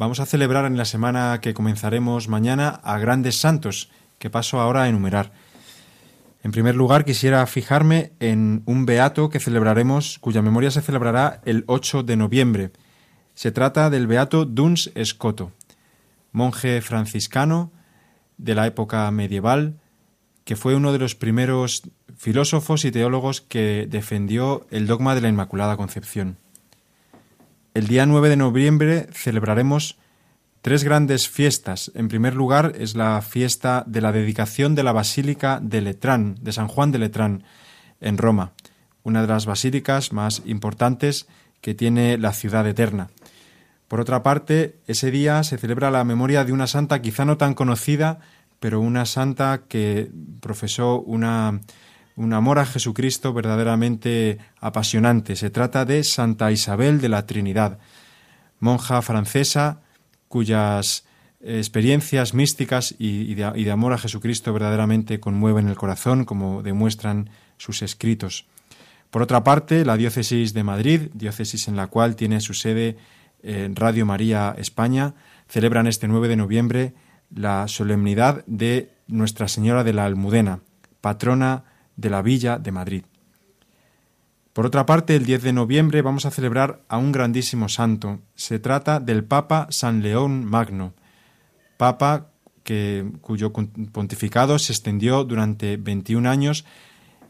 Vamos 0.00 0.18
a 0.18 0.24
celebrar 0.24 0.64
en 0.64 0.78
la 0.78 0.86
semana 0.86 1.40
que 1.42 1.52
comenzaremos 1.52 2.26
mañana 2.26 2.80
a 2.84 2.98
grandes 2.98 3.38
santos, 3.38 3.90
que 4.18 4.30
paso 4.30 4.58
ahora 4.58 4.84
a 4.84 4.88
enumerar. 4.88 5.30
En 6.42 6.52
primer 6.52 6.74
lugar, 6.74 7.04
quisiera 7.04 7.46
fijarme 7.46 8.12
en 8.18 8.62
un 8.64 8.86
beato 8.86 9.28
que 9.28 9.40
celebraremos, 9.40 10.18
cuya 10.18 10.40
memoria 10.40 10.70
se 10.70 10.80
celebrará 10.80 11.42
el 11.44 11.64
8 11.66 12.02
de 12.02 12.16
noviembre. 12.16 12.70
Se 13.34 13.52
trata 13.52 13.90
del 13.90 14.06
beato 14.06 14.46
Duns 14.46 14.90
Escoto, 14.94 15.52
monje 16.32 16.80
franciscano 16.80 17.70
de 18.38 18.54
la 18.54 18.66
época 18.66 19.10
medieval, 19.10 19.80
que 20.44 20.56
fue 20.56 20.74
uno 20.76 20.94
de 20.94 20.98
los 20.98 21.14
primeros 21.14 21.82
filósofos 22.16 22.86
y 22.86 22.90
teólogos 22.90 23.42
que 23.42 23.86
defendió 23.86 24.66
el 24.70 24.86
dogma 24.86 25.14
de 25.14 25.20
la 25.20 25.28
Inmaculada 25.28 25.76
Concepción. 25.76 26.38
El 27.72 27.86
día 27.86 28.04
9 28.04 28.28
de 28.28 28.36
noviembre 28.36 29.06
celebraremos 29.12 29.96
tres 30.60 30.82
grandes 30.82 31.28
fiestas. 31.28 31.92
En 31.94 32.08
primer 32.08 32.34
lugar 32.34 32.72
es 32.76 32.96
la 32.96 33.22
fiesta 33.22 33.84
de 33.86 34.00
la 34.00 34.10
dedicación 34.10 34.74
de 34.74 34.82
la 34.82 34.90
Basílica 34.90 35.60
de 35.62 35.80
Letrán, 35.80 36.34
de 36.40 36.50
San 36.52 36.66
Juan 36.66 36.90
de 36.90 36.98
Letrán, 36.98 37.44
en 38.00 38.18
Roma, 38.18 38.54
una 39.04 39.22
de 39.22 39.28
las 39.28 39.46
basílicas 39.46 40.12
más 40.12 40.42
importantes 40.46 41.28
que 41.60 41.74
tiene 41.74 42.18
la 42.18 42.32
ciudad 42.32 42.66
eterna. 42.66 43.10
Por 43.86 44.00
otra 44.00 44.24
parte, 44.24 44.80
ese 44.88 45.12
día 45.12 45.44
se 45.44 45.56
celebra 45.56 45.92
la 45.92 46.02
memoria 46.02 46.44
de 46.44 46.52
una 46.52 46.66
santa 46.66 47.00
quizá 47.00 47.24
no 47.24 47.36
tan 47.36 47.54
conocida, 47.54 48.18
pero 48.58 48.80
una 48.80 49.06
santa 49.06 49.62
que 49.68 50.10
profesó 50.40 51.00
una 51.02 51.60
un 52.20 52.34
amor 52.34 52.58
a 52.58 52.66
Jesucristo 52.66 53.32
verdaderamente 53.32 54.36
apasionante. 54.60 55.36
Se 55.36 55.48
trata 55.48 55.86
de 55.86 56.04
Santa 56.04 56.52
Isabel 56.52 57.00
de 57.00 57.08
la 57.08 57.24
Trinidad, 57.24 57.78
monja 58.58 59.00
francesa 59.00 59.80
cuyas 60.28 61.06
experiencias 61.40 62.34
místicas 62.34 62.94
y, 62.98 63.34
de, 63.34 63.70
amor 63.70 63.94
a 63.94 63.98
Jesucristo 63.98 64.52
verdaderamente 64.52 65.18
conmueven 65.18 65.68
el 65.68 65.76
corazón, 65.76 66.26
como 66.26 66.62
demuestran 66.62 67.30
sus 67.56 67.80
escritos. 67.80 68.44
Por 69.08 69.22
otra 69.22 69.42
parte, 69.42 69.86
la 69.86 69.96
diócesis 69.96 70.52
de 70.52 70.62
Madrid, 70.62 71.08
diócesis 71.14 71.68
en 71.68 71.76
la 71.76 71.86
cual 71.86 72.16
tiene 72.16 72.42
su 72.42 72.52
sede 72.52 72.98
en 73.42 73.74
Radio 73.76 74.04
María 74.04 74.54
España, 74.58 75.14
celebran 75.48 75.86
este 75.86 76.06
9 76.06 76.28
de 76.28 76.36
noviembre 76.36 76.94
la 77.34 77.66
solemnidad 77.66 78.44
de 78.46 78.90
Nuestra 79.06 79.48
Señora 79.48 79.84
de 79.84 79.94
la 79.94 80.04
Almudena, 80.04 80.60
patrona 81.00 81.64
de 81.96 82.10
la 82.10 82.22
Villa 82.22 82.58
de 82.58 82.72
Madrid. 82.72 83.04
Por 84.52 84.66
otra 84.66 84.84
parte, 84.84 85.14
el 85.14 85.24
10 85.24 85.42
de 85.42 85.52
noviembre 85.52 86.02
vamos 86.02 86.26
a 86.26 86.30
celebrar 86.30 86.82
a 86.88 86.98
un 86.98 87.12
grandísimo 87.12 87.68
santo. 87.68 88.20
Se 88.34 88.58
trata 88.58 88.98
del 88.98 89.24
Papa 89.24 89.68
San 89.70 90.02
León 90.02 90.44
Magno, 90.44 90.92
Papa 91.76 92.30
que, 92.64 93.06
cuyo 93.20 93.52
pontificado 93.52 94.58
se 94.58 94.72
extendió 94.72 95.24
durante 95.24 95.76
21 95.76 96.28
años 96.28 96.64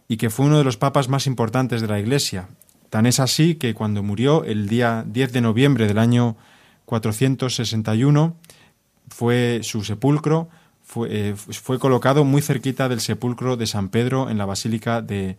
y 0.09 0.17
que 0.17 0.31
fue 0.31 0.47
uno 0.47 0.59
de 0.59 0.65
los 0.65 0.77
papas 0.77 1.09
más 1.09 1.27
importantes 1.27 1.81
de 1.81 1.89
la 1.89 2.01
Iglesia. 2.01 2.49
Tan 2.89 3.07
es 3.07 3.21
así 3.21 3.55
que 3.55 3.75
cuando 3.75 4.03
murió 4.03 4.45
el 4.45 4.69
día 4.69 5.05
10 5.07 5.33
de 5.33 5.41
noviembre 5.41 5.87
del 5.87 5.99
año 5.99 6.37
461, 6.87 8.35
fue 9.09 9.61
su 9.63 9.85
sepulcro 9.85 10.49
eh, 11.07 11.35
fue, 11.37 11.79
colocado 11.79 12.25
muy 12.25 12.43
cerquita 12.43 12.89
del 12.89 13.01
sepulcro 13.01 13.57
de 13.57 13.67
San 13.67 13.89
Pedro 13.89 14.31
en 14.31 14.39
la 14.39 14.47
Basílica 14.47 15.03
de, 15.03 15.37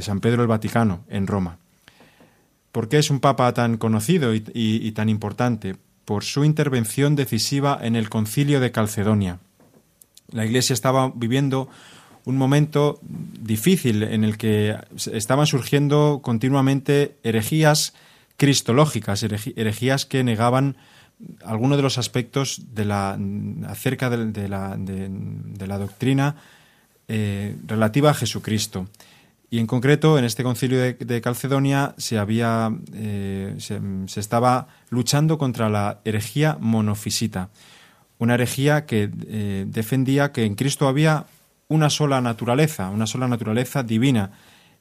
San 0.00 0.20
Pedro 0.20 0.42
el 0.42 0.48
Vaticano, 0.48 1.04
en 1.08 1.26
Roma. 1.26 1.58
¿Por 2.72 2.88
qué 2.88 2.98
es 2.98 3.10
un 3.10 3.20
papa 3.20 3.52
tan 3.54 3.76
conocido 3.76 4.34
y, 4.34 4.92
tan 4.92 5.08
importante? 5.08 5.76
Por 6.04 6.24
su 6.24 6.44
intervención 6.44 7.14
decisiva 7.14 7.78
en 7.80 7.96
el 7.96 8.10
concilio 8.10 8.60
de 8.60 8.72
Calcedonia. 8.72 9.38
La 10.30 10.44
Iglesia 10.44 10.74
estaba 10.74 11.12
viviendo 11.14 11.68
un 12.24 12.36
momento 12.36 12.98
difícil 13.02 14.02
en 14.02 14.24
el 14.24 14.38
que 14.38 14.76
estaban 15.12 15.46
surgiendo 15.46 16.20
continuamente 16.22 17.16
herejías 17.22 17.94
cristológicas, 18.36 19.22
herejías 19.22 20.06
que 20.06 20.24
negaban 20.24 20.76
algunos 21.44 21.76
de 21.76 21.82
los 21.82 21.98
aspectos 21.98 22.62
de 22.74 22.84
la, 22.84 23.18
acerca 23.68 24.10
de, 24.10 24.48
la, 24.48 24.76
de, 24.76 25.66
la, 25.66 25.78
doctrina 25.78 26.36
eh, 27.08 27.56
relativa 27.66 28.10
a 28.10 28.14
Jesucristo. 28.14 28.88
Y 29.50 29.60
en 29.60 29.66
concreto, 29.66 30.18
en 30.18 30.24
este 30.24 30.42
concilio 30.42 30.80
de, 30.80 31.20
Calcedonia 31.20 31.94
se, 31.96 32.18
había, 32.18 32.72
eh, 32.92 33.54
se, 33.58 34.20
estaba 34.20 34.66
luchando 34.90 35.38
contra 35.38 35.68
la 35.68 36.00
herejía 36.04 36.56
monofisita, 36.60 37.50
una 38.18 38.34
herejía 38.34 38.84
que 38.84 39.10
eh, 39.28 39.64
defendía 39.68 40.32
que 40.32 40.44
en 40.44 40.56
Cristo 40.56 40.88
había 40.88 41.26
una 41.68 41.90
sola 41.90 42.20
naturaleza, 42.20 42.90
una 42.90 43.06
sola 43.06 43.28
naturaleza 43.28 43.82
divina, 43.82 44.32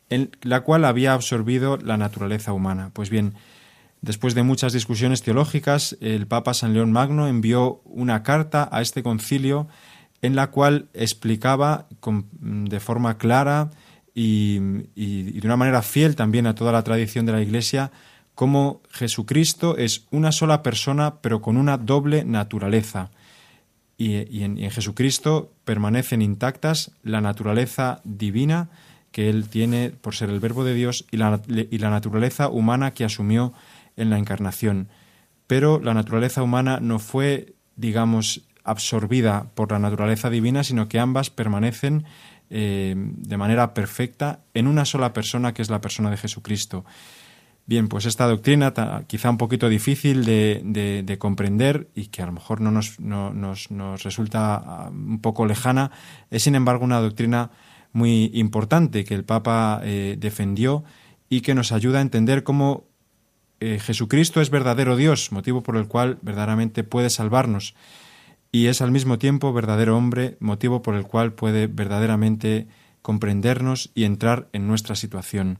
en 0.10 0.32
la 0.42 0.62
cual 0.62 0.86
había 0.86 1.14
absorbido 1.14 1.78
la 1.78 1.98
naturaleza 1.98 2.54
humana. 2.54 2.90
Pues 2.94 3.10
bien, 3.10 3.34
después 4.04 4.36
de 4.36 4.44
muchas 4.44 4.74
discusiones 4.74 5.24
teológicas, 5.24 5.98
el 6.02 6.28
Papa 6.28 6.54
San 6.54 6.74
León 6.74 6.92
Magno 6.92 7.28
envió 7.28 7.82
una 7.86 8.22
carta 8.22 8.68
a 8.72 8.82
este 8.82 9.02
concilio 9.02 9.68
en 10.22 10.36
la 10.36 10.52
cual 10.52 10.90
explicaba 10.94 11.88
de 12.42 12.80
forma 12.82 13.18
clara 13.18 13.72
y, 14.14 14.60
de 14.60 15.42
una 15.46 15.56
manera 15.56 15.82
fiel 15.82 16.16
también 16.16 16.48
a 16.48 16.54
toda 16.54 16.74
la 16.74 16.84
tradición 16.84 17.26
de 17.26 17.32
la 17.32 17.42
Iglesia 17.42 17.92
cómo 18.36 18.82
Jesucristo 18.92 19.78
es 19.78 20.06
una 20.12 20.34
sola 20.34 20.64
persona 20.64 21.22
pero 21.22 21.42
con 21.42 21.56
una 21.56 21.78
doble 21.78 22.26
naturaleza. 22.26 23.10
Y, 23.98 24.44
en, 24.44 24.58
Jesucristo 24.70 25.54
permanecen 25.64 26.22
intactas 26.22 26.92
la 27.04 27.22
naturaleza 27.22 28.02
divina 28.04 28.70
que 29.14 29.30
Él 29.30 29.48
tiene 29.48 29.92
por 29.92 30.14
ser 30.14 30.30
el 30.30 30.42
Verbo 30.42 30.66
de 30.66 30.74
Dios 30.74 31.06
y 31.10 31.18
la, 31.18 31.40
y 31.48 31.78
la 31.78 31.90
naturaleza 31.90 32.50
humana 32.50 32.92
que 32.92 33.06
asumió 33.06 33.54
en 33.98 34.10
la 34.10 34.18
encarnación. 34.18 34.90
Pero 35.48 35.80
la 35.80 35.94
naturaleza 35.94 36.44
humana 36.44 36.80
no 36.82 37.00
fue, 37.00 37.56
digamos, 37.76 38.48
absorbida 38.64 39.52
por 39.56 39.72
la 39.72 39.80
naturaleza 39.80 40.30
divina, 40.30 40.64
sino 40.64 40.88
que 40.88 41.00
ambas 41.00 41.30
permanecen 41.30 42.06
eh, 42.50 42.94
de 42.96 43.38
manera 43.38 43.74
perfecta 43.74 44.42
en 44.54 44.68
una 44.68 44.86
sola 44.86 45.14
persona, 45.14 45.54
que 45.54 45.62
es 45.62 45.70
la 45.70 45.82
persona 45.82 46.10
de 46.10 46.18
Jesucristo. 46.18 46.86
Bien, 47.66 47.88
pues 47.88 48.06
esta 48.06 48.28
doctrina, 48.28 48.74
quizá 49.08 49.30
un 49.30 49.38
poquito 49.38 49.70
difícil 49.70 50.26
de, 50.26 51.18
comprender 51.18 51.90
y 51.96 52.08
que 52.08 52.22
a 52.22 52.26
lo 52.26 52.34
mejor 52.34 52.60
no 52.60 52.72
nos, 52.72 54.04
resulta 54.04 54.56
ah, 54.56 54.90
un 54.92 55.22
poco 55.22 55.46
lejana, 55.46 55.92
es 56.30 56.44
sin 56.44 56.56
embargo 56.56 56.84
una 56.84 57.00
doctrina 57.00 57.52
muy 57.94 58.32
importante 58.34 59.06
que 59.06 59.14
el 59.14 59.24
Papa 59.24 59.80
eh, 59.84 60.18
defendió 60.20 60.84
y 61.30 61.40
que 61.40 61.56
nos 61.56 61.72
ayuda 61.72 62.00
a 62.00 62.02
entender 62.02 62.44
cómo 62.44 62.84
eh, 63.64 63.80
Jesucristo 63.80 64.42
es 64.42 64.50
verdadero 64.50 64.98
Dios, 64.98 65.32
motivo 65.32 65.64
por 65.64 65.78
el 65.78 65.88
cual 65.88 66.18
verdaderamente 66.22 66.84
puede 66.84 67.10
salvarnos, 67.10 67.76
y 68.52 68.68
es 68.68 68.82
al 68.82 68.92
mismo 68.92 69.18
tiempo 69.18 69.54
verdadero 69.54 69.96
hombre, 69.96 70.36
motivo 70.42 70.82
por 70.82 70.96
el 70.96 71.04
cual 71.04 71.32
puede 71.32 71.68
verdaderamente 71.68 72.68
comprendernos 73.02 73.90
y 73.96 74.04
entrar 74.04 74.50
en 74.52 74.68
nuestra 74.68 74.96
situación. 74.96 75.60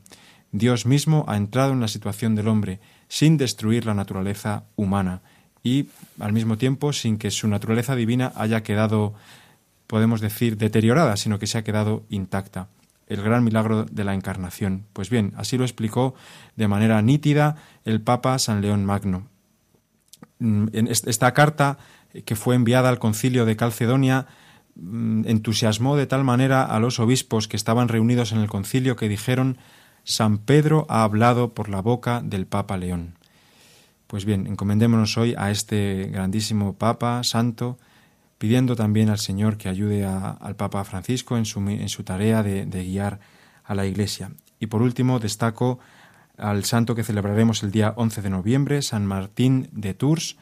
Dios 0.52 0.84
mismo 0.84 1.24
ha 1.28 1.38
entrado 1.38 1.72
en 1.72 1.80
la 1.80 1.88
situación 1.88 2.34
del 2.34 2.48
hombre 2.48 2.78
sin 3.08 3.38
destruir 3.38 3.86
la 3.86 3.94
naturaleza 3.94 4.64
humana 4.76 5.22
y 5.62 5.88
al 6.20 6.34
mismo 6.34 6.58
tiempo 6.58 6.92
sin 6.92 7.16
que 7.16 7.30
su 7.30 7.48
naturaleza 7.48 7.96
divina 7.96 8.32
haya 8.36 8.62
quedado, 8.62 9.14
podemos 9.86 10.20
decir, 10.20 10.58
deteriorada, 10.58 11.16
sino 11.16 11.38
que 11.38 11.46
se 11.46 11.56
ha 11.56 11.64
quedado 11.64 12.04
intacta. 12.10 12.68
El 13.06 13.22
gran 13.22 13.44
milagro 13.44 13.84
de 13.84 14.04
la 14.04 14.14
encarnación. 14.14 14.86
Pues 14.92 15.10
bien, 15.10 15.32
así 15.36 15.58
lo 15.58 15.64
explicó 15.64 16.14
de 16.56 16.68
manera 16.68 17.00
nítida 17.02 17.56
el 17.84 18.00
Papa 18.00 18.38
San 18.38 18.60
León 18.62 18.84
Magno. 18.84 19.28
Mm, 20.38 20.66
en 20.72 20.88
esta 20.88 21.32
carta 21.34 21.78
que 22.24 22.36
fue 22.36 22.54
enviada 22.54 22.88
al 22.88 22.98
concilio 22.98 23.44
de 23.44 23.56
Calcedonia 23.56 24.26
mm, 24.76 25.26
entusiasmó 25.26 25.96
de 25.96 26.06
tal 26.06 26.24
manera 26.24 26.64
a 26.64 26.78
los 26.80 26.98
obispos 27.00 27.48
que 27.48 27.56
estaban 27.56 27.88
reunidos 27.88 28.32
en 28.32 28.38
el 28.38 28.48
concilio 28.48 28.96
que 28.96 29.08
dijeron 29.08 29.58
San 30.04 30.38
Pedro 30.38 30.86
ha 30.88 31.02
hablado 31.02 31.54
por 31.54 31.68
la 31.68 31.80
boca 31.80 32.20
del 32.22 32.46
Papa 32.46 32.76
León. 32.76 33.18
Pues 34.06 34.24
bien, 34.24 34.46
encomendémonos 34.46 35.16
hoy 35.16 35.34
a 35.36 35.50
este 35.50 36.08
grandísimo 36.12 36.74
Papa 36.74 37.24
Santo, 37.24 37.78
pidiendo 38.44 38.76
también 38.76 39.08
al 39.08 39.18
Señor 39.18 39.56
que 39.56 39.70
ayude 39.70 40.04
al 40.04 40.54
Papa 40.54 40.84
Francisco 40.84 41.38
en 41.38 41.46
su, 41.46 41.60
en 41.60 41.88
su 41.88 42.04
tarea 42.04 42.42
de, 42.42 42.66
guiar 42.66 43.18
a 43.64 43.74
la 43.74 43.86
Iglesia. 43.86 44.32
Y 44.60 44.66
por 44.66 44.82
último, 44.82 45.18
destaco 45.18 45.78
al 46.36 46.66
santo 46.66 46.94
que 46.94 47.04
celebraremos 47.04 47.62
el 47.62 47.70
día 47.70 47.94
11 47.96 48.20
de 48.20 48.28
noviembre, 48.28 48.82
San 48.82 49.06
Martín 49.06 49.70
de 49.72 49.94
Tours, 49.94 50.36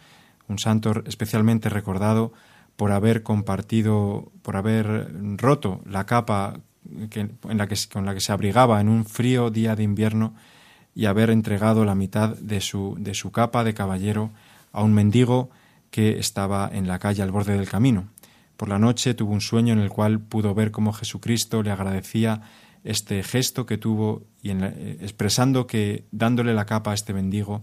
un 0.48 0.59
santo 0.59 1.05
especialmente 1.07 1.68
recordado 1.68 2.32
por 2.74 2.90
haber 2.90 3.22
compartido, 3.22 4.32
por 4.42 4.57
haber 4.57 5.09
roto 5.36 5.80
la 5.86 6.05
capa 6.05 6.59
en 6.90 7.38
con 7.38 8.05
la 8.05 8.14
que 8.14 8.20
se 8.20 8.32
abrigaba 8.32 8.80
en 8.80 8.88
un 8.88 9.05
frío 9.05 9.50
día 9.50 9.76
de 9.76 9.84
invierno 9.84 10.34
y 10.92 11.05
haber 11.05 11.30
entregado 11.30 11.84
la 11.84 11.94
mitad 11.94 12.30
de 12.36 12.61
su, 12.61 12.96
de 12.98 13.14
su 13.14 13.30
capa 13.30 13.62
de 13.62 13.74
caballero 13.74 14.32
a 14.72 14.82
un 14.82 14.92
mendigo 14.92 15.50
que 15.93 16.18
estaba 16.18 16.70
en 16.72 16.88
la 16.88 16.99
calle 16.99 17.22
al 17.22 17.30
borde 17.30 17.53
del 17.53 17.68
camino. 17.68 18.09
Por 18.57 18.68
la 18.68 18.78
noche 18.78 19.14
tuvo 19.14 19.32
un 19.32 19.43
sueño 19.43 19.74
en 19.74 19.78
el 19.78 19.90
cual 19.90 20.20
pudo 20.20 20.55
ver 20.55 20.72
cómo 20.72 20.93
Jesucristo 20.93 21.62
le 21.62 21.70
agradecía 21.70 22.40
este 22.82 23.22
gesto 23.22 23.66
que 23.66 23.78
tuvo 23.78 24.22
y 24.43 24.51
eh, 24.51 24.97
expresando 25.01 25.66
que 25.66 26.07
dándole 26.11 26.55
la 26.55 26.64
capa 26.64 26.90
a 26.90 26.95
este 26.95 27.12
mendigo 27.12 27.62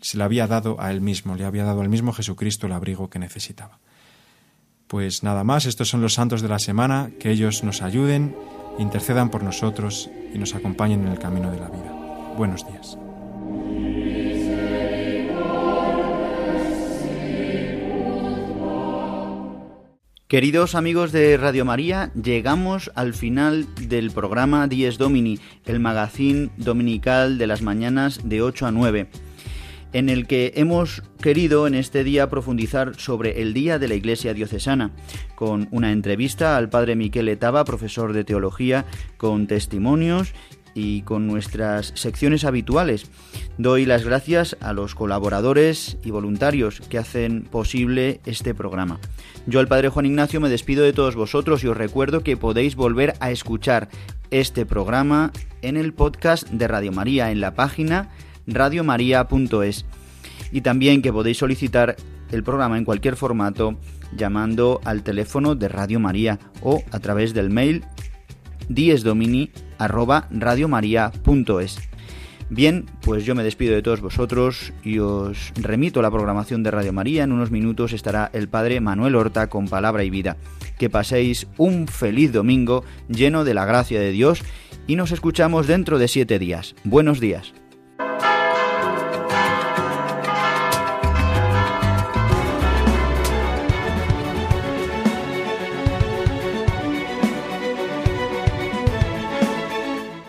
se 0.00 0.16
le 0.16 0.24
había 0.24 0.46
dado 0.46 0.80
a 0.80 0.90
él 0.90 1.00
mismo, 1.00 1.36
le 1.36 1.44
había 1.44 1.64
dado 1.64 1.82
al 1.82 1.90
mismo 1.90 2.12
Jesucristo 2.12 2.66
el 2.66 2.72
abrigo 2.72 3.10
que 3.10 3.18
necesitaba. 3.18 3.78
Pues 4.86 5.22
nada 5.22 5.44
más, 5.44 5.66
estos 5.66 5.90
son 5.90 6.00
los 6.00 6.14
santos 6.14 6.40
de 6.40 6.48
la 6.48 6.58
semana, 6.58 7.10
que 7.20 7.30
ellos 7.30 7.62
nos 7.64 7.82
ayuden, 7.82 8.34
intercedan 8.78 9.28
por 9.28 9.42
nosotros 9.42 10.08
y 10.32 10.38
nos 10.38 10.54
acompañen 10.54 11.02
en 11.04 11.12
el 11.12 11.18
camino 11.18 11.50
de 11.50 11.60
la 11.60 11.68
vida. 11.68 11.92
Buenos 12.34 12.66
días. 12.66 12.96
Queridos 20.28 20.74
amigos 20.74 21.10
de 21.10 21.38
Radio 21.38 21.64
María, 21.64 22.12
llegamos 22.12 22.92
al 22.94 23.14
final 23.14 23.66
del 23.80 24.10
programa 24.10 24.68
Dies 24.68 24.98
Domini, 24.98 25.38
el 25.64 25.80
magazín 25.80 26.50
dominical 26.58 27.38
de 27.38 27.46
las 27.46 27.62
mañanas 27.62 28.20
de 28.28 28.42
8 28.42 28.66
a 28.66 28.70
9 28.70 29.08
en 29.92 30.08
el 30.08 30.26
que 30.26 30.52
hemos 30.56 31.02
querido 31.20 31.66
en 31.66 31.74
este 31.74 32.04
día 32.04 32.28
profundizar 32.28 32.94
sobre 32.96 33.40
el 33.40 33.54
Día 33.54 33.78
de 33.78 33.88
la 33.88 33.94
Iglesia 33.94 34.34
Diocesana, 34.34 34.90
con 35.34 35.68
una 35.70 35.92
entrevista 35.92 36.56
al 36.56 36.68
padre 36.68 36.94
Miquel 36.94 37.28
Etaba, 37.28 37.64
profesor 37.64 38.12
de 38.12 38.24
teología, 38.24 38.84
con 39.16 39.46
testimonios 39.46 40.34
y 40.74 41.02
con 41.02 41.26
nuestras 41.26 41.92
secciones 41.94 42.44
habituales. 42.44 43.06
Doy 43.58 43.86
las 43.86 44.04
gracias 44.04 44.56
a 44.60 44.72
los 44.72 44.94
colaboradores 44.94 45.98
y 46.04 46.10
voluntarios 46.10 46.80
que 46.80 46.98
hacen 46.98 47.42
posible 47.42 48.20
este 48.26 48.54
programa. 48.54 49.00
Yo, 49.46 49.60
el 49.60 49.68
Padre 49.68 49.88
Juan 49.88 50.06
Ignacio, 50.06 50.40
me 50.40 50.48
despido 50.48 50.84
de 50.84 50.92
todos 50.92 51.16
vosotros 51.16 51.64
y 51.64 51.68
os 51.68 51.76
recuerdo 51.76 52.22
que 52.22 52.36
podéis 52.36 52.76
volver 52.76 53.14
a 53.20 53.30
escuchar 53.30 53.88
este 54.30 54.66
programa 54.66 55.32
en 55.62 55.76
el 55.76 55.94
podcast 55.94 56.48
de 56.48 56.68
Radio 56.68 56.92
María 56.92 57.30
en 57.30 57.40
la 57.40 57.54
página 57.54 58.10
radiomaria.es 58.46 59.84
y 60.52 60.60
también 60.62 61.02
que 61.02 61.12
podéis 61.12 61.38
solicitar 61.38 61.96
el 62.30 62.42
programa 62.42 62.78
en 62.78 62.84
cualquier 62.84 63.16
formato 63.16 63.78
llamando 64.16 64.80
al 64.84 65.02
teléfono 65.02 65.54
de 65.54 65.68
Radio 65.68 66.00
María 66.00 66.38
o 66.62 66.82
a 66.90 66.98
través 66.98 67.34
del 67.34 67.50
mail 67.50 67.84
diesdomini@radiomaria.es. 69.78 71.88
Bien, 72.50 72.86
pues 73.02 73.26
yo 73.26 73.34
me 73.34 73.44
despido 73.44 73.74
de 73.74 73.82
todos 73.82 74.00
vosotros 74.00 74.72
y 74.82 75.00
os 75.00 75.52
remito 75.54 76.00
a 76.00 76.02
la 76.02 76.10
programación 76.10 76.62
de 76.62 76.70
Radio 76.70 76.94
María. 76.94 77.24
En 77.24 77.32
unos 77.32 77.50
minutos 77.50 77.92
estará 77.92 78.30
el 78.32 78.48
Padre 78.48 78.80
Manuel 78.80 79.16
Horta 79.16 79.48
con 79.48 79.68
Palabra 79.68 80.02
y 80.02 80.10
Vida. 80.10 80.38
Que 80.78 80.88
paséis 80.88 81.46
un 81.58 81.88
feliz 81.88 82.32
domingo 82.32 82.84
lleno 83.08 83.44
de 83.44 83.52
la 83.52 83.66
gracia 83.66 84.00
de 84.00 84.12
Dios 84.12 84.40
y 84.86 84.96
nos 84.96 85.12
escuchamos 85.12 85.66
dentro 85.66 85.98
de 85.98 86.08
siete 86.08 86.38
días. 86.38 86.74
Buenos 86.84 87.20
días. 87.20 87.52